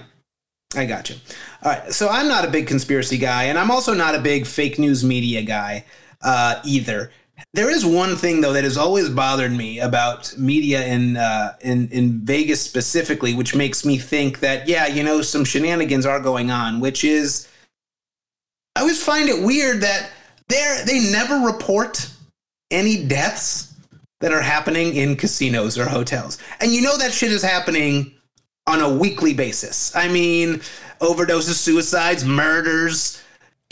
I 0.76 0.86
got 0.86 1.10
you. 1.10 1.16
All 1.64 1.72
right. 1.72 1.94
So 1.94 2.10
I'm 2.10 2.28
not 2.28 2.46
a 2.46 2.50
big 2.50 2.68
conspiracy 2.68 3.18
guy, 3.18 3.46
and 3.46 3.58
I'm 3.58 3.72
also 3.72 3.94
not 3.94 4.16
a 4.16 4.20
big 4.20 4.46
fake 4.46 4.80
news 4.80 5.04
media 5.04 5.42
guy 5.42 5.86
uh, 6.22 6.62
either. 6.66 7.12
There 7.54 7.70
is 7.70 7.86
one 7.86 8.16
thing 8.16 8.42
though 8.42 8.54
that 8.54 8.64
has 8.64 8.78
always 8.78 9.10
bothered 9.10 9.52
me 9.52 9.80
about 9.80 10.36
media 10.38 10.86
in 10.86 11.18
uh, 11.18 11.56
in 11.62 11.90
in 11.90 12.20
Vegas 12.26 12.62
specifically, 12.62 13.34
which 13.34 13.56
makes 13.56 13.86
me 13.86 13.98
think 13.98 14.40
that 14.40 14.68
yeah, 14.68 14.88
you 14.88 15.04
know, 15.04 15.22
some 15.22 15.46
shenanigans 15.46 16.06
are 16.06 16.20
going 16.20 16.52
on. 16.52 16.80
Which 16.80 17.04
is, 17.04 17.48
I 18.76 18.82
always 18.82 19.04
find 19.04 19.30
it 19.30 19.44
weird 19.44 19.82
that 19.82 20.10
they 20.48 20.84
they 20.86 21.12
never 21.12 21.38
report 21.38 22.10
any 22.72 23.06
deaths 23.06 23.73
that 24.24 24.32
are 24.32 24.42
happening 24.42 24.96
in 24.96 25.18
casinos 25.18 25.78
or 25.78 25.86
hotels, 25.86 26.38
and 26.62 26.72
you 26.72 26.82
know 26.82 26.98
that 26.98 27.12
shit 27.12 27.32
is 27.32 27.44
happening 27.44 28.14
on 28.66 28.80
a 28.80 28.90
weekly 28.90 29.34
basis. 29.34 29.94
I 29.94 30.08
mean, 30.08 30.62
overdoses, 31.00 31.56
suicides, 31.56 32.24
murders, 32.24 33.22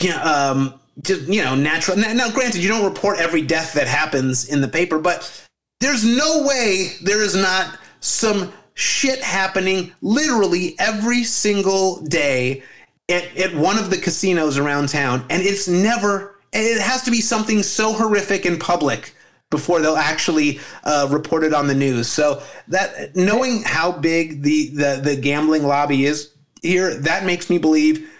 you 0.02 0.10
know, 0.10 0.22
um, 0.22 0.80
just, 1.00 1.22
you 1.22 1.42
know, 1.42 1.54
natural. 1.54 1.96
Now, 1.96 2.30
granted, 2.30 2.62
you 2.62 2.68
don't 2.68 2.84
report 2.84 3.18
every 3.18 3.40
death 3.40 3.72
that 3.72 3.88
happens 3.88 4.50
in 4.50 4.60
the 4.60 4.68
paper, 4.68 4.98
but 4.98 5.48
there's 5.80 6.04
no 6.04 6.46
way 6.46 6.92
there 7.02 7.22
is 7.22 7.34
not 7.34 7.78
some 8.00 8.52
shit 8.74 9.22
happening 9.22 9.92
literally 10.02 10.76
every 10.78 11.24
single 11.24 12.02
day 12.02 12.62
at, 13.08 13.34
at 13.36 13.54
one 13.54 13.78
of 13.78 13.88
the 13.88 13.96
casinos 13.96 14.58
around 14.58 14.90
town. 14.90 15.24
And 15.30 15.42
it's 15.42 15.68
never, 15.68 16.38
it 16.52 16.82
has 16.82 17.02
to 17.04 17.10
be 17.10 17.22
something 17.22 17.62
so 17.62 17.94
horrific 17.94 18.44
in 18.44 18.58
public 18.58 19.11
before 19.52 19.80
they'll 19.80 19.96
actually 19.96 20.58
uh, 20.82 21.06
report 21.08 21.44
it 21.44 21.54
on 21.54 21.68
the 21.68 21.74
news. 21.76 22.08
So 22.08 22.42
that 22.66 23.14
knowing 23.14 23.62
how 23.62 23.92
big 23.92 24.42
the, 24.42 24.70
the 24.70 25.00
the 25.00 25.14
gambling 25.14 25.62
lobby 25.62 26.06
is 26.06 26.34
here, 26.62 26.92
that 26.94 27.24
makes 27.24 27.48
me 27.48 27.58
believe 27.58 28.10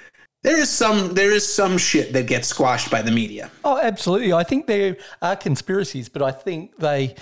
there 0.43 0.59
is 0.59 0.71
some 0.71 1.15
there 1.15 1.33
is 1.33 1.53
some 1.53 1.79
shit 1.79 2.13
that 2.13 2.27
gets 2.29 2.47
squashed 2.47 2.91
by 2.91 3.03
the 3.03 3.11
media. 3.11 3.51
Oh, 3.65 3.79
absolutely. 3.79 4.33
I 4.33 4.45
think 4.45 4.69
there 4.69 4.97
are 5.21 5.35
conspiracies, 5.35 6.09
but 6.09 6.23
I 6.23 6.31
think 6.31 6.77
they 6.79 7.17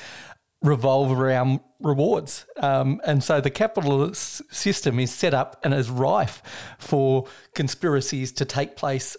revolve 0.62 1.18
around 1.18 1.60
rewards. 1.80 2.44
Um, 2.58 3.00
and 3.06 3.24
so 3.24 3.40
the 3.40 3.50
capitalist 3.50 4.42
system 4.54 4.98
is 4.98 5.10
set 5.10 5.32
up 5.32 5.58
and 5.64 5.72
is 5.72 5.88
rife 5.88 6.42
for 6.78 7.26
conspiracies 7.54 8.32
to 8.32 8.44
take 8.44 8.76
place 8.76 9.16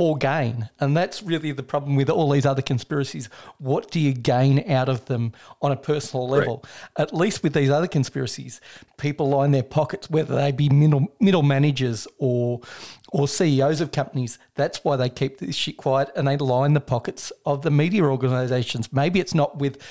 for 0.00 0.16
gain. 0.16 0.70
And 0.80 0.96
that's 0.96 1.22
really 1.22 1.52
the 1.52 1.62
problem 1.62 1.94
with 1.94 2.08
all 2.08 2.30
these 2.30 2.46
other 2.46 2.62
conspiracies. 2.62 3.28
What 3.58 3.90
do 3.90 4.00
you 4.00 4.14
gain 4.14 4.64
out 4.72 4.88
of 4.88 5.04
them 5.04 5.34
on 5.60 5.72
a 5.72 5.76
personal 5.76 6.26
level? 6.26 6.64
At 6.96 7.12
least 7.12 7.42
with 7.42 7.52
these 7.52 7.68
other 7.68 7.86
conspiracies, 7.86 8.62
people 8.96 9.28
line 9.28 9.50
their 9.50 9.62
pockets, 9.62 10.08
whether 10.08 10.34
they 10.34 10.52
be 10.52 10.70
middle, 10.70 11.08
middle 11.20 11.42
managers 11.42 12.08
or 12.16 12.62
or 13.10 13.28
CEOs 13.28 13.82
of 13.82 13.92
companies. 13.92 14.38
That's 14.54 14.82
why 14.82 14.96
they 14.96 15.10
keep 15.10 15.36
this 15.36 15.54
shit 15.54 15.76
quiet 15.76 16.08
and 16.16 16.26
they 16.26 16.38
line 16.38 16.72
the 16.72 16.80
pockets 16.80 17.30
of 17.44 17.60
the 17.60 17.70
media 17.70 18.02
organizations. 18.02 18.90
Maybe 18.94 19.20
it's 19.20 19.34
not 19.34 19.58
with 19.58 19.82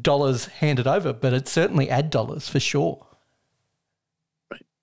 dollars 0.00 0.46
handed 0.46 0.86
over, 0.86 1.12
but 1.12 1.34
it's 1.34 1.52
certainly 1.52 1.90
ad 1.90 2.08
dollars 2.08 2.48
for 2.48 2.60
sure. 2.60 3.06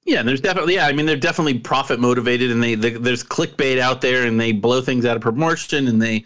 Yeah, 0.08 0.24
there's 0.24 0.40
definitely 0.40 0.76
yeah. 0.76 0.88
I 0.88 0.94
mean, 0.94 1.06
they're 1.06 1.18
definitely 1.18 1.60
profit 1.60 2.00
motivated, 2.00 2.50
and 2.50 2.64
they, 2.64 2.76
they 2.76 2.92
there's 2.92 3.24
clickbait 3.24 3.78
out 3.78 4.00
there, 4.00 4.26
and 4.26 4.40
they 4.40 4.54
blow 4.54 4.82
things 4.82 5.06
out 5.06 5.18
of 5.18 5.22
proportion, 5.22 5.90
and 5.90 6.02
they 6.02 6.24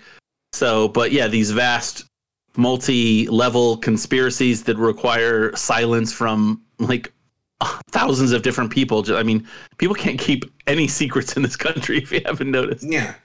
so. 0.54 0.88
But 0.88 1.12
yeah, 1.12 1.28
these 1.28 1.50
vast 1.50 2.06
multi-level 2.58 3.78
conspiracies 3.78 4.64
that 4.66 4.78
require 4.78 5.56
silence 5.56 6.14
from 6.14 6.62
like 6.78 7.12
thousands 7.92 8.34
of 8.34 8.44
different 8.44 8.72
people. 8.72 9.04
I 9.16 9.24
mean, 9.24 9.48
people 9.80 9.96
can't 9.96 10.20
keep 10.20 10.44
any 10.68 10.88
secrets 10.88 11.36
in 11.36 11.42
this 11.42 11.56
country 11.56 11.98
if 12.04 12.12
you 12.12 12.22
haven't 12.24 12.52
noticed. 12.52 12.86
Yeah, 12.88 13.16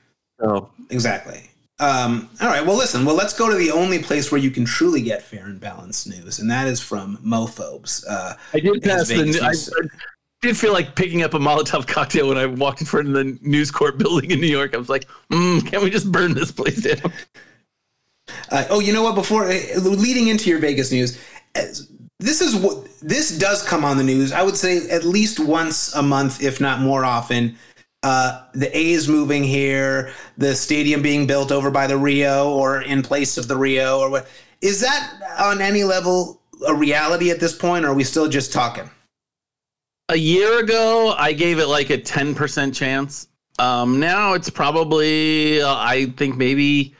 So 0.40 0.70
exactly. 0.88 1.50
Um, 1.78 2.30
all 2.40 2.48
right. 2.48 2.64
Well, 2.64 2.78
listen. 2.78 3.04
Well, 3.04 3.14
let's 3.14 3.34
go 3.34 3.50
to 3.50 3.56
the 3.56 3.70
only 3.70 3.98
place 3.98 4.32
where 4.32 4.40
you 4.40 4.50
can 4.50 4.64
truly 4.64 5.02
get 5.02 5.20
fair 5.20 5.44
and 5.44 5.60
balanced 5.60 6.08
news, 6.08 6.38
and 6.38 6.50
that 6.50 6.66
is 6.66 6.80
from 6.80 7.18
Mophobes. 7.18 8.02
Uh, 8.08 8.32
I 8.54 8.60
did 8.60 8.82
pass 8.82 9.08
the. 9.08 9.22
News- 9.22 9.42
I 9.42 9.52
did 10.46 10.56
feel 10.56 10.72
like 10.72 10.94
picking 10.94 11.22
up 11.22 11.34
a 11.34 11.38
Molotov 11.38 11.86
cocktail 11.86 12.28
when 12.28 12.38
I 12.38 12.46
walked 12.46 12.80
in 12.80 12.86
front 12.86 13.08
of 13.08 13.14
the 13.14 13.38
News 13.42 13.70
Corp 13.70 13.98
building 13.98 14.30
in 14.30 14.40
New 14.40 14.46
York. 14.46 14.74
I 14.74 14.78
was 14.78 14.88
like, 14.88 15.06
mm, 15.30 15.66
"Can 15.66 15.82
we 15.82 15.90
just 15.90 16.10
burn 16.10 16.34
this 16.34 16.52
place 16.52 16.82
down?" 16.82 17.12
Uh, 18.50 18.64
oh, 18.70 18.80
you 18.80 18.92
know 18.92 19.02
what? 19.02 19.14
Before 19.14 19.44
uh, 19.44 19.78
leading 19.78 20.28
into 20.28 20.50
your 20.50 20.58
Vegas 20.58 20.90
news, 20.90 21.18
this 22.18 22.40
is 22.40 22.56
what 22.56 22.86
this 23.00 23.36
does 23.38 23.62
come 23.62 23.84
on 23.84 23.96
the 23.96 24.04
news. 24.04 24.32
I 24.32 24.42
would 24.42 24.56
say 24.56 24.88
at 24.88 25.04
least 25.04 25.38
once 25.38 25.94
a 25.94 26.02
month, 26.02 26.42
if 26.42 26.60
not 26.60 26.80
more 26.80 27.04
often. 27.04 27.56
Uh, 28.02 28.44
the 28.52 28.76
A's 28.76 29.08
moving 29.08 29.42
here, 29.42 30.12
the 30.38 30.54
stadium 30.54 31.02
being 31.02 31.26
built 31.26 31.50
over 31.50 31.70
by 31.70 31.86
the 31.88 31.96
Rio 31.96 32.50
or 32.50 32.82
in 32.82 33.02
place 33.02 33.36
of 33.36 33.48
the 33.48 33.56
Rio, 33.56 33.98
or 33.98 34.10
what 34.10 34.28
is 34.60 34.80
that 34.80 35.12
on 35.40 35.60
any 35.60 35.82
level 35.82 36.40
a 36.68 36.74
reality 36.74 37.30
at 37.30 37.40
this 37.40 37.56
point? 37.56 37.84
Or 37.84 37.88
are 37.88 37.94
we 37.94 38.04
still 38.04 38.28
just 38.28 38.52
talking? 38.52 38.90
A 40.08 40.16
year 40.16 40.60
ago, 40.60 41.14
I 41.18 41.32
gave 41.32 41.58
it 41.58 41.66
like 41.66 41.90
a 41.90 41.98
ten 41.98 42.34
percent 42.34 42.74
chance. 42.74 43.28
Um, 43.58 43.98
now 43.98 44.34
it's 44.34 44.48
probably, 44.48 45.60
uh, 45.60 45.74
I 45.74 46.12
think 46.16 46.36
maybe 46.36 46.94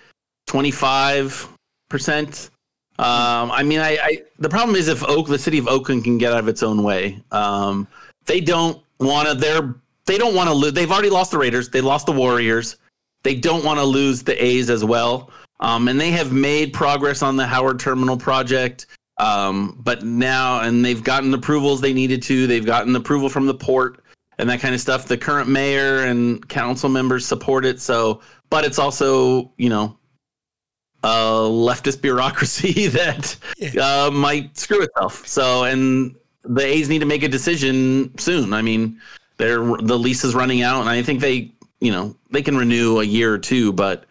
twenty 0.47 0.73
five 0.73 1.49
percent. 1.89 2.51
Um, 2.99 3.53
I 3.53 3.63
mean, 3.63 3.79
I, 3.79 3.99
I 4.03 4.23
the 4.41 4.49
problem 4.49 4.75
is 4.75 4.89
if 4.89 5.05
Oak, 5.09 5.29
the 5.29 5.39
city 5.39 5.59
of 5.59 5.69
Oakland, 5.69 6.03
can 6.03 6.19
get 6.19 6.33
out 6.33 6.41
of 6.41 6.49
its 6.49 6.65
own 6.65 6.83
way. 6.83 7.23
Um, 7.31 7.87
they 8.25 8.41
don't 8.41 8.83
want 8.99 9.29
to. 9.29 9.35
They're 9.35 9.77
they 10.07 10.19
don't 10.19 10.35
want 10.35 10.49
to 10.49 10.55
lose. 10.55 10.73
They've 10.73 10.91
already 10.91 11.11
lost 11.11 11.31
the 11.31 11.39
Raiders. 11.39 11.69
They 11.69 11.81
lost 11.81 12.07
the 12.07 12.13
Warriors. 12.13 12.77
They 13.23 13.37
don't 13.37 13.65
want 13.65 13.79
to 13.79 13.85
lose 13.85 14.25
the 14.25 14.43
A's 14.43 14.69
as 14.69 14.85
well. 14.85 15.31
Um, 15.61 15.89
and 15.89 16.01
they 16.01 16.11
have 16.11 16.33
made 16.33 16.73
progress 16.73 17.23
on 17.23 17.37
the 17.37 17.47
Howard 17.47 17.79
Terminal 17.79 18.17
project. 18.17 18.87
Um, 19.19 19.79
but 19.83 20.03
now, 20.03 20.61
and 20.61 20.85
they've 20.85 21.03
gotten 21.03 21.33
approvals 21.33 21.81
they 21.81 21.93
needed 21.93 22.23
to. 22.25 22.47
They've 22.47 22.67
gotten 22.67 22.95
approval 22.97 23.29
from 23.29 23.47
the 23.47 23.55
port 23.55 24.05
and 24.39 24.49
that 24.51 24.61
kind 24.61 24.75
of 24.75 24.81
stuff. 24.81 25.07
The 25.07 25.17
current 25.17 25.49
mayor 25.49 26.05
and 26.05 26.47
council 26.49 26.89
members 26.89 27.27
support 27.27 27.64
it. 27.64 27.81
So, 27.81 28.21
but 28.51 28.64
it's 28.64 28.79
also, 28.79 29.53
you 29.57 29.69
know, 29.69 29.99
a 31.03 31.09
leftist 31.49 32.01
bureaucracy 32.03 32.87
that 32.89 33.37
uh, 33.81 34.11
might 34.12 34.57
screw 34.57 34.83
itself. 34.83 35.27
So, 35.27 35.64
and 35.64 36.14
the 36.45 36.64
A's 36.64 36.89
need 36.89 37.01
to 37.01 37.07
make 37.07 37.23
a 37.23 37.29
decision 37.29 38.17
soon. 38.19 38.53
I 38.53 38.62
mean, 38.62 39.01
they're 39.39 39.59
the 39.59 39.99
lease 39.99 40.25
is 40.25 40.35
running 40.35 40.62
out, 40.62 40.81
and 40.81 40.89
I 40.89 41.03
think 41.03 41.21
they, 41.21 41.53
you 41.81 41.91
know, 41.91 42.17
they 42.31 42.43
can 42.43 42.57
renew 42.57 43.01
a 43.01 43.05
year 43.05 43.33
or 43.33 43.39
two, 43.39 43.73
but. 43.73 44.05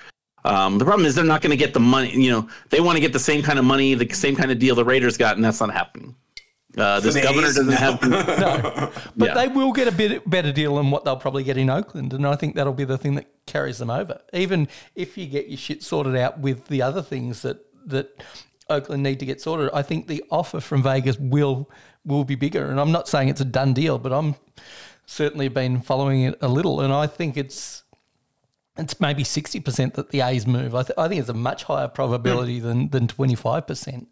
Um, 0.45 0.77
the 0.77 0.85
problem 0.85 1.05
is 1.05 1.15
they're 1.15 1.25
not 1.25 1.41
going 1.41 1.51
to 1.51 1.57
get 1.57 1.73
the 1.73 1.79
money. 1.79 2.11
You 2.11 2.31
know, 2.31 2.49
they 2.69 2.79
want 2.79 2.95
to 2.97 3.01
get 3.01 3.13
the 3.13 3.19
same 3.19 3.41
kind 3.41 3.57
of 3.59 3.65
money, 3.65 3.93
the 3.95 4.07
same 4.13 4.35
kind 4.35 4.51
of 4.51 4.59
deal 4.59 4.75
the 4.75 4.85
Raiders 4.85 5.17
got, 5.17 5.35
and 5.35 5.43
that's 5.43 5.59
not 5.59 5.71
happening. 5.71 6.15
Uh, 6.77 6.99
this 6.99 7.15
governor 7.15 7.47
doesn't 7.47 7.67
No. 7.67 7.75
have. 7.75 8.01
No, 8.39 8.91
but 9.15 9.29
Yeah. 9.29 9.33
they 9.33 9.47
will 9.47 9.71
get 9.71 9.87
a 9.87 9.91
bit 9.93 10.29
better 10.29 10.51
deal 10.51 10.75
than 10.75 10.91
what 10.91 11.03
they'll 11.05 11.15
probably 11.15 11.43
get 11.43 11.57
in 11.57 11.69
Oakland, 11.69 12.13
and 12.13 12.27
I 12.27 12.35
think 12.35 12.55
that'll 12.55 12.73
be 12.73 12.83
the 12.83 12.97
thing 12.97 13.15
that 13.15 13.27
carries 13.47 13.77
them 13.77 13.89
over. 13.89 14.19
Even 14.33 14.67
if 14.93 15.17
you 15.17 15.25
get 15.25 15.47
your 15.47 15.57
shit 15.57 15.81
sorted 15.83 16.15
out 16.17 16.39
with 16.39 16.67
the 16.67 16.81
other 16.81 17.01
things 17.01 17.41
that 17.43 17.65
that 17.87 18.21
Oakland 18.69 19.03
need 19.03 19.19
to 19.19 19.25
get 19.25 19.39
sorted, 19.41 19.69
I 19.73 19.83
think 19.83 20.07
the 20.07 20.23
offer 20.29 20.59
from 20.59 20.83
Vegas 20.83 21.17
will 21.17 21.69
will 22.05 22.23
be 22.25 22.35
bigger. 22.35 22.69
And 22.69 22.79
I'm 22.79 22.91
not 22.91 23.07
saying 23.07 23.29
it's 23.29 23.41
a 23.41 23.45
done 23.45 23.73
deal, 23.73 23.97
but 23.97 24.11
I'm 24.11 24.35
certainly 25.05 25.47
been 25.47 25.81
following 25.81 26.23
it 26.23 26.37
a 26.41 26.47
little, 26.49 26.81
and 26.81 26.91
I 26.93 27.07
think 27.07 27.37
it's. 27.37 27.83
It's 28.77 28.99
maybe 28.99 29.23
sixty 29.23 29.59
percent 29.59 29.93
that 29.93 30.09
the 30.09 30.21
A's 30.21 30.45
move. 30.45 30.75
I, 30.75 30.83
th- 30.83 30.97
I 30.97 31.07
think 31.07 31.19
it's 31.21 31.29
a 31.29 31.33
much 31.33 31.63
higher 31.63 31.87
probability 31.87 32.59
than 32.59 32.89
than 32.89 33.07
twenty 33.07 33.35
five 33.35 33.65
percent. 33.67 34.07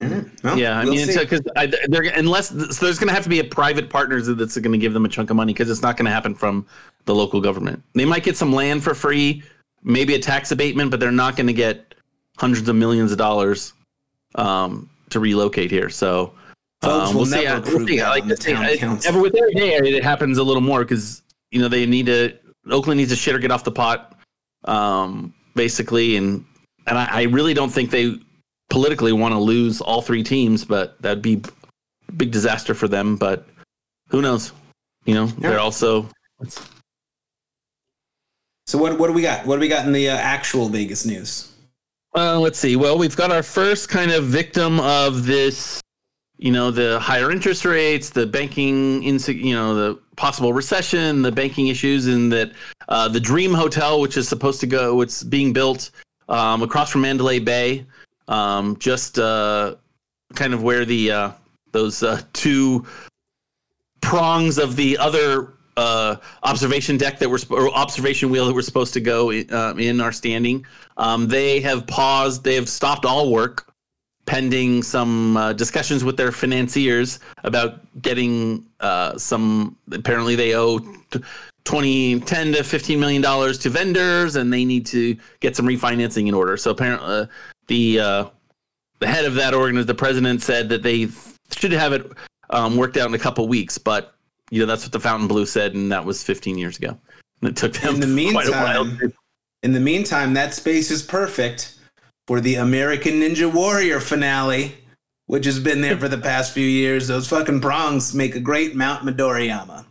Well, 0.00 0.56
Yeah, 0.56 0.78
I 0.80 0.84
we'll 0.84 0.94
mean, 0.94 1.06
because 1.08 1.40
unless 1.56 2.48
so 2.50 2.56
there's 2.84 2.98
going 2.98 3.08
to 3.08 3.14
have 3.14 3.24
to 3.24 3.28
be 3.28 3.40
a 3.40 3.44
private 3.44 3.90
partner 3.90 4.20
that's 4.20 4.56
going 4.56 4.72
to 4.72 4.78
give 4.78 4.92
them 4.94 5.04
a 5.04 5.08
chunk 5.08 5.30
of 5.30 5.36
money 5.36 5.52
because 5.52 5.68
it's 5.70 5.82
not 5.82 5.96
going 5.96 6.04
to 6.06 6.10
happen 6.12 6.34
from 6.34 6.66
the 7.04 7.14
local 7.14 7.40
government. 7.40 7.82
They 7.94 8.04
might 8.04 8.22
get 8.22 8.36
some 8.36 8.52
land 8.52 8.84
for 8.84 8.94
free, 8.94 9.42
maybe 9.82 10.14
a 10.14 10.18
tax 10.20 10.52
abatement, 10.52 10.90
but 10.92 11.00
they're 11.00 11.10
not 11.10 11.34
going 11.36 11.48
to 11.48 11.52
get 11.52 11.94
hundreds 12.36 12.68
of 12.68 12.76
millions 12.76 13.10
of 13.10 13.18
dollars 13.18 13.72
um, 14.36 14.88
to 15.10 15.18
relocate 15.18 15.70
here. 15.72 15.88
So 15.88 16.32
um, 16.82 17.14
we'll 17.16 17.26
see. 17.26 17.44
never 17.44 17.56
uh, 17.56 17.60
we'll 17.76 17.86
see. 17.86 17.98
that 17.98 18.08
Like 18.10 18.22
on 18.22 18.28
the 18.28 18.36
say, 18.36 18.52
town 18.52 18.64
I- 18.64 18.76
council. 18.76 19.08
every 19.08 19.20
with 19.22 19.34
every 19.36 19.54
day, 19.54 19.74
it 19.76 20.04
happens 20.04 20.38
a 20.38 20.44
little 20.44 20.62
more 20.62 20.80
because 20.84 21.22
you 21.50 21.60
know 21.60 21.68
they 21.68 21.86
need 21.86 22.06
to. 22.06 22.36
Oakland 22.70 22.98
needs 22.98 23.10
to 23.10 23.16
shit 23.16 23.34
or 23.34 23.38
get 23.38 23.50
off 23.50 23.64
the 23.64 23.72
pot, 23.72 24.16
um, 24.64 25.34
basically, 25.54 26.16
and 26.16 26.44
and 26.86 26.98
I, 26.98 27.08
I 27.10 27.22
really 27.24 27.54
don't 27.54 27.70
think 27.70 27.90
they 27.90 28.16
politically 28.70 29.12
want 29.12 29.32
to 29.32 29.38
lose 29.38 29.80
all 29.80 30.02
three 30.02 30.22
teams, 30.22 30.64
but 30.64 31.00
that'd 31.02 31.22
be 31.22 31.42
a 32.08 32.12
big 32.12 32.30
disaster 32.30 32.74
for 32.74 32.88
them. 32.88 33.16
But 33.16 33.46
who 34.08 34.22
knows? 34.22 34.52
You 35.04 35.14
know, 35.14 35.26
they're 35.26 35.60
also 35.60 36.08
So 38.66 38.76
what 38.76 38.98
what 38.98 39.06
do 39.06 39.14
we 39.14 39.22
got? 39.22 39.46
What 39.46 39.56
do 39.56 39.60
we 39.60 39.68
got 39.68 39.86
in 39.86 39.92
the 39.92 40.10
uh, 40.10 40.16
actual 40.16 40.68
Vegas 40.68 41.06
news? 41.06 41.52
Uh, 42.14 42.38
let's 42.38 42.58
see. 42.58 42.76
Well, 42.76 42.98
we've 42.98 43.16
got 43.16 43.30
our 43.30 43.42
first 43.42 43.88
kind 43.88 44.10
of 44.10 44.24
victim 44.24 44.80
of 44.80 45.24
this, 45.24 45.80
you 46.36 46.52
know, 46.52 46.70
the 46.70 46.98
higher 47.00 47.30
interest 47.30 47.64
rates, 47.64 48.10
the 48.10 48.26
banking, 48.26 49.02
you 49.02 49.54
know, 49.54 49.74
the 49.74 49.98
possible 50.18 50.52
recession, 50.52 51.22
the 51.22 51.32
banking 51.32 51.68
issues, 51.68 52.08
and 52.08 52.30
that 52.32 52.52
uh, 52.88 53.08
the 53.08 53.20
Dream 53.20 53.54
Hotel, 53.54 54.00
which 54.00 54.16
is 54.16 54.28
supposed 54.28 54.60
to 54.60 54.66
go, 54.66 55.00
it's 55.00 55.22
being 55.22 55.52
built 55.52 55.90
um, 56.28 56.62
across 56.62 56.90
from 56.90 57.02
Mandalay 57.02 57.38
Bay, 57.38 57.86
um, 58.26 58.76
just 58.78 59.18
uh, 59.18 59.76
kind 60.34 60.52
of 60.52 60.62
where 60.62 60.84
the 60.84 61.10
uh, 61.10 61.30
those 61.72 62.02
uh, 62.02 62.20
two 62.32 62.84
prongs 64.00 64.58
of 64.58 64.76
the 64.76 64.98
other 64.98 65.54
uh, 65.76 66.16
observation 66.42 66.98
deck 66.98 67.18
that 67.20 67.30
we're 67.30 67.38
or 67.50 67.70
observation 67.70 68.28
wheel 68.28 68.46
that 68.46 68.54
we're 68.54 68.62
supposed 68.62 68.92
to 68.94 69.00
go 69.00 69.30
in, 69.30 69.48
in 69.78 70.00
are 70.00 70.12
standing. 70.12 70.66
Um, 70.96 71.28
they 71.28 71.60
have 71.60 71.86
paused. 71.86 72.42
They 72.42 72.56
have 72.56 72.68
stopped 72.68 73.06
all 73.06 73.30
work 73.30 73.67
pending 74.28 74.82
some 74.82 75.38
uh, 75.38 75.54
discussions 75.54 76.04
with 76.04 76.18
their 76.18 76.30
financiers 76.30 77.18
about 77.44 77.80
getting 78.02 78.66
uh, 78.80 79.16
some. 79.16 79.76
Apparently, 79.90 80.36
they 80.36 80.54
owe. 80.54 80.78
T- 81.10 81.20
20 81.64 82.20
10 82.20 82.52
to 82.52 82.64
15 82.64 82.98
million 82.98 83.20
dollars 83.20 83.58
to 83.58 83.68
vendors 83.68 84.36
and 84.36 84.50
they 84.50 84.64
need 84.64 84.86
to 84.86 85.14
get 85.40 85.54
some 85.54 85.66
refinancing 85.66 86.26
in 86.26 86.32
order 86.32 86.56
so 86.56 86.70
apparently 86.70 87.06
uh, 87.06 87.26
the 87.66 88.00
uh, 88.00 88.24
the 89.00 89.06
head 89.06 89.26
of 89.26 89.34
that 89.34 89.52
organization 89.52 89.86
the 89.86 89.94
president 89.94 90.40
said 90.40 90.70
that 90.70 90.82
they 90.82 91.08
should 91.54 91.72
have 91.72 91.92
it 91.92 92.10
um, 92.48 92.78
worked 92.78 92.96
out 92.96 93.06
in 93.06 93.14
a 93.14 93.18
couple 93.18 93.46
weeks 93.48 93.76
but 93.76 94.14
you 94.50 94.60
know 94.60 94.64
that's 94.64 94.82
what 94.82 94.92
the 94.92 95.00
Fontainebleau 95.00 95.44
said 95.44 95.74
and 95.74 95.92
that 95.92 96.02
was 96.02 96.22
15 96.22 96.56
years 96.56 96.78
ago 96.78 96.96
and 97.42 97.50
it 97.50 97.56
took 97.56 97.74
them 97.74 97.96
In 97.96 98.00
the 98.00 98.30
quite 98.32 98.48
a 98.48 98.52
while 98.52 98.84
meantime, 98.86 99.12
in 99.62 99.72
the 99.72 99.80
meantime, 99.80 100.34
that 100.34 100.54
space 100.54 100.90
is 100.90 101.02
perfect 101.02 101.77
for 102.28 102.42
the 102.42 102.56
American 102.56 103.14
Ninja 103.14 103.50
Warrior 103.50 104.00
finale, 104.00 104.74
which 105.28 105.46
has 105.46 105.58
been 105.58 105.80
there 105.80 105.96
for 105.96 106.08
the 106.08 106.18
past 106.18 106.52
few 106.52 106.66
years. 106.66 107.08
Those 107.08 107.26
fucking 107.26 107.62
prongs 107.62 108.14
make 108.14 108.36
a 108.36 108.40
great 108.40 108.76
Mount 108.76 109.02
Midoriyama. 109.02 109.86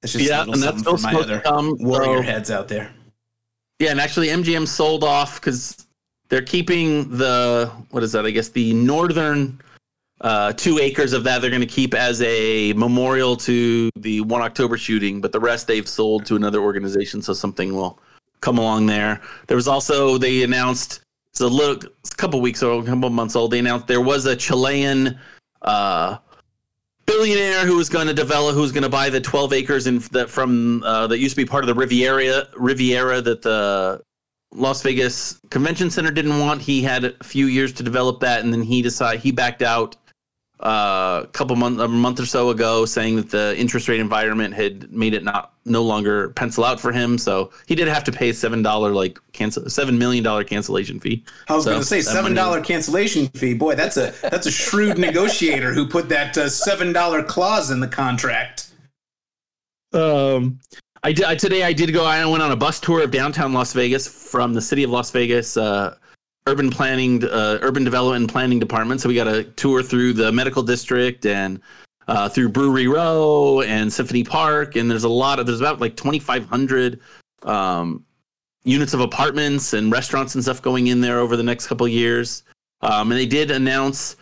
That's 0.00 0.12
just 0.12 0.24
Yeah, 0.24 0.42
and 0.44 0.54
that's 0.54 0.84
for 0.84 0.98
my 0.98 1.12
other 1.14 1.40
come, 1.40 1.76
warrior 1.80 2.18
so- 2.18 2.22
heads 2.22 2.48
out 2.48 2.68
there. 2.68 2.92
Yeah, 3.80 3.90
and 3.90 4.00
actually 4.00 4.28
MGM 4.28 4.68
sold 4.68 5.02
off 5.02 5.40
because 5.40 5.84
they're 6.28 6.42
keeping 6.42 7.16
the 7.16 7.72
what 7.90 8.04
is 8.04 8.12
that? 8.12 8.24
I 8.24 8.30
guess 8.30 8.50
the 8.50 8.72
northern 8.72 9.60
uh, 10.20 10.52
two 10.52 10.78
acres 10.78 11.12
of 11.12 11.24
that 11.24 11.40
they're 11.40 11.50
going 11.50 11.60
to 11.60 11.66
keep 11.66 11.92
as 11.94 12.22
a 12.22 12.72
memorial 12.74 13.36
to 13.38 13.90
the 13.96 14.20
one 14.20 14.42
October 14.42 14.78
shooting, 14.78 15.20
but 15.20 15.32
the 15.32 15.40
rest 15.40 15.66
they've 15.66 15.88
sold 15.88 16.24
to 16.26 16.36
another 16.36 16.60
organization, 16.60 17.20
so 17.20 17.32
something 17.32 17.74
will 17.74 17.98
come 18.42 18.58
along 18.58 18.86
there. 18.86 19.20
There 19.48 19.56
was 19.56 19.66
also 19.66 20.18
they 20.18 20.44
announced 20.44 21.00
it's 21.30 21.40
a 21.40 21.48
little 21.48 21.76
it's 22.00 22.12
a 22.12 22.16
couple 22.16 22.40
weeks 22.40 22.62
old, 22.62 22.84
a 22.84 22.86
couple 22.86 23.10
months 23.10 23.36
old. 23.36 23.50
They 23.50 23.58
announced 23.58 23.86
there 23.86 24.00
was 24.00 24.26
a 24.26 24.36
Chilean. 24.36 25.18
Uh, 25.62 26.18
billionaire 27.06 27.66
who 27.66 27.76
was 27.76 27.88
going 27.88 28.06
to 28.06 28.14
develop 28.14 28.54
who 28.54 28.60
was 28.60 28.70
going 28.70 28.84
to 28.84 28.88
buy 28.88 29.10
the 29.10 29.20
12 29.20 29.52
acres 29.52 29.86
in 29.88 29.98
that 30.12 30.30
from 30.30 30.82
uh, 30.84 31.08
that 31.08 31.18
used 31.18 31.34
to 31.34 31.42
be 31.42 31.44
part 31.44 31.64
of 31.64 31.68
the 31.68 31.74
Riviera 31.74 32.46
Riviera 32.56 33.20
that 33.20 33.42
the 33.42 34.00
Las 34.52 34.82
Vegas 34.82 35.40
Convention 35.50 35.90
Center 35.90 36.10
didn't 36.10 36.38
want. 36.38 36.60
He 36.60 36.82
had 36.82 37.04
a 37.04 37.24
few 37.24 37.46
years 37.46 37.72
to 37.74 37.82
develop 37.82 38.20
that, 38.20 38.42
and 38.42 38.52
then 38.52 38.62
he 38.62 38.82
decided 38.82 39.20
he 39.20 39.30
backed 39.30 39.62
out 39.62 39.96
uh, 40.62 41.22
a 41.24 41.26
couple 41.28 41.56
months 41.56 41.80
a 41.80 41.88
month 41.88 42.20
or 42.20 42.26
so 42.26 42.50
ago, 42.50 42.84
saying 42.84 43.16
that 43.16 43.30
the 43.30 43.58
interest 43.58 43.88
rate 43.88 43.98
environment 43.98 44.52
had 44.52 44.92
made 44.92 45.14
it 45.14 45.24
not 45.24 45.54
no 45.64 45.82
longer 45.82 46.30
pencil 46.30 46.64
out 46.64 46.78
for 46.78 46.92
him. 46.92 47.16
So 47.16 47.50
he 47.66 47.74
did 47.74 47.88
have 47.88 48.04
to 48.04 48.12
pay 48.12 48.28
a 48.28 48.34
seven 48.34 48.62
dollar 48.62 48.92
like 48.92 49.18
cancel 49.32 49.68
seven 49.70 49.98
million 49.98 50.22
dollar 50.22 50.44
cancellation 50.44 51.00
fee. 51.00 51.24
I 51.48 51.54
was 51.54 51.64
So, 51.64 51.70
going 51.70 51.80
to 51.80 51.86
say 51.86 52.02
seven 52.02 52.34
dollar 52.34 52.60
cancellation 52.60 53.28
fee. 53.28 53.54
Boy, 53.54 53.74
that's 53.74 53.96
a 53.96 54.12
that's 54.22 54.46
a 54.46 54.50
shrewd 54.50 54.98
negotiator 55.08 55.72
who 55.72 55.88
put 55.88 56.10
that 56.10 56.36
uh, 56.36 56.50
seven 56.50 56.92
dollar 56.92 57.22
clause 57.22 57.70
in 57.70 57.80
the 57.80 57.88
contract. 57.88 58.70
Um, 59.92 60.60
I 61.02 61.12
did 61.12 61.24
I, 61.24 61.34
today. 61.36 61.62
I 61.62 61.72
did 61.72 61.92
go. 61.94 62.04
I 62.04 62.24
went 62.26 62.42
on 62.42 62.52
a 62.52 62.56
bus 62.56 62.80
tour 62.80 63.02
of 63.02 63.10
downtown 63.10 63.54
Las 63.54 63.72
Vegas 63.72 64.06
from 64.06 64.52
the 64.52 64.60
city 64.60 64.82
of 64.82 64.90
Las 64.90 65.10
Vegas 65.10 65.56
uh, 65.56 65.96
urban 66.46 66.70
planning, 66.70 67.24
uh, 67.24 67.58
urban 67.62 67.84
development 67.84 68.22
and 68.22 68.30
planning 68.30 68.58
department. 68.58 69.00
So 69.00 69.08
we 69.08 69.14
got 69.14 69.28
a 69.28 69.44
tour 69.44 69.82
through 69.82 70.14
the 70.14 70.32
medical 70.32 70.62
district 70.62 71.26
and 71.26 71.60
uh, 72.08 72.28
through 72.28 72.48
Brewery 72.48 72.88
Row 72.88 73.62
and 73.62 73.92
Symphony 73.92 74.24
Park. 74.24 74.76
And 74.76 74.90
there's 74.90 75.04
a 75.04 75.08
lot 75.08 75.38
of 75.38 75.46
there's 75.46 75.60
about 75.60 75.80
like 75.80 75.96
2,500 75.96 77.00
um, 77.42 78.04
units 78.64 78.94
of 78.94 79.00
apartments 79.00 79.72
and 79.72 79.92
restaurants 79.92 80.34
and 80.34 80.42
stuff 80.42 80.60
going 80.60 80.88
in 80.88 81.00
there 81.00 81.18
over 81.18 81.36
the 81.36 81.42
next 81.42 81.66
couple 81.66 81.86
years. 81.86 82.42
Um, 82.82 83.10
and 83.10 83.20
they 83.20 83.26
did 83.26 83.50
announce. 83.50 84.16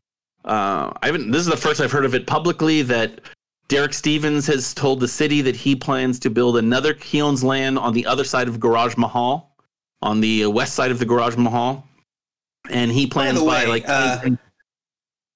Uh, 0.45 0.93
I 1.03 1.07
haven't. 1.07 1.31
This 1.31 1.41
is 1.43 1.49
the 1.49 1.57
first 1.57 1.81
I've 1.81 1.93
heard 1.93 2.05
of 2.05 2.15
it 2.15 2.27
publicly 2.27 2.83
that 2.83 3.21
Derek 3.69 3.93
Stevens 3.93 4.47
has 4.47 4.73
told 4.73 5.01
the 5.01 5.09
city 5.09 5.43
that 5.43 5.55
he 5.55 5.77
plans 5.77 6.19
to 6.21 6.31
build 6.31 6.57
another 6.57 6.95
he 6.95 7.45
land 7.45 7.79
on 7.79 7.93
the 7.93 8.07
other 8.07 8.25
side 8.25 8.49
of 8.49 8.59
Garage 8.59 8.97
Mahal, 8.97 9.55
on 10.03 10.21
the 10.21 10.45
uh, 10.45 10.51
west 10.51 10.75
side 10.75 10.91
of 10.91 10.99
the 10.99 11.05
Garage 11.05 11.37
Mahal, 11.37 11.88
and 12.71 12.91
he 12.91 13.07
plans 13.07 13.39
the 13.39 13.45
by, 13.45 13.65
way, 13.65 13.67
like 13.67 13.89
uh, 13.89 14.21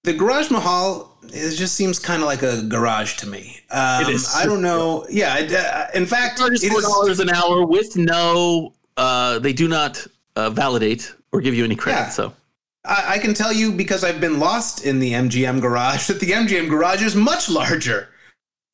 The 0.05 0.13
Garage 0.13 0.51
Mahal 0.51 1.13
it 1.25 1.57
just 1.57 1.75
seems 1.75 1.99
kind 1.99 2.23
of 2.23 2.27
like 2.27 2.43
a 2.43 2.63
garage 2.63 3.17
to 3.17 3.27
me. 3.27 3.61
Um, 3.71 4.03
It 4.03 4.09
is. 4.11 4.35
I 4.35 4.45
don't 4.45 4.63
know. 4.63 5.07
Yeah, 5.09 5.39
it, 5.39 5.53
uh, 5.53 5.87
in 5.95 6.07
fact, 6.07 6.41
it 6.41 6.71
four 6.71 6.81
dollars 6.81 7.21
an 7.21 7.31
hour 7.31 7.65
with 7.65 7.97
no. 7.97 8.75
Uh, 8.97 9.39
they 9.39 9.53
do 9.53 9.69
not 9.69 10.07
uh, 10.37 10.51
validate 10.51 11.15
or 11.33 11.41
give 11.41 11.55
you 11.55 11.65
any 11.65 11.77
credit. 11.77 12.01
Yeah. 12.01 12.09
So 12.09 12.35
I, 12.85 13.15
I 13.15 13.19
can 13.19 13.35
tell 13.35 13.53
you 13.53 13.73
because 13.73 14.05
I've 14.05 14.21
been 14.21 14.39
lost 14.39 14.85
in 14.85 14.99
the 14.99 15.13
MGM 15.13 15.61
garage 15.61 16.07
that 16.09 16.21
the 16.21 16.31
MGM 16.31 16.69
garage 16.69 17.03
is 17.03 17.15
much 17.15 17.49
larger. 17.49 18.09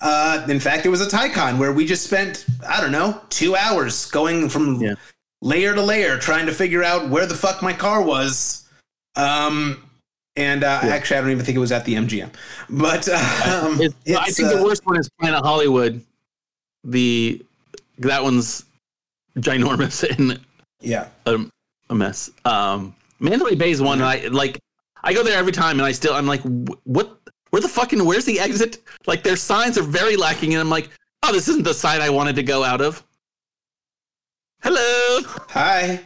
Uh, 0.00 0.46
in 0.48 0.60
fact, 0.60 0.86
it 0.86 0.90
was 0.90 1.00
a 1.00 1.06
Tycon 1.06 1.58
where 1.58 1.72
we 1.72 1.84
just 1.84 2.04
spent 2.04 2.46
I 2.66 2.80
don't 2.80 2.92
know 2.92 3.20
two 3.30 3.56
hours 3.56 4.06
going 4.06 4.48
from 4.48 4.80
Yeah. 4.80 4.94
Layer 5.42 5.74
to 5.74 5.82
layer 5.82 6.18
trying 6.18 6.46
to 6.46 6.52
figure 6.52 6.82
out 6.82 7.08
where 7.08 7.26
the 7.26 7.34
fuck 7.34 7.62
my 7.62 7.72
car 7.72 8.02
was. 8.02 8.68
Um, 9.16 9.82
and 10.36 10.62
uh, 10.64 10.80
Yeah. 10.84 10.90
actually, 10.90 11.16
I 11.18 11.20
don't 11.22 11.30
even 11.30 11.44
think 11.44 11.56
it 11.56 11.60
was 11.60 11.72
at 11.72 11.84
the 11.84 11.94
MGM. 11.94 12.30
But 12.70 13.08
uh, 13.08 13.64
um, 13.66 13.80
It's- 13.80 14.16
I 14.16 14.24
it's, 14.28 14.36
think 14.36 14.50
the 14.50 14.60
uh, 14.60 14.64
worst 14.64 14.86
one 14.86 14.96
is 14.98 15.08
Planet 15.20 15.44
Hollywood. 15.44 16.00
The 16.84 17.42
that 17.98 18.22
one's 18.22 18.64
ginormous 19.38 20.08
and 20.18 20.38
yeah, 20.80 21.08
a, 21.26 21.38
a 21.90 21.94
mess. 21.94 22.30
Um, 22.44 22.94
Mandalay 23.20 23.56
Bay 23.56 23.70
is 23.72 23.82
one 23.82 24.00
I 24.00 24.26
like. 24.28 24.58
I 25.02 25.12
go 25.12 25.22
there 25.24 25.36
every 25.38 25.52
time, 25.52 25.78
and 25.78 25.86
I 25.86 25.92
still 25.92 26.14
I'm 26.14 26.26
like, 26.26 26.40
what? 26.84 27.18
Where 27.50 27.60
the 27.62 27.68
fucking? 27.68 28.04
Where's 28.04 28.24
the 28.24 28.38
exit? 28.38 28.78
Like 29.06 29.22
their 29.24 29.36
signs 29.36 29.76
are 29.76 29.82
very 29.82 30.16
lacking, 30.16 30.54
and 30.54 30.60
I'm 30.60 30.70
like, 30.70 30.90
oh, 31.24 31.32
this 31.32 31.48
isn't 31.48 31.64
the 31.64 31.74
side 31.74 32.00
I 32.00 32.10
wanted 32.10 32.36
to 32.36 32.42
go 32.44 32.62
out 32.62 32.80
of. 32.80 33.02
Hello. 34.62 35.20
hi. 35.48 36.00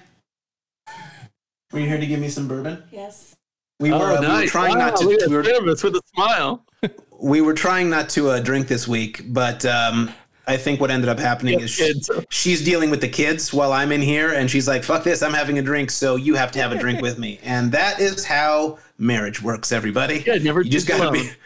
Were 1.72 1.80
you 1.80 1.86
here 1.88 1.98
to 1.98 2.07
give 2.07 2.20
me 2.20 2.28
some 2.28 2.46
bourbon? 2.48 2.82
Yes. 2.92 3.36
We 3.80 3.90
were, 3.90 3.96
uh, 3.96 4.20
we 4.20 4.26
were 4.28 4.46
trying 4.46 4.78
not 4.78 4.96
to. 4.96 5.05
Oh, 5.05 5.09
Look 5.09 5.22
at 5.22 5.28
we 5.28 5.36
were- 5.36 5.42
that 5.42 5.57
service 5.57 5.82
with 5.82 5.96
a 5.96 6.03
smile. 6.14 6.64
we 7.20 7.40
were 7.40 7.55
trying 7.55 7.88
not 7.90 8.09
to 8.11 8.30
uh, 8.30 8.40
drink 8.40 8.68
this 8.68 8.86
week, 8.86 9.22
but 9.28 9.64
um, 9.64 10.12
I 10.46 10.57
think 10.57 10.80
what 10.80 10.90
ended 10.90 11.09
up 11.09 11.18
happening 11.18 11.59
Yeah, 11.59 11.64
is 11.64 11.76
kids. 11.76 12.11
she's 12.30 12.62
dealing 12.64 12.90
with 12.90 13.00
the 13.00 13.09
kids 13.09 13.53
while 13.53 13.72
I'm 13.72 13.90
in 13.90 14.03
here, 14.03 14.32
and 14.34 14.50
she's 14.50 14.68
like, 14.68 14.84
"Fuck 14.84 15.03
this! 15.03 15.22
I'm 15.22 15.32
having 15.32 15.59
a 15.59 15.62
drink, 15.62 15.90
so 15.90 16.16
you 16.16 16.34
have 16.34 16.53
to 16.53 16.61
have 16.61 16.72
a 16.72 16.78
drink 16.78 17.00
with 17.00 17.18
me." 17.18 17.40
And 17.44 17.72
that 17.72 17.98
is 18.00 18.24
how 18.24 18.78
marriage 18.98 19.42
works, 19.42 19.72
everybody. 19.72 20.22
Yeah, 20.26 20.34
never 20.36 20.61
you 20.62 20.70
just 20.70 20.86
gotta 20.86 21.11
be. 21.11 21.30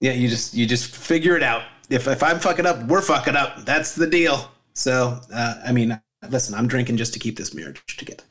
Yeah, 0.00 0.12
you 0.12 0.28
just 0.28 0.52
you 0.54 0.66
just 0.66 0.94
figure 0.94 1.34
it 1.36 1.42
out. 1.42 1.62
If 1.88 2.06
if 2.08 2.22
I'm 2.22 2.38
fucking 2.38 2.66
up, 2.66 2.82
we're 2.84 3.00
fucking 3.00 3.36
up. 3.36 3.64
That's 3.64 3.94
the 3.94 4.06
deal. 4.06 4.50
So 4.74 5.18
uh, 5.32 5.54
I 5.64 5.72
mean, 5.72 5.98
listen, 6.30 6.54
I'm 6.54 6.66
drinking 6.66 6.96
just 6.96 7.12
to 7.14 7.18
keep 7.18 7.36
this 7.36 7.54
marriage 7.54 7.82
together. 7.96 8.24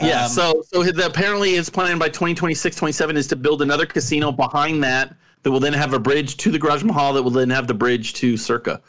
Yeah, 0.00 0.24
Um, 0.24 0.30
so 0.30 0.64
so 0.66 0.82
apparently 1.04 1.54
his 1.54 1.70
plan 1.70 1.98
by 1.98 2.08
2026, 2.08 2.76
27 2.76 3.16
is 3.16 3.26
to 3.28 3.36
build 3.36 3.62
another 3.62 3.86
casino 3.86 4.32
behind 4.32 4.82
that 4.82 5.14
that 5.42 5.50
will 5.50 5.60
then 5.60 5.72
have 5.72 5.92
a 5.92 5.98
bridge 5.98 6.36
to 6.38 6.50
the 6.50 6.58
Garage 6.58 6.82
Mahal 6.82 7.12
that 7.12 7.22
will 7.22 7.30
then 7.30 7.50
have 7.50 7.66
the 7.66 7.74
bridge 7.74 8.14
to 8.14 8.36
Circa. 8.36 8.80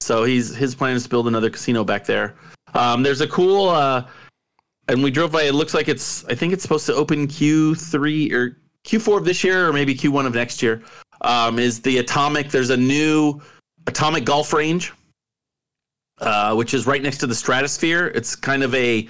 So 0.00 0.24
he's 0.24 0.54
his 0.54 0.74
plan 0.74 0.96
is 0.96 1.04
to 1.04 1.08
build 1.08 1.28
another 1.28 1.50
casino 1.50 1.84
back 1.84 2.04
there. 2.04 2.34
Um, 2.74 3.02
there's 3.02 3.20
a 3.20 3.26
cool 3.28 3.68
uh, 3.68 4.06
and 4.88 5.02
we 5.02 5.10
drove 5.10 5.32
by. 5.32 5.42
It 5.42 5.54
looks 5.54 5.74
like 5.74 5.88
it's 5.88 6.24
I 6.26 6.34
think 6.34 6.52
it's 6.52 6.62
supposed 6.62 6.86
to 6.86 6.94
open 6.94 7.26
Q3 7.26 8.32
or 8.32 8.58
Q4 8.84 9.18
of 9.18 9.24
this 9.24 9.44
year 9.44 9.68
or 9.68 9.72
maybe 9.72 9.94
Q1 9.94 10.26
of 10.26 10.34
next 10.34 10.62
year. 10.62 10.82
Um, 11.20 11.58
is 11.58 11.80
the 11.80 11.98
Atomic? 11.98 12.50
There's 12.50 12.70
a 12.70 12.76
new 12.76 13.40
Atomic 13.86 14.24
Golf 14.24 14.52
Range, 14.52 14.92
uh, 16.20 16.54
which 16.54 16.74
is 16.74 16.86
right 16.86 17.02
next 17.02 17.18
to 17.18 17.26
the 17.26 17.34
Stratosphere. 17.34 18.08
It's 18.14 18.34
kind 18.36 18.62
of 18.62 18.74
a 18.74 19.08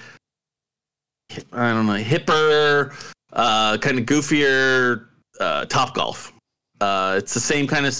I 1.52 1.72
don't 1.72 1.86
know, 1.86 1.94
hipper, 1.94 2.94
uh, 3.32 3.78
kind 3.78 3.98
of 3.98 4.06
goofier 4.06 5.06
uh, 5.40 5.64
Top 5.66 5.94
Golf. 5.94 6.32
Uh, 6.80 7.14
it's 7.18 7.34
the 7.34 7.40
same 7.40 7.66
kind 7.66 7.86
of 7.86 7.94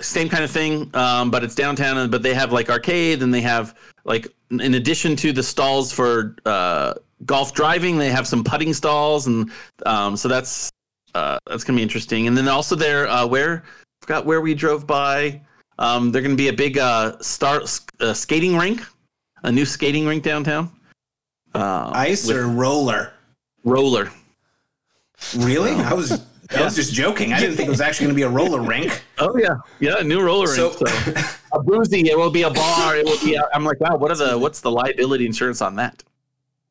same 0.00 0.28
kind 0.28 0.44
of 0.44 0.50
thing, 0.50 0.90
um, 0.94 1.30
but 1.30 1.42
it's 1.42 1.54
downtown. 1.54 2.10
But 2.10 2.22
they 2.22 2.34
have 2.34 2.52
like 2.52 2.68
arcade, 2.68 3.22
and 3.22 3.32
they 3.32 3.40
have 3.40 3.76
like 4.04 4.28
in 4.50 4.74
addition 4.74 5.16
to 5.16 5.32
the 5.32 5.42
stalls 5.42 5.92
for 5.92 6.36
uh, 6.46 6.94
golf 7.26 7.54
driving, 7.54 7.98
they 7.98 8.10
have 8.10 8.26
some 8.26 8.44
putting 8.44 8.74
stalls, 8.74 9.26
and 9.26 9.50
um, 9.86 10.16
so 10.16 10.28
that's 10.28 10.70
uh, 11.14 11.38
that's 11.46 11.64
gonna 11.64 11.76
be 11.76 11.82
interesting. 11.82 12.26
And 12.26 12.36
then 12.36 12.48
also 12.48 12.74
there, 12.74 13.08
uh, 13.08 13.26
where 13.26 13.64
forgot 14.02 14.26
where 14.26 14.40
we 14.40 14.54
drove 14.54 14.86
by. 14.86 15.40
Um, 15.80 16.12
they're 16.12 16.22
gonna 16.22 16.34
be 16.36 16.48
a 16.48 16.52
big 16.52 16.78
uh, 16.78 17.18
star 17.20 17.62
uh, 18.00 18.12
skating 18.14 18.56
rink, 18.56 18.82
a 19.42 19.50
new 19.50 19.64
skating 19.64 20.06
rink 20.06 20.22
downtown. 20.22 20.70
Uh, 21.54 21.90
Ice 21.94 22.30
or 22.30 22.46
roller? 22.46 23.12
roller. 23.64 24.10
Really? 25.36 25.72
I 25.72 25.92
was 25.94 26.12
I 26.56 26.62
was 26.62 26.74
just 26.76 26.92
joking. 26.92 27.32
I 27.32 27.40
didn't 27.40 27.56
think 27.56 27.66
it 27.68 27.70
was 27.70 27.80
actually 27.80 28.06
going 28.06 28.14
to 28.14 28.16
be 28.16 28.22
a 28.22 28.28
roller 28.28 28.60
rink. 28.60 29.02
Oh 29.18 29.36
yeah, 29.36 29.56
yeah, 29.80 29.98
a 29.98 30.04
new 30.04 30.20
roller 30.22 30.46
So- 30.46 30.68
rink. 30.80 31.18
So 31.18 31.22
a 31.52 31.62
boozy, 31.62 32.08
it 32.08 32.16
will 32.16 32.30
be 32.30 32.42
a 32.42 32.50
bar. 32.50 32.96
It 32.96 33.04
will 33.04 33.18
be. 33.20 33.34
A, 33.34 33.42
I'm 33.54 33.64
like, 33.64 33.80
wow, 33.80 33.96
what 33.96 34.10
are 34.10 34.16
the 34.16 34.38
what's 34.38 34.60
the 34.60 34.70
liability 34.70 35.26
insurance 35.26 35.60
on 35.62 35.76
that? 35.76 36.02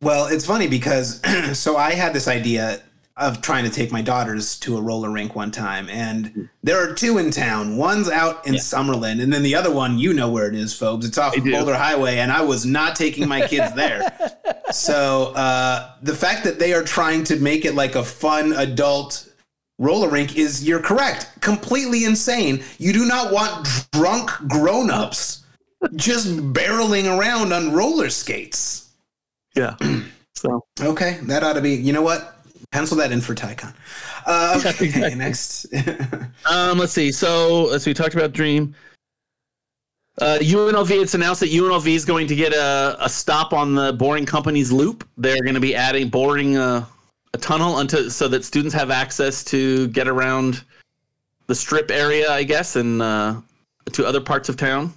Well, 0.01 0.27
it's 0.27 0.45
funny 0.45 0.67
because 0.67 1.19
so 1.57 1.75
I 1.77 1.91
had 1.91 2.13
this 2.13 2.27
idea 2.27 2.81
of 3.19 3.41
trying 3.41 3.63
to 3.65 3.69
take 3.69 3.91
my 3.91 4.01
daughters 4.01 4.57
to 4.59 4.77
a 4.77 4.81
roller 4.81 5.09
rink 5.11 5.35
one 5.35 5.51
time, 5.51 5.89
and 5.89 6.49
there 6.63 6.77
are 6.77 6.93
two 6.93 7.17
in 7.17 7.31
town. 7.31 7.77
One's 7.77 8.09
out 8.09 8.45
in 8.47 8.53
Yeah. 8.55 8.59
Summerlin, 8.59 9.21
and 9.21 9.31
then 9.31 9.43
the 9.43 9.55
other 9.55 9.71
one, 9.71 9.97
you 9.99 10.13
know 10.13 10.29
where 10.29 10.47
it 10.47 10.55
is, 10.55 10.73
Fobes. 10.73 11.05
It's 11.05 11.17
off 11.17 11.35
I. 11.35 11.39
Boulder 11.41 11.75
Highway, 11.75 12.17
and 12.17 12.31
I 12.31 12.41
was 12.41 12.65
not 12.65 12.95
taking 12.95 13.27
my 13.27 13.45
kids 13.47 13.73
there. 13.75 14.01
so 14.71 15.33
uh, 15.35 15.91
the 16.01 16.15
fact 16.15 16.43
that 16.45 16.59
they 16.59 16.73
are 16.73 16.83
trying 16.83 17.23
to 17.25 17.35
make 17.37 17.65
it 17.65 17.75
like 17.75 17.95
a 17.95 18.03
fun 18.03 18.53
adult 18.53 19.27
roller 19.77 20.09
rink 20.09 20.37
is 20.37 20.67
you're 20.67 20.81
correct 20.81 21.29
completely 21.39 22.03
insane 22.03 22.61
you 22.79 22.91
do 22.91 23.05
not 23.05 23.31
want 23.31 23.65
drunk 23.93 24.29
grown-ups 24.49 25.45
just 25.95 26.27
barreling 26.51 27.05
around 27.17 27.53
on 27.53 27.71
roller 27.71 28.09
skates 28.09 28.89
Yeah. 29.55 29.75
So 30.35 30.65
Okay, 30.81 31.19
that 31.23 31.43
ought 31.43 31.53
to 31.53 31.61
be. 31.61 31.75
You 31.75 31.91
know 31.91 32.01
what? 32.01 32.38
Pencil 32.71 32.97
that 32.97 33.11
in 33.11 33.19
for 33.19 33.33
Tycon. 33.33 33.73
Uh, 34.25 34.55
okay, 34.65 34.69
exactly. 34.85 35.15
next. 35.15 35.65
Um, 36.49 36.79
let's 36.79 36.93
see. 36.93 37.11
So, 37.11 37.63
let's 37.65 37.83
see. 37.83 37.91
We 37.91 37.93
talked 37.93 38.15
about 38.15 38.31
Dream. 38.31 38.73
Uh, 40.19 40.39
UNLV, 40.41 40.89
it's 40.89 41.13
announced 41.13 41.41
that 41.41 41.51
UNLV 41.51 41.85
is 41.87 42.05
going 42.05 42.27
to 42.27 42.35
get 42.35 42.53
a, 42.53 42.95
a 42.99 43.09
stop 43.09 43.53
on 43.53 43.75
the 43.75 43.93
Boring 43.93 44.25
Company's 44.25 44.71
loop. 44.71 45.07
They're 45.17 45.41
going 45.43 45.53
to 45.53 45.59
be 45.59 45.75
adding 45.75 46.09
boring 46.09 46.57
a, 46.57 46.87
a 47.33 47.37
tunnel 47.37 47.79
until 47.79 48.09
so 48.09 48.27
that 48.29 48.43
students 48.43 48.73
have 48.73 48.89
access 48.89 49.43
to 49.45 49.89
get 49.89 50.07
around 50.07 50.63
the 51.47 51.55
strip 51.55 51.91
area, 51.91 52.31
I 52.31 52.43
guess, 52.43 52.77
and 52.77 53.01
uh, 53.01 53.41
to 53.91 54.05
other 54.05 54.21
parts 54.21 54.49
of 54.49 54.57
town. 54.57 54.93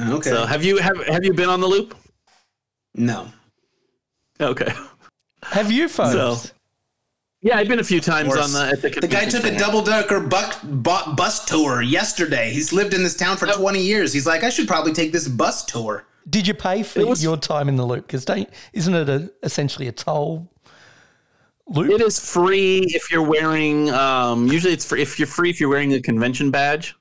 okay. 0.00 0.30
So, 0.30 0.44
have 0.44 0.64
you 0.64 0.78
have 0.78 0.96
have 1.06 1.24
you 1.24 1.34
been 1.34 1.48
on 1.48 1.60
the 1.60 1.68
loop? 1.68 1.94
no. 2.94 3.30
Okay. 4.40 4.72
Have 5.50 5.70
you, 5.72 5.88
folks? 5.88 6.12
So- 6.12 6.50
Yeah, 7.42 7.58
I've 7.58 7.68
been 7.68 7.78
a 7.78 7.84
few 7.84 8.00
times 8.00 8.34
on 8.36 8.52
the 8.52 8.70
at 8.72 8.82
the, 8.82 8.88
The 9.00 9.06
guy 9.06 9.26
took 9.26 9.44
a 9.44 9.56
double 9.56 9.82
decker 9.82 10.20
buck, 10.20 10.60
bu- 10.62 11.14
bus 11.14 11.44
tour 11.44 11.80
yesterday. 11.82 12.50
He's 12.50 12.72
lived 12.72 12.92
in 12.94 13.02
this 13.02 13.14
town 13.14 13.36
for 13.36 13.46
20 13.46 13.80
years. 13.80 14.12
He's 14.12 14.26
like, 14.26 14.42
I 14.42 14.48
should 14.50 14.66
probably 14.66 14.92
take 14.92 15.12
this 15.12 15.28
bus 15.28 15.64
tour. 15.64 16.04
Did 16.28 16.48
you 16.48 16.54
pay 16.54 16.82
for 16.82 16.98
It 17.00 17.06
was- 17.06 17.22
your 17.22 17.36
time 17.36 17.68
in 17.68 17.76
the 17.76 17.86
loop? 17.86 18.06
Because 18.08 18.26
isn't 18.72 18.94
it 18.94 19.08
a, 19.08 19.30
essentially 19.44 19.86
a 19.86 19.92
toll 19.92 20.50
loop? 21.68 21.90
It 21.90 22.00
is 22.00 22.18
free 22.18 22.78
if 22.88 23.12
you're 23.12 23.22
wearing. 23.22 23.90
Um, 23.90 24.48
usually, 24.48 24.72
it's 24.72 24.84
free 24.84 25.02
if 25.02 25.18
you're 25.18 25.28
free 25.28 25.50
if 25.50 25.60
you're 25.60 25.68
wearing 25.68 25.92
a 25.92 26.00
convention 26.00 26.50
badge. 26.50 26.96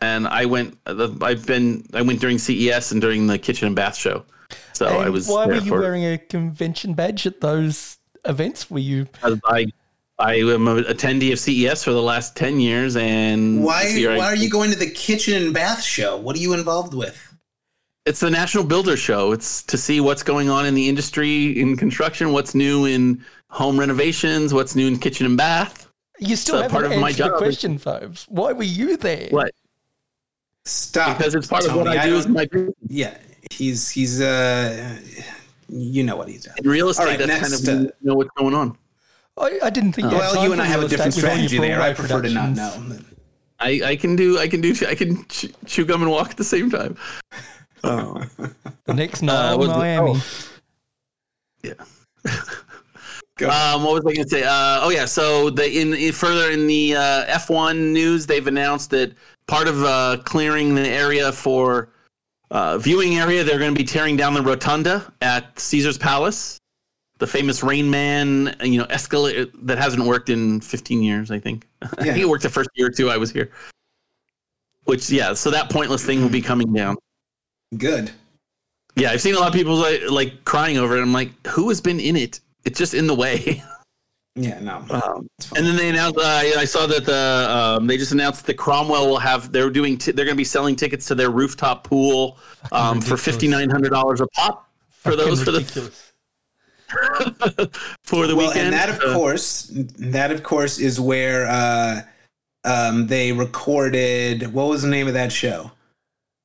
And 0.00 0.26
I 0.28 0.44
went. 0.46 0.78
uh, 0.86 1.08
I've 1.20 1.46
been. 1.46 1.84
I 1.94 2.00
went 2.02 2.20
during 2.20 2.38
CES 2.38 2.92
and 2.92 3.00
during 3.00 3.26
the 3.26 3.38
kitchen 3.38 3.66
and 3.66 3.76
bath 3.76 3.96
show. 3.96 4.24
So 4.72 4.86
And 4.86 4.96
I 4.98 5.08
was. 5.08 5.28
why 5.28 5.46
were 5.46 5.54
you 5.54 5.70
for- 5.70 5.80
wearing 5.80 6.04
a 6.04 6.18
convention 6.18 6.94
badge 6.94 7.26
at 7.26 7.40
those 7.40 7.98
events? 8.24 8.70
Were 8.70 8.78
you? 8.80 9.06
I 9.44 9.66
I 10.18 10.34
am 10.36 10.68
an 10.68 10.84
attendee 10.84 11.32
of 11.32 11.40
CES 11.40 11.82
for 11.82 11.90
the 11.92 12.00
last 12.02 12.36
ten 12.36 12.60
years, 12.60 12.96
and 12.96 13.64
Why, 13.64 13.84
this 13.84 13.96
year 13.96 14.12
I- 14.12 14.18
why 14.18 14.26
are 14.26 14.36
you 14.36 14.48
going 14.48 14.70
to 14.70 14.78
the 14.78 14.88
kitchen 14.90 15.34
and 15.42 15.52
bath 15.52 15.82
show? 15.82 16.16
What 16.16 16.36
are 16.36 16.38
you 16.40 16.52
involved 16.54 16.94
with? 16.94 17.34
It's 18.06 18.20
the 18.20 18.30
National 18.30 18.64
Builder 18.64 18.96
Show. 18.98 19.32
It's 19.32 19.62
to 19.64 19.76
see 19.78 19.98
what's 20.00 20.22
going 20.22 20.50
on 20.50 20.66
in 20.66 20.74
the 20.74 20.88
industry 20.88 21.58
in 21.58 21.76
construction, 21.76 22.32
what's 22.32 22.54
new 22.54 22.84
in 22.84 23.24
home 23.48 23.80
renovations, 23.80 24.52
what's 24.54 24.76
new 24.76 24.86
in 24.86 24.98
kitchen 24.98 25.24
and 25.26 25.36
bath. 25.36 25.88
You 26.20 26.36
still 26.36 26.56
a 26.58 26.62
haven't 26.62 26.72
part 26.72 26.84
of 26.92 27.00
my 27.00 27.08
answered 27.08 27.24
the 27.24 27.28
job. 27.30 27.38
question, 27.38 27.78
folks. 27.78 28.26
Why 28.28 28.52
were 28.52 28.62
you 28.62 28.96
there? 28.98 29.28
What? 29.30 29.52
Stop. 30.64 31.18
Because 31.18 31.34
it's 31.34 31.46
part 31.46 31.66
of 31.66 31.74
what 31.74 31.84
Tony, 31.84 31.98
I 31.98 32.06
do. 32.06 32.16
Is 32.16 32.24
don't- 32.26 32.34
my 32.34 32.46
Yeah, 32.88 33.16
he's, 33.52 33.90
he's, 33.90 34.20
uh, 34.20 34.98
you 35.68 36.02
know 36.04 36.16
what 36.16 36.28
he's 36.28 36.44
doing. 36.44 36.56
in 36.62 36.68
real 36.68 36.88
estate. 36.88 37.02
All 37.02 37.08
right, 37.08 37.18
that's 37.18 37.28
next, 37.28 37.64
kind 37.66 37.80
of 37.80 37.86
uh, 37.86 37.92
you 38.00 38.08
know 38.08 38.14
what's 38.14 38.30
going 38.36 38.54
on. 38.54 38.76
I, 39.36 39.58
I 39.64 39.70
didn't 39.70 39.92
think. 39.92 40.10
You 40.10 40.18
had 40.18 40.32
Well, 40.34 40.44
you 40.44 40.52
and 40.52 40.60
I 40.62 40.66
have 40.66 40.82
a 40.82 40.88
different 40.88 41.16
estate 41.16 41.22
with 41.24 41.32
all 41.32 41.38
your 41.38 41.48
strategy 41.48 41.68
there. 41.72 41.80
I 41.82 41.92
prefer 41.92 42.22
to 42.22 42.30
not 42.30 42.50
know. 42.50 42.98
I, 43.58 43.80
I 43.84 43.96
can 43.96 44.14
do 44.16 44.38
I 44.38 44.46
can 44.48 44.60
do 44.60 44.74
I 44.86 44.94
can 44.94 45.24
chew, 45.28 45.48
chew 45.64 45.84
gum 45.84 46.02
and 46.02 46.10
walk 46.10 46.30
at 46.30 46.36
the 46.36 46.44
same 46.44 46.70
time. 46.70 46.96
Oh, 47.82 48.22
The 48.84 48.94
next 48.94 49.22
night, 49.22 49.52
Uh, 49.52 49.56
was 49.56 49.68
it- 49.70 49.76
Miami. 49.76 50.20
Go. 53.36 53.48
Um, 53.50 53.82
what 53.82 53.94
was 53.94 54.00
I 54.06 54.14
going 54.14 54.24
to 54.24 54.28
say? 54.28 54.42
Uh, 54.44 54.80
oh 54.82 54.90
yeah, 54.90 55.06
so 55.06 55.50
the 55.50 55.80
in, 55.80 55.92
in 55.94 56.12
further 56.12 56.50
in 56.52 56.66
the 56.68 56.94
uh, 56.94 57.24
F1 57.38 57.76
news, 57.92 58.26
they've 58.26 58.46
announced 58.46 58.90
that 58.90 59.12
part 59.48 59.66
of 59.66 59.82
uh, 59.82 60.18
clearing 60.24 60.74
the 60.76 60.88
area 60.88 61.32
for 61.32 61.88
uh, 62.54 62.78
viewing 62.78 63.16
area, 63.16 63.42
they're 63.42 63.58
going 63.58 63.74
to 63.74 63.78
be 63.78 63.84
tearing 63.84 64.16
down 64.16 64.32
the 64.32 64.40
rotunda 64.40 65.12
at 65.20 65.58
Caesar's 65.58 65.98
Palace, 65.98 66.56
the 67.18 67.26
famous 67.26 67.64
Rain 67.64 67.90
Man, 67.90 68.54
you 68.62 68.78
know, 68.78 68.84
escalator 68.84 69.46
that 69.62 69.76
hasn't 69.76 70.04
worked 70.04 70.30
in 70.30 70.60
15 70.60 71.02
years. 71.02 71.30
I 71.32 71.40
think. 71.40 71.66
I 71.82 72.04
think 72.04 72.18
it 72.18 72.28
worked 72.28 72.44
the 72.44 72.50
first 72.50 72.70
year 72.76 72.86
or 72.86 72.90
two 72.90 73.10
I 73.10 73.16
was 73.16 73.32
here. 73.32 73.50
Which 74.84 75.10
yeah, 75.10 75.34
so 75.34 75.50
that 75.50 75.68
pointless 75.68 76.04
thing 76.04 76.22
will 76.22 76.30
be 76.30 76.40
coming 76.40 76.72
down. 76.72 76.96
Good. 77.76 78.12
Yeah, 78.94 79.10
I've 79.10 79.20
seen 79.20 79.34
a 79.34 79.40
lot 79.40 79.48
of 79.48 79.54
people 79.54 79.74
like, 79.74 80.02
like 80.08 80.44
crying 80.44 80.78
over 80.78 80.96
it. 80.96 81.02
I'm 81.02 81.12
like, 81.12 81.44
who 81.48 81.68
has 81.70 81.80
been 81.80 81.98
in 81.98 82.14
it? 82.14 82.40
It's 82.64 82.78
just 82.78 82.94
in 82.94 83.08
the 83.08 83.14
way. 83.14 83.64
Yeah, 84.36 84.58
no. 84.60 84.84
Um, 84.90 85.28
It's 85.38 85.46
fine. 85.46 85.58
and 85.58 85.66
then 85.68 85.76
they 85.76 85.88
announced. 85.90 86.18
Uh, 86.18 86.22
I 86.24 86.54
I 86.58 86.64
saw 86.64 86.86
that 86.86 87.04
the 87.06 87.46
um, 87.78 87.86
they 87.86 87.96
just 87.96 88.10
announced 88.12 88.46
that 88.46 88.54
Cromwell 88.54 89.06
will 89.08 89.18
have. 89.18 89.52
They're 89.52 89.70
doing. 89.70 89.96
T- 89.96 90.10
they're 90.12 90.24
going 90.24 90.34
to 90.34 90.40
be 90.40 90.44
selling 90.44 90.74
tickets 90.74 91.06
to 91.06 91.14
their 91.14 91.30
rooftop 91.30 91.84
pool 91.84 92.38
um, 92.72 93.00
for 93.00 93.16
fifty 93.16 93.46
nine 93.46 93.70
hundred 93.70 93.90
dollars 93.90 94.20
a 94.20 94.26
pop 94.28 94.68
for 94.90 95.12
Fucking 95.12 95.24
those 95.26 95.44
for 95.44 95.52
the 95.52 95.60
for 98.02 98.26
the 98.26 98.36
well, 98.36 98.48
weekend. 98.48 98.66
and 98.66 98.72
that, 98.74 98.88
of 98.88 99.00
Uh, 99.00 99.14
course, 99.14 99.70
that 99.72 100.30
of 100.30 100.42
course 100.42 100.78
is 100.78 101.00
where 101.00 101.46
uh, 101.48 102.02
um, 102.64 103.06
they 103.06 103.32
recorded. 103.32 104.52
What 104.52 104.68
was 104.68 104.82
the 104.82 104.88
name 104.88 105.08
of 105.08 105.14
that 105.14 105.32
show? 105.32 105.70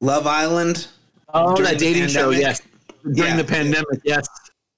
Love 0.01 0.27
Island. 0.27 0.87
oh, 1.33 1.55
that 1.61 1.73
the 1.73 1.79
dating 1.79 2.07
show. 2.07 2.29
Yes, 2.29 2.61
during 3.03 3.17
Yeah. 3.31 3.37
the 3.37 3.43
pandemic. 3.43 4.01
Yes, 4.03 4.27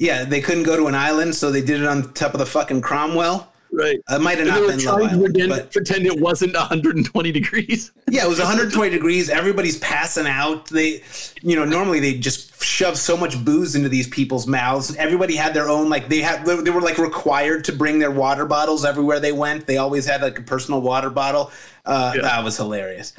Yeah, 0.01 0.23
they 0.25 0.41
couldn't 0.41 0.63
go 0.63 0.75
to 0.75 0.87
an 0.87 0.95
island, 0.95 1.35
so 1.35 1.51
they 1.51 1.61
did 1.61 1.79
it 1.79 1.85
on 1.87 2.11
top 2.13 2.33
of 2.33 2.39
the 2.39 2.45
fucking 2.47 2.81
Cromwell. 2.81 3.47
right. 3.71 3.97
It 4.09 4.19
might 4.21 4.39
have 4.39 4.47
And 4.47 4.49
not 4.49 4.55
they 4.55 4.61
were 4.61 4.67
been 4.71 4.85
Love 4.85 4.99
trying 4.99 5.19
to 5.19 5.23
pretend, 5.25 5.49
but 5.49 5.71
pretend 5.71 6.05
it 6.07 6.19
wasn't 6.19 6.53
120 6.55 7.31
degrees. 7.31 7.91
yeah, 8.09 8.25
it 8.25 8.27
was 8.27 8.39
120 8.39 8.89
degrees. 8.89 9.29
Everybody's 9.29 9.77
passing 9.77 10.25
out. 10.25 10.65
They, 10.69 11.03
you 11.43 11.55
know, 11.55 11.65
normally 11.65 11.99
they 11.99 12.15
just 12.17 12.63
shove 12.63 12.97
so 12.97 13.15
much 13.15 13.45
booze 13.45 13.75
into 13.75 13.89
these 13.89 14.07
people's 14.07 14.47
mouths. 14.47 14.95
Everybody 14.95 15.35
had 15.35 15.53
their 15.53 15.69
own, 15.69 15.87
like 15.89 16.09
they 16.09 16.21
had, 16.21 16.45
they 16.47 16.71
were 16.71 16.81
like 16.81 16.97
required 16.97 17.63
to 17.65 17.71
bring 17.71 17.99
their 17.99 18.11
water 18.11 18.45
bottles 18.47 18.83
everywhere 18.83 19.19
they 19.19 19.31
went. 19.33 19.67
They 19.67 19.77
always 19.77 20.07
had 20.07 20.23
like 20.23 20.39
a 20.39 20.43
personal 20.43 20.81
water 20.81 21.11
bottle. 21.11 21.51
Uh, 21.85 22.13
Yeah. 22.15 22.21
That 22.23 22.43
was 22.43 22.57
hilarious. 22.57 23.13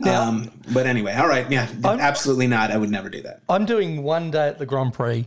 Now- 0.00 0.22
um, 0.28 0.52
but 0.72 0.86
anyway, 0.86 1.14
all 1.14 1.26
right, 1.26 1.50
yeah, 1.50 1.66
I'm- 1.84 1.98
absolutely 1.98 2.46
not. 2.46 2.70
I 2.70 2.76
would 2.76 2.90
never 2.90 3.08
do 3.10 3.20
that. 3.22 3.40
I'm 3.48 3.64
doing 3.66 4.04
one 4.04 4.30
day 4.30 4.46
at 4.46 4.58
the 4.60 4.66
Grand 4.66 4.94
Prix 4.94 5.26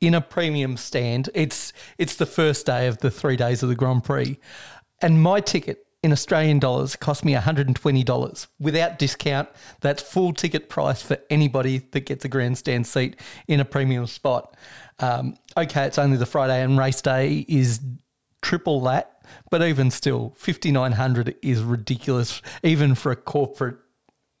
in 0.00 0.14
a 0.14 0.20
premium 0.20 0.76
stand. 0.76 1.30
It's 1.34 1.72
it's 1.98 2.16
the 2.16 2.26
first 2.26 2.66
day 2.66 2.86
of 2.86 2.98
the 2.98 3.10
three 3.10 3.36
days 3.36 3.62
of 3.62 3.68
the 3.68 3.74
Grand 3.74 4.04
Prix, 4.04 4.38
and 5.00 5.22
my 5.22 5.40
ticket 5.40 5.86
in 6.02 6.12
Australian 6.12 6.58
dollars 6.58 6.96
cost 6.96 7.24
me 7.24 7.34
$120 7.34 8.46
without 8.58 8.98
discount. 8.98 9.48
That's 9.80 10.02
full 10.02 10.32
ticket 10.32 10.70
price 10.70 11.02
for 11.02 11.18
anybody 11.28 11.78
that 11.90 12.00
gets 12.06 12.24
a 12.24 12.28
grandstand 12.28 12.86
seat 12.86 13.20
in 13.48 13.60
a 13.60 13.66
premium 13.66 14.06
spot. 14.06 14.56
Um, 14.98 15.36
okay, 15.56 15.84
it's 15.84 15.98
only 15.98 16.16
the 16.16 16.26
Friday 16.26 16.62
and 16.62 16.78
race 16.78 17.02
day 17.02 17.44
is 17.48 17.80
triple 18.40 18.80
that, 18.82 19.22
but 19.50 19.62
even 19.62 19.90
still, 19.90 20.34
5900 20.36 21.36
is 21.42 21.62
ridiculous, 21.62 22.40
even 22.62 22.94
for 22.94 23.12
a 23.12 23.16
corporate 23.16 23.76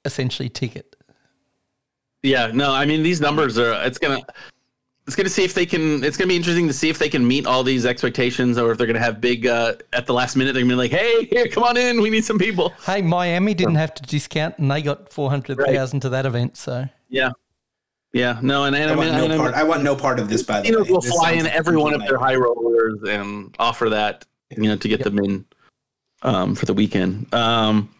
essentially 0.04 0.48
ticket. 0.48 0.96
Yeah, 2.22 2.50
no, 2.52 2.72
I 2.72 2.84
mean 2.84 3.02
these 3.02 3.20
numbers 3.20 3.58
are. 3.58 3.84
It's 3.84 3.98
gonna. 3.98 4.20
It's 5.10 5.16
gonna 5.16 5.28
see 5.28 5.42
if 5.42 5.54
they 5.54 5.66
can. 5.66 6.04
It's 6.04 6.16
gonna 6.16 6.28
be 6.28 6.36
interesting 6.36 6.68
to 6.68 6.72
see 6.72 6.88
if 6.88 7.00
they 7.00 7.08
can 7.08 7.26
meet 7.26 7.44
all 7.44 7.64
these 7.64 7.84
expectations, 7.84 8.58
or 8.58 8.70
if 8.70 8.78
they're 8.78 8.86
gonna 8.86 9.00
have 9.00 9.20
big 9.20 9.44
uh, 9.44 9.74
at 9.92 10.06
the 10.06 10.12
last 10.12 10.36
minute. 10.36 10.52
They're 10.52 10.62
gonna 10.62 10.74
be 10.74 10.76
like, 10.76 10.92
"Hey, 10.92 11.24
here, 11.24 11.48
come 11.48 11.64
on 11.64 11.76
in. 11.76 12.00
We 12.00 12.10
need 12.10 12.24
some 12.24 12.38
people." 12.38 12.72
Hey, 12.86 13.02
Miami 13.02 13.52
didn't 13.52 13.74
have 13.74 13.92
to 13.94 14.04
discount, 14.04 14.56
and 14.58 14.70
they 14.70 14.82
got 14.82 15.12
four 15.12 15.28
hundred 15.28 15.58
thousand 15.58 15.98
to 16.02 16.10
that 16.10 16.26
event. 16.26 16.56
So 16.56 16.88
Yeah, 17.08 17.30
yeah, 18.12 18.38
no, 18.40 18.66
and, 18.66 18.76
and 18.76 18.88
I 18.88 18.94
I 18.94 18.96
want 18.96 19.10
mean, 19.10 19.18
no 19.18 19.24
and, 19.24 19.40
part. 19.40 19.54
I 19.54 19.64
want 19.64 19.82
no 19.82 19.96
part 19.96 20.20
of 20.20 20.28
this. 20.28 20.44
By 20.44 20.60
the 20.60 20.68
way, 20.68 20.76
casinos 20.76 20.90
will 20.90 21.00
This 21.00 21.12
fly 21.12 21.32
in 21.32 21.48
every 21.48 21.76
one 21.76 21.92
of 21.92 22.02
their 22.02 22.16
high 22.16 22.36
rollers 22.36 23.00
and 23.08 23.52
offer 23.58 23.88
that, 23.90 24.24
you 24.50 24.68
know, 24.68 24.76
to 24.76 24.88
get 24.88 25.02
them 25.02 25.18
in 25.18 25.44
um, 26.22 26.54
for 26.54 26.66
the 26.66 26.74
weekend. 26.74 27.34
Um, 27.34 27.92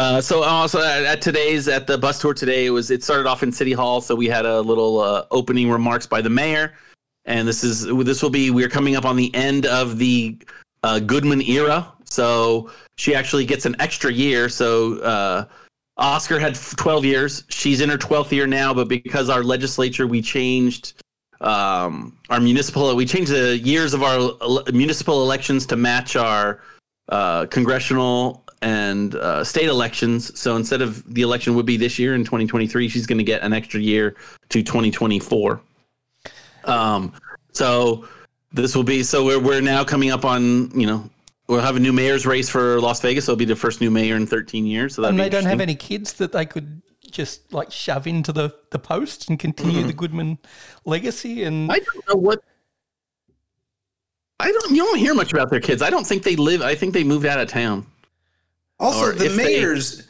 uh, 0.00 0.18
so 0.18 0.42
also 0.42 0.80
at, 0.80 1.04
at 1.04 1.20
today's 1.20 1.68
at 1.68 1.86
the 1.86 1.98
bus 1.98 2.18
tour 2.18 2.32
today, 2.32 2.64
it 2.64 2.70
was 2.70 2.90
it 2.90 3.04
started 3.04 3.26
off 3.26 3.42
in 3.42 3.52
City 3.52 3.72
Hall, 3.72 4.00
so 4.00 4.14
we 4.14 4.28
had 4.28 4.46
a 4.46 4.58
little 4.62 4.98
uh, 4.98 5.26
opening 5.30 5.70
remarks 5.70 6.06
by 6.06 6.22
the 6.22 6.30
mayor, 6.30 6.72
and 7.26 7.46
this 7.46 7.62
is 7.62 7.84
this 7.84 8.22
will 8.22 8.30
be 8.30 8.50
we're 8.50 8.70
coming 8.70 8.96
up 8.96 9.04
on 9.04 9.14
the 9.14 9.32
end 9.34 9.66
of 9.66 9.98
the 9.98 10.38
uh, 10.84 11.00
Goodman 11.00 11.42
era, 11.42 11.92
so 12.04 12.70
she 12.96 13.14
actually 13.14 13.44
gets 13.44 13.66
an 13.66 13.76
extra 13.78 14.10
year. 14.10 14.48
So 14.48 15.00
uh, 15.00 15.44
Oscar 15.98 16.38
had 16.38 16.54
12 16.54 17.04
years; 17.04 17.44
she's 17.50 17.82
in 17.82 17.90
her 17.90 17.98
12th 17.98 18.32
year 18.32 18.46
now, 18.46 18.72
but 18.72 18.88
because 18.88 19.28
our 19.28 19.44
legislature 19.44 20.06
we 20.06 20.22
changed 20.22 20.94
um, 21.42 22.16
our 22.30 22.40
municipal 22.40 22.96
we 22.96 23.04
changed 23.04 23.32
the 23.32 23.58
years 23.58 23.92
of 23.92 24.02
our 24.02 24.32
municipal 24.72 25.22
elections 25.22 25.66
to 25.66 25.76
match 25.76 26.16
our 26.16 26.62
uh, 27.10 27.44
congressional 27.46 28.46
and 28.62 29.14
uh, 29.14 29.42
state 29.44 29.68
elections. 29.68 30.38
So 30.38 30.56
instead 30.56 30.82
of 30.82 31.02
the 31.12 31.22
election 31.22 31.54
would 31.54 31.66
be 31.66 31.76
this 31.76 31.98
year 31.98 32.14
in 32.14 32.24
2023, 32.24 32.88
she's 32.88 33.06
going 33.06 33.18
to 33.18 33.24
get 33.24 33.42
an 33.42 33.52
extra 33.52 33.80
year 33.80 34.16
to 34.50 34.62
2024. 34.62 35.60
Um, 36.64 37.12
so 37.52 38.06
this 38.52 38.74
will 38.74 38.84
be 38.84 39.02
so 39.02 39.24
we're 39.24 39.40
we're 39.40 39.60
now 39.60 39.84
coming 39.84 40.10
up 40.10 40.24
on 40.24 40.70
you 40.78 40.86
know 40.86 41.08
we'll 41.48 41.60
have 41.60 41.76
a 41.76 41.80
new 41.80 41.92
mayor's 41.92 42.26
race 42.26 42.48
for 42.48 42.80
Las 42.80 43.00
Vegas. 43.00 43.24
It'll 43.24 43.36
be 43.36 43.44
the 43.44 43.56
first 43.56 43.80
new 43.80 43.90
mayor 43.90 44.16
in 44.16 44.26
13 44.26 44.66
years. 44.66 44.94
So 44.94 45.04
and 45.04 45.18
they 45.18 45.28
don't 45.28 45.44
have 45.44 45.60
any 45.60 45.74
kids 45.74 46.14
that 46.14 46.32
they 46.32 46.46
could 46.46 46.82
just 47.10 47.52
like 47.52 47.72
shove 47.72 48.06
into 48.06 48.32
the, 48.32 48.54
the 48.70 48.78
post 48.78 49.28
and 49.28 49.38
continue 49.38 49.82
the 49.82 49.92
Goodman 49.92 50.38
legacy. 50.84 51.44
And 51.44 51.70
I 51.70 51.78
don't 51.78 52.08
know 52.08 52.14
what 52.16 52.42
I 54.38 54.50
don't. 54.50 54.70
You 54.70 54.84
don't 54.84 54.98
hear 54.98 55.14
much 55.14 55.32
about 55.32 55.50
their 55.50 55.60
kids. 55.60 55.82
I 55.82 55.90
don't 55.90 56.06
think 56.06 56.22
they 56.22 56.36
live. 56.36 56.62
I 56.62 56.74
think 56.74 56.94
they 56.94 57.04
moved 57.04 57.26
out 57.26 57.40
of 57.40 57.48
town. 57.48 57.86
Also, 58.80 59.12
the 59.12 59.26
if 59.26 59.36
they- 59.36 59.44
mayors. 59.44 60.06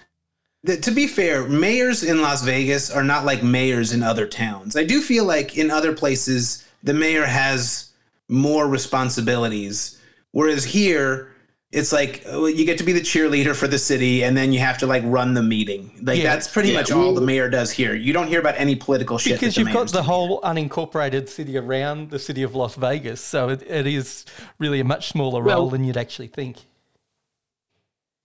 the, 0.62 0.76
to 0.78 0.90
be 0.90 1.06
fair, 1.06 1.44
mayors 1.48 2.02
in 2.02 2.22
Las 2.22 2.42
Vegas 2.42 2.90
are 2.90 3.02
not 3.04 3.24
like 3.24 3.42
mayors 3.42 3.92
in 3.92 4.02
other 4.02 4.26
towns. 4.26 4.76
I 4.76 4.84
do 4.84 5.00
feel 5.00 5.24
like 5.24 5.56
in 5.58 5.70
other 5.70 5.92
places 5.92 6.64
the 6.82 6.94
mayor 6.94 7.26
has 7.26 7.90
more 8.28 8.68
responsibilities, 8.68 9.98
whereas 10.32 10.64
here 10.64 11.28
it's 11.72 11.92
like 11.92 12.24
you 12.26 12.64
get 12.64 12.78
to 12.78 12.84
be 12.84 12.92
the 12.92 13.00
cheerleader 13.00 13.54
for 13.54 13.68
the 13.68 13.78
city, 13.78 14.24
and 14.24 14.36
then 14.36 14.52
you 14.52 14.58
have 14.58 14.76
to 14.78 14.86
like 14.88 15.02
run 15.06 15.34
the 15.34 15.42
meeting. 15.42 15.90
Like 16.02 16.18
Yeah. 16.18 16.24
that's 16.24 16.48
pretty 16.48 16.70
Yeah, 16.70 16.78
much 16.80 16.90
all 16.90 17.14
the 17.14 17.20
mayor 17.20 17.48
does 17.48 17.70
here. 17.70 17.94
You 17.94 18.12
don't 18.12 18.26
hear 18.28 18.40
about 18.40 18.54
any 18.58 18.74
political 18.76 19.18
shit 19.18 19.34
because 19.34 19.56
you've 19.56 19.72
got 19.72 19.86
the 19.88 19.98
do. 20.00 20.02
whole 20.04 20.40
unincorporated 20.42 21.28
city 21.28 21.56
around 21.56 22.10
the 22.10 22.18
city 22.18 22.42
of 22.42 22.54
Las 22.56 22.74
Vegas, 22.74 23.20
so 23.20 23.48
it, 23.50 23.62
it 23.68 23.86
is 23.86 24.24
really 24.58 24.80
a 24.80 24.84
much 24.84 25.10
smaller 25.10 25.42
role 25.42 25.70
than 25.70 25.84
you'd 25.84 25.96
actually 25.96 26.26
think. 26.28 26.56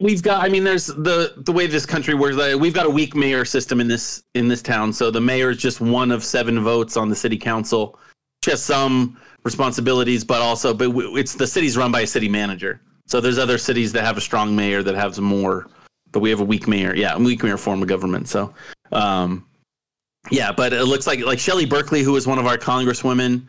We've 0.02 0.22
got. 0.22 0.44
I 0.44 0.50
mean, 0.50 0.64
there's 0.64 0.88
the 0.88 1.34
the 1.38 1.54
way 1.54 1.68
this 1.68 1.86
country 1.86 2.16
works. 2.16 2.36
We've 2.58 2.74
got 2.74 2.86
a 2.86 2.90
weak 2.90 3.16
mayor 3.16 3.46
system 3.46 3.80
in 3.80 3.88
this 3.88 4.24
in 4.34 4.48
this 4.50 4.62
town. 4.62 4.92
So 4.92 5.10
the 5.10 5.22
mayor 5.22 5.52
is 5.52 5.58
just 5.58 5.80
one 5.80 6.12
of 6.12 6.24
seven 6.24 6.62
votes 6.62 6.98
on 6.98 7.10
the 7.10 7.16
city 7.16 7.38
council. 7.38 7.98
She 8.44 8.52
has 8.52 8.62
some 8.62 9.18
responsibilities, 9.44 10.24
but 10.26 10.42
also, 10.42 10.74
but 10.74 10.92
it's 11.18 11.36
the 11.36 11.48
city's 11.48 11.78
run 11.78 11.92
by 11.92 12.02
a 12.02 12.08
city 12.08 12.28
manager. 12.28 12.82
So 13.06 13.22
there's 13.22 13.38
other 13.38 13.58
cities 13.58 13.94
that 13.94 14.04
have 14.04 14.18
a 14.18 14.22
strong 14.22 14.56
mayor 14.56 14.84
that 14.84 14.96
has 14.96 15.20
more, 15.20 15.68
but 16.12 16.20
we 16.20 16.30
have 16.30 16.42
a 16.42 16.46
weak 16.46 16.68
mayor. 16.68 16.94
Yeah, 16.94 17.14
a 17.14 17.20
weak 17.20 17.42
mayor 17.42 17.58
form 17.58 17.82
of 17.82 17.88
government. 17.88 18.28
So, 18.28 18.54
um, 18.92 19.48
yeah, 20.30 20.52
but 20.52 20.74
it 20.74 20.84
looks 20.84 21.08
like 21.08 21.22
like 21.22 21.40
Shelley 21.40 21.66
Berkley, 21.66 22.04
who 22.04 22.16
is 22.18 22.28
one 22.28 22.40
of 22.40 22.48
our 22.48 22.58
congresswomen, 22.58 23.46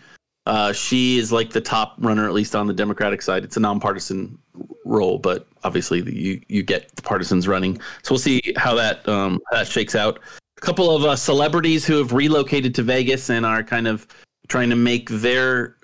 uh, 0.46 0.72
she 0.72 1.18
is 1.18 1.32
like 1.32 1.50
the 1.50 1.60
top 1.60 1.96
runner, 1.98 2.26
at 2.26 2.32
least 2.32 2.54
on 2.54 2.66
the 2.66 2.72
Democratic 2.72 3.20
side. 3.20 3.44
It's 3.44 3.56
a 3.56 3.60
nonpartisan 3.60 4.38
role, 4.84 5.18
but 5.18 5.46
obviously 5.64 6.00
the, 6.00 6.14
you 6.14 6.40
you 6.48 6.62
get 6.62 6.94
the 6.94 7.02
partisans 7.02 7.48
running. 7.48 7.80
So 8.02 8.12
we'll 8.12 8.20
see 8.20 8.40
how 8.56 8.74
that 8.76 9.06
um, 9.08 9.40
how 9.50 9.58
that 9.58 9.66
shakes 9.66 9.96
out. 9.96 10.20
A 10.56 10.60
couple 10.60 10.94
of 10.94 11.04
uh, 11.04 11.16
celebrities 11.16 11.84
who 11.84 11.98
have 11.98 12.12
relocated 12.12 12.74
to 12.76 12.82
Vegas 12.82 13.28
and 13.28 13.44
are 13.44 13.62
kind 13.62 13.88
of 13.88 14.06
trying 14.48 14.70
to 14.70 14.76
make 14.76 15.10
their 15.10 15.76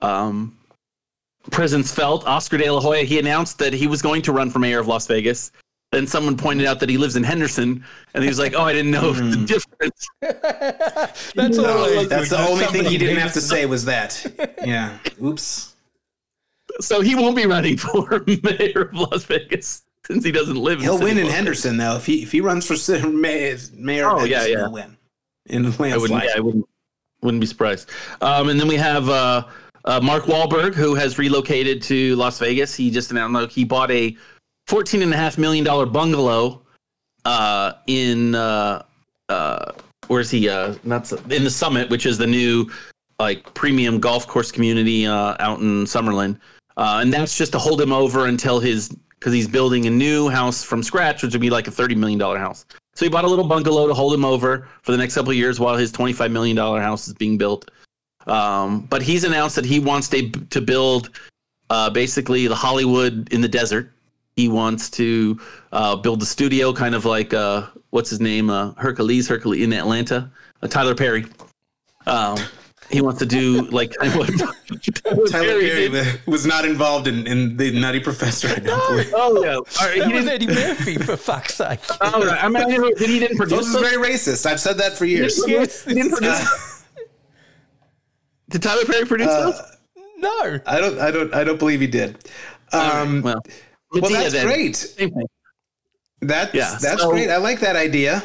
um, 0.00 0.56
presence 1.50 1.92
felt. 1.92 2.24
Oscar 2.26 2.58
De 2.58 2.70
La 2.70 2.80
Hoya 2.80 3.02
he 3.02 3.18
announced 3.18 3.58
that 3.58 3.72
he 3.72 3.88
was 3.88 4.00
going 4.00 4.22
to 4.22 4.32
run 4.32 4.50
for 4.50 4.60
mayor 4.60 4.78
of 4.78 4.86
Las 4.86 5.08
Vegas. 5.08 5.50
Then 5.92 6.06
someone 6.06 6.36
pointed 6.36 6.66
out 6.66 6.80
that 6.80 6.88
he 6.88 6.98
lives 6.98 7.14
in 7.16 7.22
Henderson, 7.22 7.84
and 8.14 8.22
he 8.24 8.28
was 8.28 8.38
like, 8.38 8.54
"Oh, 8.54 8.62
I 8.62 8.72
didn't 8.72 8.90
know 8.90 9.12
the 9.12 9.36
difference." 9.46 10.08
That's. 11.34 11.56
No, 11.58 11.84
I- 11.84 12.06
that's 12.06 12.30
the 12.30 12.38
only 12.46 12.66
thing 12.66 12.84
he 12.84 12.98
didn't 12.98 13.18
have 13.18 13.32
to 13.34 13.40
say 13.40 13.66
was 13.66 13.84
that. 13.84 14.54
Yeah. 14.64 14.98
Oops. 15.22 15.74
So 16.80 17.00
he 17.00 17.14
won't 17.14 17.36
be 17.36 17.46
running 17.46 17.76
for 17.76 18.24
mayor 18.42 18.82
of 18.92 18.94
Las 18.94 19.24
Vegas 19.24 19.82
since 20.06 20.24
he 20.24 20.32
doesn't 20.32 20.56
live. 20.56 20.80
He'll 20.82 20.98
in 20.98 21.04
win 21.04 21.18
in 21.18 21.26
Henderson 21.28 21.76
though. 21.76 21.96
If 21.96 22.06
he 22.06 22.22
if 22.22 22.32
he 22.32 22.40
runs 22.40 22.66
for 22.66 23.08
mayor, 23.08 23.56
mayor 23.74 24.10
of 24.10 24.22
Oh, 24.22 24.24
yeah, 24.24 24.44
yeah. 24.44 24.56
he'll 24.58 24.72
win 24.72 24.96
in 25.46 25.64
a 25.64 25.68
I 25.68 25.70
wouldn't. 25.70 25.80
landslide. 26.00 26.24
Yeah, 26.24 26.30
I 26.36 26.40
wouldn't. 26.40 26.68
Wouldn't 27.22 27.40
be 27.40 27.46
surprised. 27.46 27.90
Um, 28.20 28.48
and 28.50 28.60
then 28.60 28.68
we 28.68 28.76
have 28.76 29.08
uh, 29.08 29.46
uh, 29.84 30.00
Mark 30.00 30.24
Wahlberg, 30.24 30.74
who 30.74 30.94
has 30.96 31.18
relocated 31.18 31.80
to 31.82 32.14
Las 32.16 32.38
Vegas. 32.40 32.74
He 32.74 32.90
just 32.90 33.10
announced 33.10 33.32
like, 33.34 33.50
he 33.50 33.64
bought 33.64 33.90
a 33.90 34.16
fourteen 34.66 35.02
and 35.02 35.12
a 35.12 35.16
half 35.16 35.38
million 35.38 35.64
dollar 35.64 35.86
bungalow 35.86 36.62
uh, 37.24 37.72
in 37.86 38.34
uh, 38.34 38.82
uh, 39.28 39.72
where's 40.08 40.30
he? 40.30 40.48
Uh, 40.48 40.74
not 40.84 41.10
in 41.30 41.44
the 41.44 41.50
Summit, 41.50 41.90
which 41.90 42.06
is 42.06 42.18
the 42.18 42.26
new 42.26 42.70
like 43.18 43.52
premium 43.54 43.98
golf 43.98 44.26
course 44.26 44.52
community 44.52 45.06
uh, 45.06 45.36
out 45.40 45.60
in 45.60 45.84
Summerlin, 45.84 46.38
uh, 46.76 46.98
and 47.00 47.12
that's 47.12 47.36
just 47.36 47.52
to 47.52 47.58
hold 47.58 47.80
him 47.80 47.92
over 47.92 48.26
until 48.26 48.60
his 48.60 48.96
because 49.18 49.32
he's 49.32 49.48
building 49.48 49.86
a 49.86 49.90
new 49.90 50.28
house 50.28 50.62
from 50.62 50.82
scratch, 50.82 51.22
which 51.22 51.32
would 51.32 51.40
be 51.40 51.50
like 51.50 51.66
a 51.66 51.70
thirty 51.70 51.94
million 51.94 52.18
dollar 52.18 52.38
house. 52.38 52.66
So 52.96 53.04
he 53.04 53.10
bought 53.10 53.24
a 53.24 53.28
little 53.28 53.46
bungalow 53.46 53.86
to 53.88 53.94
hold 53.94 54.14
him 54.14 54.24
over 54.24 54.68
for 54.82 54.92
the 54.92 54.98
next 54.98 55.14
couple 55.14 55.30
of 55.30 55.36
years 55.36 55.60
while 55.60 55.76
his 55.76 55.92
$25 55.92 56.32
million 56.32 56.56
house 56.56 57.06
is 57.06 57.12
being 57.12 57.36
built. 57.36 57.70
Um, 58.26 58.86
but 58.86 59.02
he's 59.02 59.22
announced 59.22 59.54
that 59.56 59.66
he 59.66 59.78
wants 59.78 60.08
to, 60.08 60.30
to 60.30 60.62
build 60.62 61.10
uh, 61.68 61.90
basically 61.90 62.46
the 62.46 62.54
Hollywood 62.54 63.30
in 63.32 63.42
the 63.42 63.48
desert. 63.48 63.92
He 64.36 64.48
wants 64.48 64.90
to 64.90 65.40
uh, 65.72 65.96
build 65.96 66.20
a 66.20 66.26
studio, 66.26 66.74
kind 66.74 66.94
of 66.94 67.06
like 67.06 67.32
uh, 67.32 67.66
what's 67.88 68.10
his 68.10 68.20
name, 68.20 68.50
uh, 68.50 68.72
Hercules, 68.74 69.26
Hercules 69.26 69.64
in 69.64 69.72
Atlanta, 69.72 70.30
uh, 70.62 70.68
Tyler 70.68 70.94
Perry. 70.94 71.24
Um, 72.06 72.36
he 72.90 73.00
wants 73.00 73.18
to 73.20 73.26
do 73.26 73.62
like 73.70 73.94
kind 73.98 74.12
of 74.12 74.18
what 74.18 74.28
Tyler, 74.28 75.26
Tyler 75.26 75.58
Perry 75.58 75.68
Perry 75.70 75.88
did. 75.88 76.20
was 76.26 76.44
not 76.44 76.66
involved 76.66 77.08
in, 77.08 77.26
in 77.26 77.56
the 77.56 77.70
Nutty 77.80 77.98
Professor. 78.00 78.48
I 78.48 78.56
don't 78.56 78.88
believe. 78.90 79.12
Oh 79.16 79.42
yeah, 79.42 79.54
All 79.54 79.64
right, 79.80 80.04
he 80.06 80.12
was 80.12 80.26
didn't- 80.26 80.28
Eddie 80.28 80.46
Murphy, 80.48 80.96
for 80.98 81.16
fuck's 81.16 81.54
sake. 81.54 81.80
oh, 82.02 82.26
right. 82.26 82.44
I 82.44 82.48
mean, 82.48 82.62
I 82.62 82.66
never, 82.66 82.90
did 82.90 83.08
he 83.08 83.18
didn't 83.18 83.38
produce. 83.38 83.58
This 83.60 83.74
is 83.74 83.80
very 83.80 83.96
racist. 83.96 84.44
I've 84.44 84.60
said 84.60 84.76
that 84.78 84.92
for 84.98 85.06
years. 85.06 85.42
Yes, 85.48 85.82
He 85.86 85.94
didn't 85.94 86.10
produce 86.12 86.84
Did 88.50 88.62
Tyler 88.62 88.84
Perry 88.84 89.06
produce 89.06 89.28
Uh, 89.28 89.46
those? 89.50 89.62
no. 90.18 90.60
I 90.66 90.78
don't. 90.78 90.98
I 90.98 91.10
don't. 91.10 91.34
I 91.34 91.42
don't 91.42 91.58
believe 91.58 91.80
he 91.80 91.86
did. 91.86 92.18
Um, 92.72 93.22
well, 93.22 93.42
well, 93.92 94.10
that's 94.10 94.32
then. 94.32 94.46
great. 94.46 94.76
Same 94.76 95.10
thing. 95.10 95.26
That's 96.20 96.54
Yeah, 96.54 96.76
that's 96.80 97.02
so- 97.02 97.10
great. 97.10 97.30
I 97.30 97.36
like 97.36 97.60
that 97.60 97.76
idea. 97.76 98.22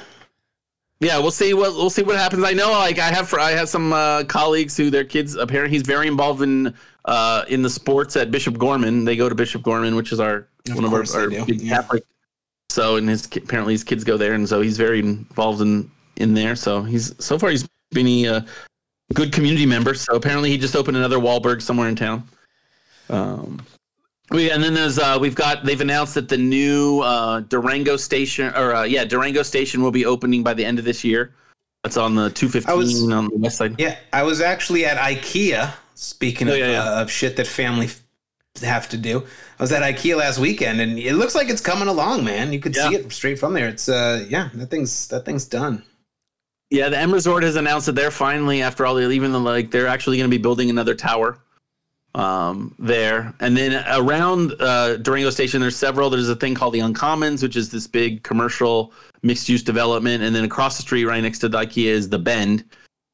Yeah, 1.01 1.17
we'll 1.17 1.31
see 1.31 1.55
what 1.55 1.73
we'll 1.73 1.89
see 1.89 2.03
what 2.03 2.15
happens. 2.15 2.43
I 2.43 2.53
know, 2.53 2.71
like 2.73 2.99
I 2.99 3.11
have, 3.11 3.33
I 3.33 3.51
have 3.51 3.67
some 3.67 3.91
uh, 3.91 4.23
colleagues 4.25 4.77
who 4.77 4.91
their 4.91 5.03
kids 5.03 5.35
apparently 5.35 5.75
he's 5.75 5.81
very 5.85 6.07
involved 6.07 6.43
in 6.43 6.75
uh, 7.05 7.43
in 7.47 7.63
the 7.63 7.69
sports 7.71 8.15
at 8.15 8.29
Bishop 8.29 8.59
Gorman. 8.59 9.03
They 9.03 9.15
go 9.15 9.27
to 9.27 9.33
Bishop 9.33 9.63
Gorman, 9.63 9.95
which 9.95 10.11
is 10.11 10.19
our 10.19 10.47
Of 10.69 10.75
one 10.75 10.85
of 10.85 10.93
our, 10.93 11.03
our 11.15 11.29
big 11.29 11.59
yeah. 11.59 11.77
Catholic. 11.77 12.03
So, 12.69 12.97
and 12.97 13.09
his 13.09 13.25
apparently 13.25 13.73
his 13.73 13.83
kids 13.83 14.03
go 14.03 14.15
there, 14.15 14.33
and 14.33 14.47
so 14.47 14.61
he's 14.61 14.77
very 14.77 14.99
involved 14.99 15.61
in 15.61 15.89
in 16.17 16.35
there. 16.35 16.55
So 16.55 16.83
he's 16.83 17.15
so 17.23 17.39
far 17.39 17.49
he's 17.49 17.67
been 17.89 18.07
a 18.07 18.27
uh, 18.27 18.41
good 19.15 19.33
community 19.33 19.65
member. 19.65 19.95
So 19.95 20.13
apparently 20.15 20.51
he 20.51 20.57
just 20.57 20.75
opened 20.75 20.97
another 20.97 21.17
Wahlberg 21.17 21.63
somewhere 21.63 21.89
in 21.89 21.95
town. 21.95 22.27
Um, 23.09 23.59
we 24.31 24.51
and 24.51 24.63
then 24.63 24.73
there's 24.73 24.97
uh, 24.99 25.17
we've 25.19 25.35
got 25.35 25.65
they've 25.65 25.81
announced 25.81 26.15
that 26.15 26.29
the 26.29 26.37
new 26.37 26.99
uh, 27.01 27.41
Durango 27.41 27.97
station 27.97 28.53
or 28.55 28.73
uh, 28.73 28.83
yeah 28.83 29.03
Durango 29.05 29.43
station 29.43 29.81
will 29.81 29.91
be 29.91 30.05
opening 30.05 30.43
by 30.43 30.53
the 30.53 30.65
end 30.65 30.79
of 30.79 30.85
this 30.85 31.03
year. 31.03 31.33
That's 31.83 31.97
on 31.97 32.13
the 32.15 32.29
215 32.29 32.69
I 32.71 32.77
was- 32.77 33.11
on 33.11 33.27
the 33.29 33.37
west 33.37 33.57
side. 33.57 33.75
Yeah, 33.79 33.97
I 34.13 34.23
was 34.23 34.39
actually 34.41 34.85
at 34.85 34.97
IKEA. 34.97 35.73
Speaking 35.95 36.49
Oh, 36.49 36.53
of, 36.53 36.57
yeah, 36.59 36.71
yeah. 36.71 36.83
Uh, 36.83 37.01
of 37.03 37.11
shit 37.11 37.35
that 37.37 37.45
family 37.45 37.89
have 38.63 38.89
to 38.89 38.97
do, 38.97 39.19
I 39.59 39.63
was 39.63 39.71
at 39.71 39.83
IKEA 39.83 40.17
last 40.17 40.39
weekend, 40.39 40.81
and 40.81 40.97
it 40.97 41.13
looks 41.13 41.35
like 41.35 41.47
it's 41.49 41.61
coming 41.61 41.87
along, 41.87 42.23
man. 42.23 42.51
You 42.53 42.59
could 42.59 42.75
see 42.75 42.95
it 42.95 43.11
straight 43.11 43.37
from 43.39 43.53
there. 43.53 43.67
It's 43.67 43.87
uh, 43.87 44.25
yeah, 44.27 44.49
that 44.55 44.67
thing's 44.71 45.07
that 45.09 45.25
thing's 45.25 45.45
done. 45.45 45.83
Yeah, 46.71 46.89
the 46.89 46.97
M 46.97 47.13
Resort 47.13 47.43
has 47.43 47.55
announced 47.55 47.85
that 47.87 47.93
they're 47.95 48.11
finally, 48.11 48.61
after 48.61 48.85
all, 48.85 48.99
even 48.99 49.31
the 49.31 49.39
like, 49.39 49.71
they're 49.71 49.87
actually 49.87 50.17
going 50.17 50.29
to 50.29 50.35
be 50.35 50.41
building 50.41 50.69
another 50.69 50.95
tower 50.95 51.37
um, 52.15 52.75
there. 52.79 53.33
And 53.39 53.55
then 53.55 53.83
around 53.87 54.53
uh, 54.59 54.97
Durango 54.97 55.29
Station, 55.29 55.61
there's 55.61 55.75
several. 55.75 56.09
There's 56.09 56.29
a 56.29 56.35
thing 56.35 56.55
called 56.55 56.73
the 56.73 56.79
Uncommons, 56.79 57.41
which 57.41 57.55
is 57.55 57.69
this 57.69 57.87
big 57.87 58.23
commercial 58.23 58.93
mixed-use 59.23 59.63
development. 59.63 60.23
And 60.23 60.35
then 60.35 60.43
across 60.43 60.77
the 60.77 60.83
street, 60.83 61.05
right 61.05 61.21
next 61.21 61.39
to 61.39 61.49
the 61.49 61.59
IKEA, 61.59 61.85
is 61.85 62.09
the 62.09 62.19
Bend. 62.19 62.65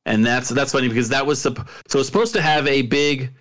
And 0.06 0.26
that's 0.26 0.50
that's 0.50 0.72
funny 0.72 0.88
because 0.88 1.10
that 1.10 1.26
was 1.26 1.39
supp- 1.39 1.68
so 1.88 2.00
it's 2.00 2.08
supposed 2.08 2.34
to 2.34 2.41
have 2.41 2.66
a 2.68 2.82
big 2.84 3.34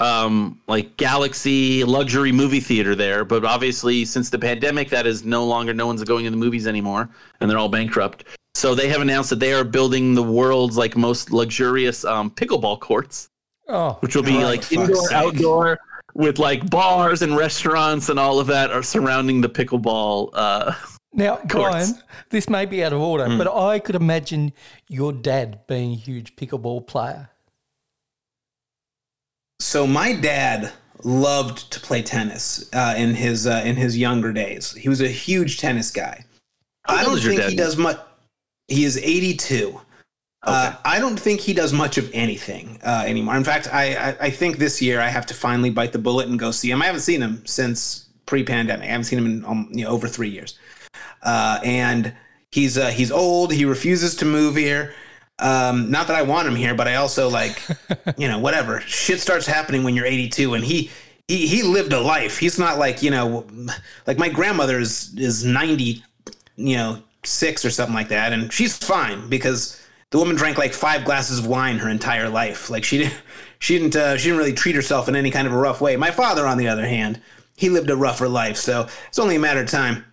um 0.00 0.60
like 0.68 0.96
galaxy 0.96 1.82
luxury 1.82 2.30
movie 2.30 2.60
theater 2.60 2.94
there 2.94 3.24
but 3.24 3.44
obviously 3.44 4.04
since 4.04 4.30
the 4.30 4.38
pandemic 4.38 4.88
that 4.88 5.08
is 5.08 5.24
no 5.24 5.44
longer 5.44 5.74
no 5.74 5.88
one's 5.88 6.04
going 6.04 6.24
to 6.24 6.30
the 6.30 6.36
movies 6.36 6.68
anymore 6.68 7.08
and 7.40 7.50
they're 7.50 7.58
all 7.58 7.68
bankrupt 7.68 8.22
so 8.58 8.74
they 8.74 8.88
have 8.88 9.00
announced 9.00 9.30
that 9.30 9.38
they 9.38 9.52
are 9.52 9.62
building 9.62 10.14
the 10.14 10.22
world's 10.22 10.76
like 10.76 10.96
most 10.96 11.30
luxurious 11.30 12.04
um, 12.04 12.28
pickleball 12.28 12.80
courts, 12.80 13.28
Oh, 13.68 13.98
which 14.00 14.16
will 14.16 14.22
be 14.22 14.42
like 14.42 14.70
indoor, 14.72 14.94
sake. 15.08 15.16
outdoor, 15.16 15.78
with 16.14 16.38
like 16.38 16.68
bars 16.70 17.20
and 17.22 17.36
restaurants 17.36 18.08
and 18.08 18.18
all 18.18 18.40
of 18.40 18.46
that 18.46 18.70
are 18.70 18.82
surrounding 18.82 19.40
the 19.42 19.48
pickleball. 19.48 20.30
Uh, 20.32 20.74
now, 21.12 21.36
courts. 21.36 21.52
Brian, 21.52 22.02
this 22.30 22.48
may 22.48 22.64
be 22.64 22.82
out 22.82 22.92
of 22.92 23.00
order, 23.00 23.26
Hmm. 23.26 23.38
but 23.38 23.48
I 23.54 23.78
could 23.78 23.94
imagine 23.94 24.52
your 24.88 25.12
dad 25.12 25.66
being 25.66 25.92
a 25.92 25.96
huge 25.96 26.34
pickleball 26.36 26.86
player. 26.86 27.30
So 29.60 29.86
my 29.86 30.12
dad 30.14 30.72
loved 31.04 31.70
to 31.72 31.80
play 31.80 32.02
tennis 32.02 32.68
uh, 32.72 32.94
in 32.96 33.14
his 33.14 33.46
uh, 33.46 33.62
in 33.64 33.76
his 33.76 33.96
younger 33.98 34.32
days. 34.32 34.72
He 34.72 34.88
was 34.88 35.00
a 35.00 35.08
huge 35.08 35.58
tennis 35.58 35.90
guy. 35.90 36.24
How 36.84 36.96
I 36.96 37.04
don't 37.04 37.18
think 37.20 37.42
he 37.42 37.56
does 37.56 37.76
much. 37.76 37.98
He 38.68 38.84
is 38.84 38.96
82. 38.98 39.80
Uh, 40.42 40.74
I 40.84 41.00
don't 41.00 41.18
think 41.18 41.40
he 41.40 41.52
does 41.52 41.72
much 41.72 41.98
of 41.98 42.10
anything 42.14 42.78
uh, 42.84 43.04
anymore. 43.06 43.36
In 43.36 43.44
fact, 43.44 43.72
I, 43.72 44.10
I 44.10 44.16
I 44.20 44.30
think 44.30 44.58
this 44.58 44.80
year 44.80 45.00
I 45.00 45.08
have 45.08 45.26
to 45.26 45.34
finally 45.34 45.70
bite 45.70 45.92
the 45.92 45.98
bullet 45.98 46.28
and 46.28 46.38
go 46.38 46.52
see 46.52 46.70
him. 46.70 46.80
I 46.80 46.86
haven't 46.86 47.00
seen 47.00 47.20
him 47.20 47.44
since 47.44 48.08
pre-pandemic. 48.26 48.84
I 48.84 48.92
haven't 48.92 49.04
seen 49.04 49.18
him 49.18 49.26
in 49.26 49.44
um, 49.44 49.68
you 49.72 49.84
know, 49.84 49.90
over 49.90 50.06
three 50.06 50.28
years. 50.28 50.56
Uh, 51.22 51.58
and 51.64 52.14
he's 52.52 52.78
uh, 52.78 52.88
he's 52.88 53.10
old. 53.10 53.52
He 53.52 53.64
refuses 53.64 54.14
to 54.16 54.24
move 54.24 54.54
here. 54.54 54.94
Um, 55.40 55.90
not 55.90 56.06
that 56.08 56.16
I 56.16 56.22
want 56.22 56.48
him 56.48 56.56
here, 56.56 56.74
but 56.74 56.88
I 56.88 56.96
also 56.96 57.28
like, 57.28 57.60
you 58.16 58.28
know, 58.28 58.38
whatever. 58.38 58.80
Shit 58.82 59.20
starts 59.20 59.46
happening 59.46 59.84
when 59.84 59.94
you're 59.94 60.06
82, 60.06 60.54
and 60.54 60.64
he 60.64 60.90
he 61.26 61.46
he 61.46 61.62
lived 61.62 61.92
a 61.92 62.00
life. 62.00 62.38
He's 62.38 62.58
not 62.58 62.78
like 62.78 63.02
you 63.02 63.10
know, 63.10 63.46
like 64.06 64.18
my 64.18 64.28
grandmother 64.28 64.78
is 64.78 65.14
is 65.16 65.44
90, 65.44 66.02
you 66.56 66.76
know, 66.76 67.02
six 67.24 67.64
or 67.64 67.70
something 67.70 67.94
like 67.94 68.08
that, 68.08 68.32
and 68.32 68.52
she's 68.52 68.76
fine 68.76 69.28
because 69.28 69.80
the 70.10 70.18
woman 70.18 70.36
drank 70.36 70.58
like 70.58 70.72
five 70.72 71.04
glasses 71.04 71.38
of 71.38 71.46
wine 71.46 71.78
her 71.78 71.88
entire 71.88 72.28
life. 72.28 72.70
Like 72.70 72.84
she 72.84 72.98
didn't 72.98 73.20
she 73.58 73.78
didn't 73.78 73.96
uh, 73.96 74.16
she 74.16 74.24
didn't 74.24 74.38
really 74.38 74.52
treat 74.52 74.74
herself 74.74 75.08
in 75.08 75.16
any 75.16 75.30
kind 75.30 75.46
of 75.46 75.52
a 75.52 75.58
rough 75.58 75.80
way. 75.80 75.96
My 75.96 76.10
father, 76.10 76.46
on 76.46 76.58
the 76.58 76.68
other 76.68 76.86
hand, 76.86 77.20
he 77.56 77.68
lived 77.68 77.90
a 77.90 77.96
rougher 77.96 78.28
life, 78.28 78.56
so 78.56 78.86
it's 79.08 79.18
only 79.18 79.36
a 79.36 79.40
matter 79.40 79.60
of 79.60 79.68
time. 79.68 80.04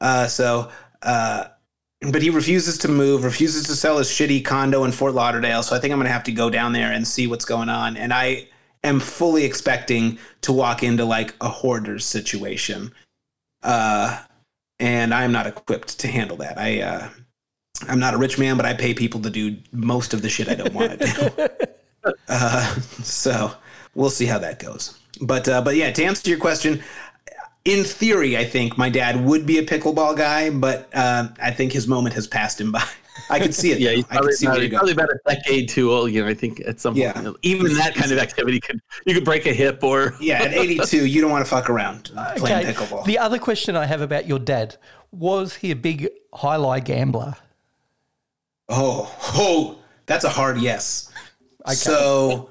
Uh, 0.00 0.26
so. 0.26 0.70
Uh, 1.02 1.44
but 2.12 2.22
he 2.22 2.30
refuses 2.30 2.78
to 2.78 2.88
move, 2.88 3.24
refuses 3.24 3.66
to 3.66 3.74
sell 3.74 3.98
his 3.98 4.08
shitty 4.08 4.44
condo 4.44 4.84
in 4.84 4.92
Fort 4.92 5.14
Lauderdale. 5.14 5.64
So 5.64 5.74
I 5.74 5.80
think 5.80 5.92
I'm 5.92 5.98
going 5.98 6.06
to 6.06 6.12
have 6.12 6.24
to 6.24 6.32
go 6.32 6.48
down 6.48 6.72
there 6.72 6.92
and 6.92 7.06
see 7.06 7.26
what's 7.26 7.44
going 7.44 7.68
on. 7.68 7.96
And 7.96 8.12
I 8.12 8.46
am 8.84 9.00
fully 9.00 9.44
expecting 9.44 10.18
to 10.42 10.52
walk 10.52 10.84
into 10.84 11.04
like 11.04 11.34
a 11.40 11.48
hoarder's 11.48 12.04
situation. 12.04 12.92
Uh, 13.64 14.22
and 14.78 15.12
I'm 15.12 15.32
not 15.32 15.48
equipped 15.48 15.98
to 16.00 16.08
handle 16.08 16.36
that. 16.36 16.56
I, 16.56 16.82
uh, 16.82 17.08
I'm 17.86 18.00
not 18.00 18.14
a 18.14 18.18
rich 18.18 18.38
man, 18.38 18.56
but 18.56 18.66
I 18.66 18.74
pay 18.74 18.94
people 18.94 19.20
to 19.22 19.30
do 19.30 19.56
most 19.72 20.14
of 20.14 20.22
the 20.22 20.28
shit 20.28 20.48
I 20.48 20.54
don't 20.54 20.74
want 20.74 20.98
to 21.00 21.06
do. 21.06 22.12
uh, 22.28 22.74
so 23.02 23.52
we'll 23.94 24.10
see 24.10 24.26
how 24.26 24.38
that 24.38 24.58
goes. 24.58 24.98
But, 25.20 25.48
uh, 25.48 25.62
but 25.62 25.76
yeah, 25.76 25.90
to 25.92 26.04
answer 26.04 26.28
your 26.28 26.38
question, 26.38 26.82
in 27.64 27.84
theory, 27.84 28.36
I 28.36 28.44
think 28.44 28.78
my 28.78 28.88
dad 28.88 29.24
would 29.24 29.46
be 29.46 29.58
a 29.58 29.62
pickleball 29.64 30.16
guy, 30.16 30.50
but 30.50 30.88
uh, 30.94 31.28
I 31.40 31.50
think 31.50 31.72
his 31.72 31.86
moment 31.86 32.14
has 32.14 32.26
passed 32.26 32.60
him 32.60 32.72
by. 32.72 32.84
I 33.30 33.40
could 33.40 33.54
see 33.54 33.72
it. 33.72 33.80
Yeah, 33.80 33.90
he's 33.90 34.04
I 34.04 34.14
probably, 34.14 34.28
could 34.28 34.38
see 34.38 34.46
about, 34.46 34.60
he's 34.62 34.70
probably 34.70 34.92
about 34.92 35.10
a 35.10 35.18
decade 35.28 35.68
too 35.68 35.92
old. 35.92 36.10
You 36.12 36.22
know, 36.22 36.28
I 36.28 36.34
think 36.34 36.60
at 36.60 36.80
some 36.80 36.96
Yeah. 36.96 37.12
point, 37.12 37.36
even 37.42 37.74
that 37.74 37.94
kind 37.94 38.10
of 38.12 38.18
activity 38.18 38.60
could 38.60 38.80
you 39.04 39.12
could 39.12 39.24
break 39.24 39.44
a 39.44 39.52
hip 39.52 39.82
or 39.82 40.14
Yeah, 40.20 40.42
at 40.42 40.54
82, 40.54 41.04
you 41.04 41.20
don't 41.20 41.30
want 41.30 41.44
to 41.44 41.50
fuck 41.50 41.68
around 41.68 42.12
playing 42.36 42.68
Okay. 42.68 42.72
pickleball. 42.72 43.04
The 43.04 43.18
other 43.18 43.38
question 43.38 43.76
I 43.76 43.86
have 43.86 44.00
about 44.00 44.26
your 44.26 44.38
dad 44.38 44.76
was 45.10 45.56
he 45.56 45.70
a 45.72 45.76
big 45.76 46.08
jai 46.40 46.56
alai 46.56 46.82
gambler? 46.82 47.34
Oh, 48.68 49.14
oh, 49.34 49.78
that's 50.06 50.24
a 50.24 50.28
hard 50.28 50.58
yes. 50.58 51.10
So, 51.72 52.50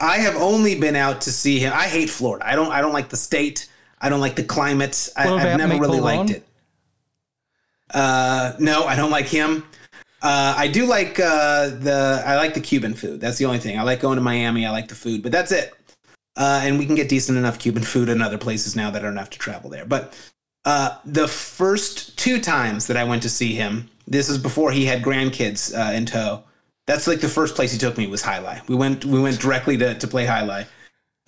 I 0.00 0.18
have 0.18 0.34
only 0.36 0.74
been 0.74 0.96
out 0.96 1.20
to 1.22 1.30
see 1.30 1.60
him. 1.60 1.72
I 1.72 1.84
hate 1.84 2.10
Florida. 2.10 2.46
I 2.46 2.56
don't. 2.56 2.72
I 2.72 2.80
don't 2.80 2.92
like 2.92 3.08
the 3.08 3.16
state. 3.16 3.68
I 4.00 4.08
don't 4.08 4.20
like 4.20 4.34
the 4.34 4.42
climate. 4.42 5.08
I, 5.16 5.28
I've 5.28 5.40
about 5.40 5.58
never 5.58 5.80
really 5.80 6.00
liked 6.00 6.30
it. 6.30 6.44
Uh, 7.94 8.54
no, 8.58 8.84
I 8.84 8.96
don't 8.96 9.12
like 9.12 9.26
him. 9.26 9.64
Uh, 10.20 10.54
I 10.56 10.66
do 10.66 10.86
like 10.86 11.20
uh, 11.20 11.68
the. 11.68 12.22
I 12.26 12.36
like 12.36 12.54
the 12.54 12.60
Cuban 12.60 12.94
food. 12.94 13.20
That's 13.20 13.38
the 13.38 13.44
only 13.44 13.58
thing. 13.58 13.78
I 13.78 13.82
like 13.82 14.00
going 14.00 14.16
to 14.16 14.22
Miami. 14.22 14.66
I 14.66 14.70
like 14.70 14.88
the 14.88 14.96
food, 14.96 15.22
but 15.22 15.30
that's 15.30 15.52
it. 15.52 15.72
Uh, 16.36 16.62
and 16.64 16.78
we 16.78 16.86
can 16.86 16.94
get 16.96 17.08
decent 17.08 17.38
enough 17.38 17.58
Cuban 17.58 17.84
food 17.84 18.08
in 18.08 18.22
other 18.22 18.38
places 18.38 18.74
now 18.74 18.90
that 18.90 19.02
I 19.02 19.04
don't 19.04 19.16
have 19.16 19.30
to 19.30 19.38
travel 19.38 19.70
there. 19.70 19.84
But 19.84 20.18
uh, 20.64 20.98
the 21.04 21.26
first 21.26 22.16
two 22.18 22.40
times 22.40 22.86
that 22.86 22.96
I 22.96 23.04
went 23.04 23.22
to 23.22 23.28
see 23.28 23.54
him, 23.54 23.90
this 24.06 24.28
is 24.28 24.38
before 24.38 24.72
he 24.72 24.84
had 24.84 25.02
grandkids 25.02 25.74
uh, 25.76 25.92
in 25.92 26.06
tow. 26.06 26.44
That's 26.86 27.06
like 27.06 27.20
the 27.20 27.28
first 27.28 27.54
place 27.54 27.72
he 27.72 27.78
took 27.78 27.96
me 27.96 28.06
was 28.06 28.22
High 28.22 28.40
jai 28.40 28.56
alai. 28.56 28.68
We 28.68 28.74
went 28.74 29.04
we 29.04 29.20
went 29.20 29.40
directly 29.40 29.76
to, 29.78 29.94
to 29.94 30.06
play 30.06 30.26
jai 30.26 30.42
alai. 30.42 30.66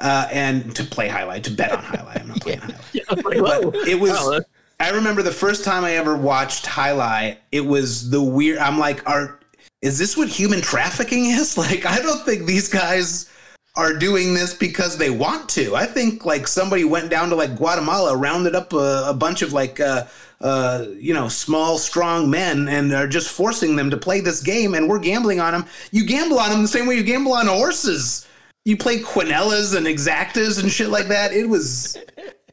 Uh, 0.00 0.28
and 0.32 0.74
to 0.74 0.82
play 0.84 1.08
jai 1.08 1.22
alai, 1.22 1.42
to 1.42 1.50
bet 1.50 1.72
on 1.72 1.84
jai 1.84 1.98
alai. 1.98 2.20
I'm 2.20 2.28
not 2.28 2.40
playing 2.40 2.60
jai 2.92 3.00
alai. 3.08 3.72
But 3.72 3.88
it 3.88 3.98
was. 3.98 4.44
I 4.80 4.90
remember 4.90 5.22
the 5.22 5.30
first 5.30 5.64
time 5.64 5.84
I 5.84 5.92
ever 5.92 6.16
watched 6.16 6.64
jai 6.64 6.90
alai. 6.90 7.36
It 7.52 7.62
was 7.62 8.10
the 8.10 8.22
weird. 8.22 8.58
I'm 8.58 8.78
like, 8.78 9.08
are 9.08 9.40
is 9.82 9.98
this 9.98 10.16
what 10.16 10.28
human 10.28 10.60
trafficking 10.60 11.26
is? 11.26 11.56
Like, 11.64 11.86
I 11.86 11.98
don't 12.00 12.24
think 12.24 12.46
these 12.46 12.68
guys 12.68 13.30
are 13.76 13.92
doing 13.92 14.34
this 14.34 14.54
because 14.54 14.96
they 14.98 15.10
want 15.10 15.48
to. 15.50 15.74
I 15.74 15.86
think 15.86 16.24
like 16.24 16.46
somebody 16.46 16.84
went 16.84 17.10
down 17.10 17.28
to 17.30 17.34
like 17.34 17.56
Guatemala, 17.56 18.16
rounded 18.16 18.54
up 18.54 18.72
a, 18.72 19.06
a 19.08 19.14
bunch 19.14 19.42
of 19.42 19.52
like 19.52 19.80
uh, 19.80 20.04
uh, 20.40 20.86
you 20.96 21.12
know 21.12 21.28
small, 21.28 21.78
strong 21.78 22.30
men, 22.30 22.68
and 22.68 22.92
are 22.92 23.08
just 23.08 23.30
forcing 23.30 23.76
them 23.76 23.90
to 23.90 23.96
play 23.96 24.20
this 24.20 24.40
game, 24.42 24.74
and 24.74 24.88
we're 24.88 25.00
gambling 25.00 25.40
on 25.40 25.52
them. 25.52 25.66
You 25.90 26.06
gamble 26.06 26.38
on 26.38 26.50
them 26.50 26.62
the 26.62 26.68
same 26.68 26.86
way 26.86 26.94
you 26.96 27.02
gamble 27.02 27.32
on 27.32 27.48
horses. 27.48 28.26
You 28.64 28.76
play 28.76 29.00
quinellas 29.00 29.76
and 29.76 29.86
exactas 29.86 30.62
and 30.62 30.70
shit 30.70 30.88
like 30.88 31.08
that. 31.08 31.32
It 31.32 31.48
was, 31.48 31.98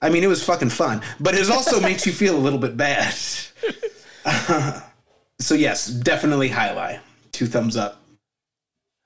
I 0.02 0.10
mean, 0.10 0.24
it 0.26 0.28
was 0.28 0.44
fucking 0.44 0.70
fun, 0.70 1.02
but 1.22 1.36
it 1.36 1.50
also 1.50 1.80
makes 1.88 2.06
you 2.06 2.12
feel 2.12 2.36
a 2.36 2.40
little 2.40 2.60
bit 2.60 2.76
bad. 2.76 3.14
so 5.40 5.56
yes, 5.56 5.88
definitely 5.88 6.50
high 6.50 6.74
jai 6.74 6.76
alai. 6.76 7.00
Two 7.32 7.46
thumbs 7.46 7.78
up. 7.78 8.01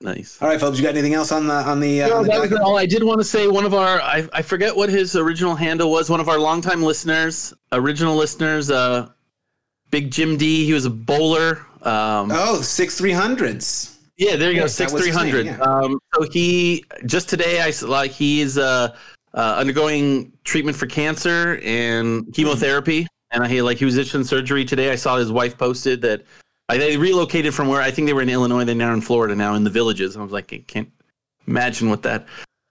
Nice. 0.00 0.40
All 0.40 0.48
right, 0.48 0.60
folks, 0.60 0.78
you 0.78 0.84
got 0.84 0.90
anything 0.90 1.14
else 1.14 1.32
on 1.32 1.46
the 1.46 1.54
on 1.54 1.80
the? 1.80 2.02
Uh, 2.02 2.08
No, 2.08 2.16
on 2.18 2.22
the 2.24 2.28
that 2.30 2.40
was 2.50 2.52
all. 2.60 2.76
I 2.78 2.86
did 2.86 3.02
want 3.02 3.20
to 3.20 3.24
say 3.24 3.48
one 3.48 3.64
of 3.64 3.74
our 3.74 4.00
I, 4.00 4.28
I 4.32 4.42
forget 4.42 4.74
what 4.74 4.88
his 4.88 5.16
original 5.16 5.54
handle 5.54 5.90
was. 5.90 6.10
One 6.10 6.20
of 6.20 6.28
our 6.28 6.38
longtime 6.38 6.82
listeners, 6.82 7.52
original 7.72 8.16
listeners, 8.16 8.70
uh, 8.70 9.08
Big 9.90 10.10
Jim 10.10 10.36
D. 10.36 10.64
He 10.66 10.72
was 10.72 10.84
a 10.84 10.90
bowler. 10.90 11.64
Um, 11.82 12.30
Oh, 12.32 12.60
six 12.62 12.96
three 12.98 13.12
hundreds. 13.12 13.98
Yeah, 14.18 14.36
there 14.36 14.50
you 14.50 14.56
Yeah, 14.56 14.62
go, 14.62 14.66
six 14.68 14.92
was 14.92 15.02
three 15.02 15.10
his 15.10 15.16
name, 15.22 15.26
hundred. 15.26 15.46
yeah. 15.46 15.60
Um, 15.60 15.98
so 16.14 16.26
he 16.32 16.84
just 17.04 17.28
today, 17.28 17.60
I 17.60 17.68
s- 17.68 17.82
like 17.82 18.10
he's 18.12 18.56
uh, 18.56 18.96
uh, 19.34 19.56
undergoing 19.58 20.32
treatment 20.44 20.74
for 20.76 20.86
cancer 20.86 21.60
and 21.62 22.32
chemotherapy, 22.32 23.06
and 23.32 23.46
he 23.46 23.60
like 23.60 23.76
he 23.76 23.84
was 23.84 24.14
in 24.14 24.24
surgery 24.24 24.64
today. 24.64 24.90
I 24.90 24.94
saw 24.96 25.16
his 25.18 25.30
wife 25.30 25.58
posted 25.58 26.00
that 26.02 26.22
I, 26.68 26.78
they 26.78 26.96
relocated 26.96 27.54
from 27.54 27.68
where 27.68 27.80
I 27.80 27.90
think 27.90 28.06
they 28.06 28.12
were 28.12 28.22
in 28.22 28.28
Illinois. 28.28 28.64
They're 28.64 28.74
now 28.74 28.92
in 28.92 29.00
Florida 29.00 29.34
now 29.36 29.54
in 29.54 29.64
the 29.64 29.70
villages. 29.70 30.16
I 30.16 30.22
was 30.22 30.32
like, 30.32 30.52
I 30.52 30.58
can't 30.66 30.90
imagine 31.46 31.88
what 31.88 32.02
that. 32.02 32.26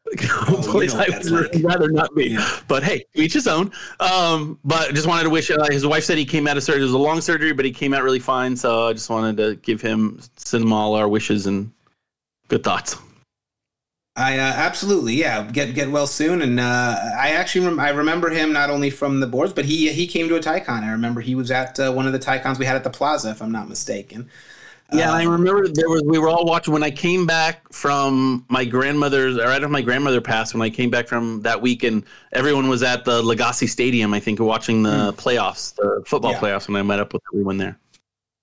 place 0.17 0.93
know 0.93 0.99
I 0.99 1.07
would 1.17 1.31
like. 1.31 1.63
rather 1.63 1.89
not 1.89 2.13
be, 2.13 2.29
Yeah. 2.31 2.59
but 2.67 2.83
hey, 2.83 3.05
each 3.15 3.33
his 3.33 3.47
own. 3.47 3.71
Um, 3.99 4.59
but 4.63 4.93
just 4.93 5.07
wanted 5.07 5.23
to 5.23 5.29
wish 5.29 5.49
uh, 5.49 5.65
his 5.71 5.85
wife 5.85 6.03
said 6.03 6.17
he 6.17 6.25
came 6.25 6.47
out 6.47 6.57
of 6.57 6.63
surgery. 6.63 6.81
It 6.81 6.85
was 6.85 6.93
a 6.93 6.97
long 6.97 7.21
surgery, 7.21 7.53
but 7.53 7.65
he 7.65 7.71
came 7.71 7.93
out 7.93 8.03
really 8.03 8.19
fine. 8.19 8.55
So 8.55 8.87
I 8.89 8.93
just 8.93 9.09
wanted 9.09 9.37
to 9.37 9.55
give 9.57 9.81
him, 9.81 10.19
send 10.37 10.63
him 10.63 10.73
all 10.73 10.93
our 10.93 11.07
wishes 11.07 11.47
and 11.47 11.71
good 12.49 12.63
thoughts. 12.63 12.97
I 14.17 14.37
uh, 14.39 14.43
absolutely, 14.43 15.13
yeah. 15.15 15.43
Get 15.43 15.75
get 15.75 15.91
well 15.91 16.07
soon, 16.07 16.41
and 16.41 16.57
uh, 16.59 16.95
I 17.19 17.31
actually 17.31 17.65
rem- 17.67 17.79
I 17.81 17.89
remember 17.89 18.29
him 18.29 18.53
not 18.53 18.69
only 18.69 18.89
from 18.89 19.19
the 19.19 19.27
boards, 19.27 19.51
but 19.51 19.65
he 19.65 19.91
he 19.91 20.07
came 20.07 20.29
to 20.29 20.35
a 20.35 20.39
TyCon. 20.39 20.83
I 20.83 20.91
remember 20.91 21.19
he 21.19 21.35
was 21.35 21.51
at 21.51 21.77
uh, 21.79 21.91
one 21.91 22.07
of 22.07 22.13
the 22.13 22.19
TyCons 22.19 22.57
we 22.57 22.65
had 22.65 22.77
at 22.77 22.83
the 22.85 22.89
Plaza, 22.89 23.31
if 23.31 23.41
I'm 23.41 23.51
not 23.51 23.67
mistaken. 23.67 24.29
Yeah, 24.93 25.11
Uh, 25.11 25.15
I 25.15 25.23
remember 25.23 25.67
there 25.67 25.89
was 25.89 26.03
we 26.05 26.17
were 26.19 26.29
all 26.29 26.45
watching 26.45 26.71
when 26.71 26.83
I 26.83 26.91
came 26.91 27.25
back 27.25 27.73
from 27.73 28.45
my 28.49 28.63
grandmother's 28.63 29.35
or 29.35 29.45
right 29.47 29.55
after 29.55 29.67
my 29.67 29.81
grandmother 29.81 30.21
passed 30.21 30.53
when 30.53 30.61
I 30.61 30.69
came 30.69 30.89
back 30.91 31.07
from 31.07 31.41
that 31.41 31.59
week 31.61 31.83
and 31.83 32.03
everyone 32.31 32.69
was 32.69 32.83
at 32.83 33.03
the 33.03 33.21
Legacy 33.23 33.65
Stadium 33.67 34.13
I 34.13 34.19
think 34.19 34.39
watching 34.39 34.83
the 34.83 35.11
playoffs 35.13 35.73
the 35.75 36.03
football 36.05 36.33
Yeah. 36.33 36.39
playoffs 36.39 36.67
when 36.67 36.77
I 36.77 36.83
met 36.83 36.99
up 36.99 37.13
with 37.13 37.23
everyone 37.33 37.57
there. 37.57 37.79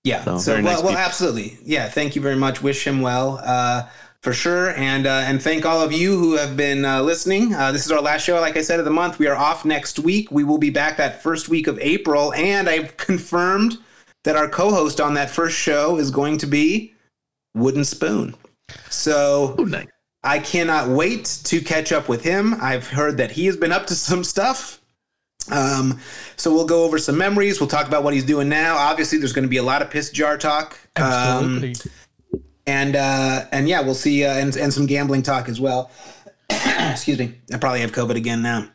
Yeah. 0.03 0.21
So, 0.25 0.37
So, 0.37 0.53
well, 0.55 0.61
nice 0.63 0.83
well, 0.83 0.97
absolutely. 0.97 1.57
Yeah. 1.63 1.87
Thank 1.87 2.13
you 2.15 2.21
very 2.21 2.35
much. 2.35 2.61
Wish 2.61 2.85
him 2.85 3.01
well, 3.01 3.39
uh, 3.41 3.83
for 4.23 4.33
sure. 4.33 4.71
And 4.71 5.05
uh, 5.05 5.23
and 5.25 5.43
thank 5.43 5.65
all 5.65 5.81
of 5.81 5.91
you 5.91 6.17
who 6.17 6.37
have 6.37 6.55
been 6.57 6.85
uh, 6.85 7.01
listening. 7.01 7.53
Uh, 7.53 7.71
this 7.71 7.85
is 7.85 7.91
our 7.91 8.01
last 8.01 8.23
show, 8.23 8.39
like 8.39 8.55
I 8.57 8.61
said, 8.61 8.79
of 8.79 8.85
the 8.85 8.91
month. 8.91 9.19
We 9.19 9.27
are 9.27 9.35
off 9.35 9.65
next 9.65 9.99
week. 9.99 10.31
We 10.31 10.45
will 10.45 10.57
be 10.57 10.69
back 10.69 10.97
that 10.97 11.21
first 11.21 11.49
week 11.49 11.67
of 11.67 11.77
April, 11.79 12.33
and 12.33 12.69
I've 12.69 12.95
confirmed 12.97 13.77
that 14.23 14.37
our 14.37 14.47
co-host 14.47 15.01
on 15.01 15.13
that 15.15 15.29
first 15.29 15.57
show 15.57 15.97
is 15.97 16.09
going 16.09 16.37
to 16.37 16.47
be 16.47 16.93
Wooden 17.53 17.83
Spoon. 17.83 18.35
So 18.89 19.55
Oh, 19.59 19.65
nice. 19.65 19.87
I 20.23 20.39
cannot 20.39 20.87
wait 20.87 21.25
to 21.43 21.59
catch 21.59 21.91
up 21.91 22.07
with 22.07 22.23
him. 22.23 22.55
I've 22.61 22.87
heard 22.87 23.17
that 23.17 23.31
he 23.31 23.45
has 23.47 23.57
been 23.57 23.73
up 23.73 23.87
to 23.87 23.95
some 23.95 24.23
stuff. 24.23 24.79
Um, 25.51 25.99
so 26.37 26.53
we'll 26.53 26.65
go 26.65 26.85
over 26.85 26.97
some 26.97 27.17
memories. 27.17 27.59
We'll 27.59 27.67
talk 27.67 27.87
about 27.87 28.05
what 28.05 28.13
he's 28.13 28.23
doing 28.23 28.47
now. 28.47 28.77
Obviously, 28.77 29.17
there's 29.17 29.33
going 29.33 29.43
to 29.43 29.49
be 29.49 29.57
a 29.57 29.63
lot 29.63 29.81
of 29.81 29.89
piss 29.89 30.09
jar 30.09 30.37
talk. 30.37 30.79
Um, 30.95 31.03
Absolutely. 31.03 31.73
And 32.65 32.95
uh, 32.95 33.45
and 33.51 33.67
yeah, 33.67 33.81
we'll 33.81 33.93
see, 33.93 34.25
uh, 34.25 34.33
and 34.33 34.55
and 34.55 34.73
some 34.73 34.85
gambling 34.85 35.23
talk 35.23 35.49
as 35.49 35.59
well. 35.59 35.91
Excuse 36.49 37.19
me. 37.19 37.35
I 37.53 37.57
probably 37.57 37.81
have 37.81 37.91
COVID 37.91 38.15
again 38.15 38.41
now. 38.41 38.67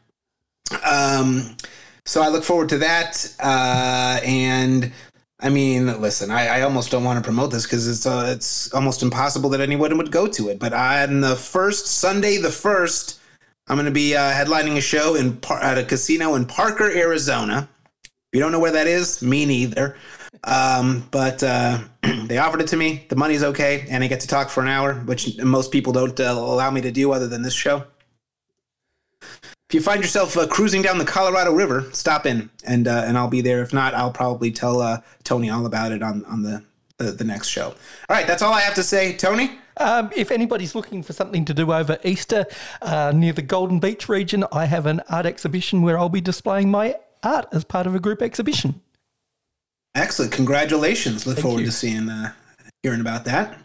Um, 0.84 1.56
so 2.04 2.22
I 2.22 2.28
look 2.28 2.44
forward 2.44 2.68
to 2.70 2.78
that. 2.78 3.34
Uh, 3.38 4.20
and 4.24 4.92
I 5.40 5.50
mean, 5.50 6.00
listen, 6.00 6.30
I, 6.30 6.46
I 6.48 6.62
almost 6.62 6.90
don't 6.90 7.04
want 7.04 7.18
to 7.18 7.24
promote 7.24 7.50
this 7.50 7.64
because 7.64 7.86
it's 7.86 8.06
uh, 8.06 8.32
it's 8.34 8.72
almost 8.74 9.02
impossible 9.02 9.50
that 9.50 9.60
anyone 9.60 9.96
would 9.96 10.10
go 10.10 10.26
to 10.26 10.48
it. 10.48 10.58
But 10.58 10.72
on 10.72 11.20
the 11.20 11.36
first 11.36 11.86
Sunday, 11.86 12.38
the 12.38 12.50
first, 12.50 13.20
I'm 13.68 13.76
going 13.76 13.86
to 13.86 13.92
be 13.92 14.16
uh, 14.16 14.32
headlining 14.32 14.76
a 14.76 14.80
show 14.80 15.14
in 15.14 15.36
Par- 15.36 15.62
at 15.62 15.78
a 15.78 15.84
casino 15.84 16.34
in 16.34 16.44
Parker, 16.44 16.90
Arizona. 16.90 17.68
If 18.04 18.10
you 18.32 18.40
don't 18.40 18.52
know 18.52 18.60
where 18.60 18.72
that 18.72 18.86
is, 18.86 19.22
me 19.22 19.46
neither. 19.46 19.96
Um, 20.44 21.06
but 21.10 21.42
uh, 21.42 21.80
they 22.26 22.38
offered 22.38 22.60
it 22.60 22.68
to 22.68 22.76
me. 22.76 23.06
The 23.08 23.16
money's 23.16 23.42
okay, 23.42 23.86
and 23.90 24.02
I 24.04 24.06
get 24.06 24.20
to 24.20 24.28
talk 24.28 24.50
for 24.50 24.62
an 24.62 24.68
hour, 24.68 24.94
which 24.94 25.38
most 25.38 25.72
people 25.72 25.92
don't 25.92 26.18
uh, 26.18 26.32
allow 26.32 26.70
me 26.70 26.80
to 26.82 26.90
do 26.90 27.12
other 27.12 27.28
than 27.28 27.42
this 27.42 27.54
show. 27.54 27.84
If 29.20 29.74
you 29.74 29.80
find 29.82 30.00
yourself 30.00 30.36
uh, 30.36 30.46
cruising 30.46 30.80
down 30.80 30.96
the 30.96 31.04
Colorado 31.04 31.52
River, 31.52 31.90
stop 31.92 32.24
in, 32.24 32.48
and 32.64 32.88
uh, 32.88 33.04
and 33.06 33.18
I'll 33.18 33.28
be 33.28 33.42
there. 33.42 33.62
If 33.62 33.74
not, 33.74 33.94
I'll 33.94 34.12
probably 34.12 34.50
tell 34.50 34.80
uh, 34.80 35.00
Tony 35.24 35.50
all 35.50 35.66
about 35.66 35.92
it 35.92 36.02
on 36.02 36.24
on 36.24 36.42
the 36.42 36.64
the, 36.98 37.24
next 37.24 37.48
show. 37.48 37.66
All 37.66 37.76
right, 38.16 38.26
that's 38.26 38.42
all 38.42 38.52
I 38.52 38.60
have 38.60 38.74
to 38.74 38.82
say. 38.82 39.16
Tony? 39.16 39.52
Um, 39.76 40.10
if 40.16 40.32
anybody's 40.32 40.74
looking 40.74 41.04
for 41.04 41.12
something 41.12 41.44
to 41.44 41.54
do 41.54 41.72
over 41.72 41.98
Easter 42.02 42.46
uh, 42.82 43.12
near 43.14 43.32
the 43.32 43.42
Golden 43.42 43.78
Beach 43.78 44.08
region, 44.08 44.44
I 44.50 44.64
have 44.64 44.86
an 44.86 45.00
art 45.08 45.24
exhibition 45.24 45.82
where 45.82 45.96
I'll 45.96 46.08
be 46.08 46.20
displaying 46.20 46.70
my 46.70 46.96
art 47.22 47.46
as 47.52 47.62
part 47.62 47.86
of 47.86 47.94
a 47.94 48.00
group 48.00 48.20
exhibition. 48.20 48.80
Excellent. 49.98 50.32
Congratulations. 50.32 51.26
Look 51.26 51.36
Thank 51.36 51.44
forward 51.44 51.60
you. 51.60 51.66
to 51.66 51.72
seeing, 51.72 52.08
uh, 52.08 52.32
hearing 52.82 53.00
about 53.00 53.24
that. 53.26 53.58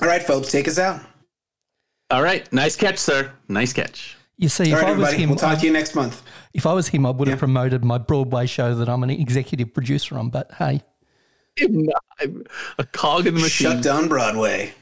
All 0.00 0.08
right, 0.08 0.22
folks, 0.22 0.50
take 0.50 0.68
us 0.68 0.78
out. 0.78 1.00
All 2.10 2.22
right. 2.22 2.50
Nice 2.52 2.76
catch, 2.76 2.98
sir. 2.98 3.32
Nice 3.48 3.72
catch. 3.72 4.16
You 4.36 4.48
see, 4.48 4.72
All 4.72 4.78
if 4.78 4.82
right, 4.84 4.88
I 4.88 4.92
was 4.92 5.02
everybody. 5.08 5.22
him, 5.22 5.28
We'll 5.30 5.38
talk 5.38 5.56
I- 5.58 5.60
to 5.60 5.66
you 5.66 5.72
next 5.72 5.94
month. 5.94 6.22
if 6.54 6.66
I 6.66 6.72
was 6.72 6.88
him, 6.88 7.04
I 7.06 7.10
would 7.10 7.28
have 7.28 7.38
promoted 7.38 7.84
my 7.84 7.98
Broadway 7.98 8.46
show 8.46 8.74
that 8.74 8.88
I'm 8.88 9.02
an 9.02 9.10
executive 9.10 9.72
producer 9.74 10.18
on. 10.18 10.30
But 10.30 10.50
hey, 10.58 10.82
I'm 11.60 12.44
a 12.78 12.84
cog 12.84 13.26
in 13.26 13.34
the 13.34 13.40
machine. 13.40 13.70
Shut 13.72 13.82
down 13.82 14.08
Broadway. 14.08 14.72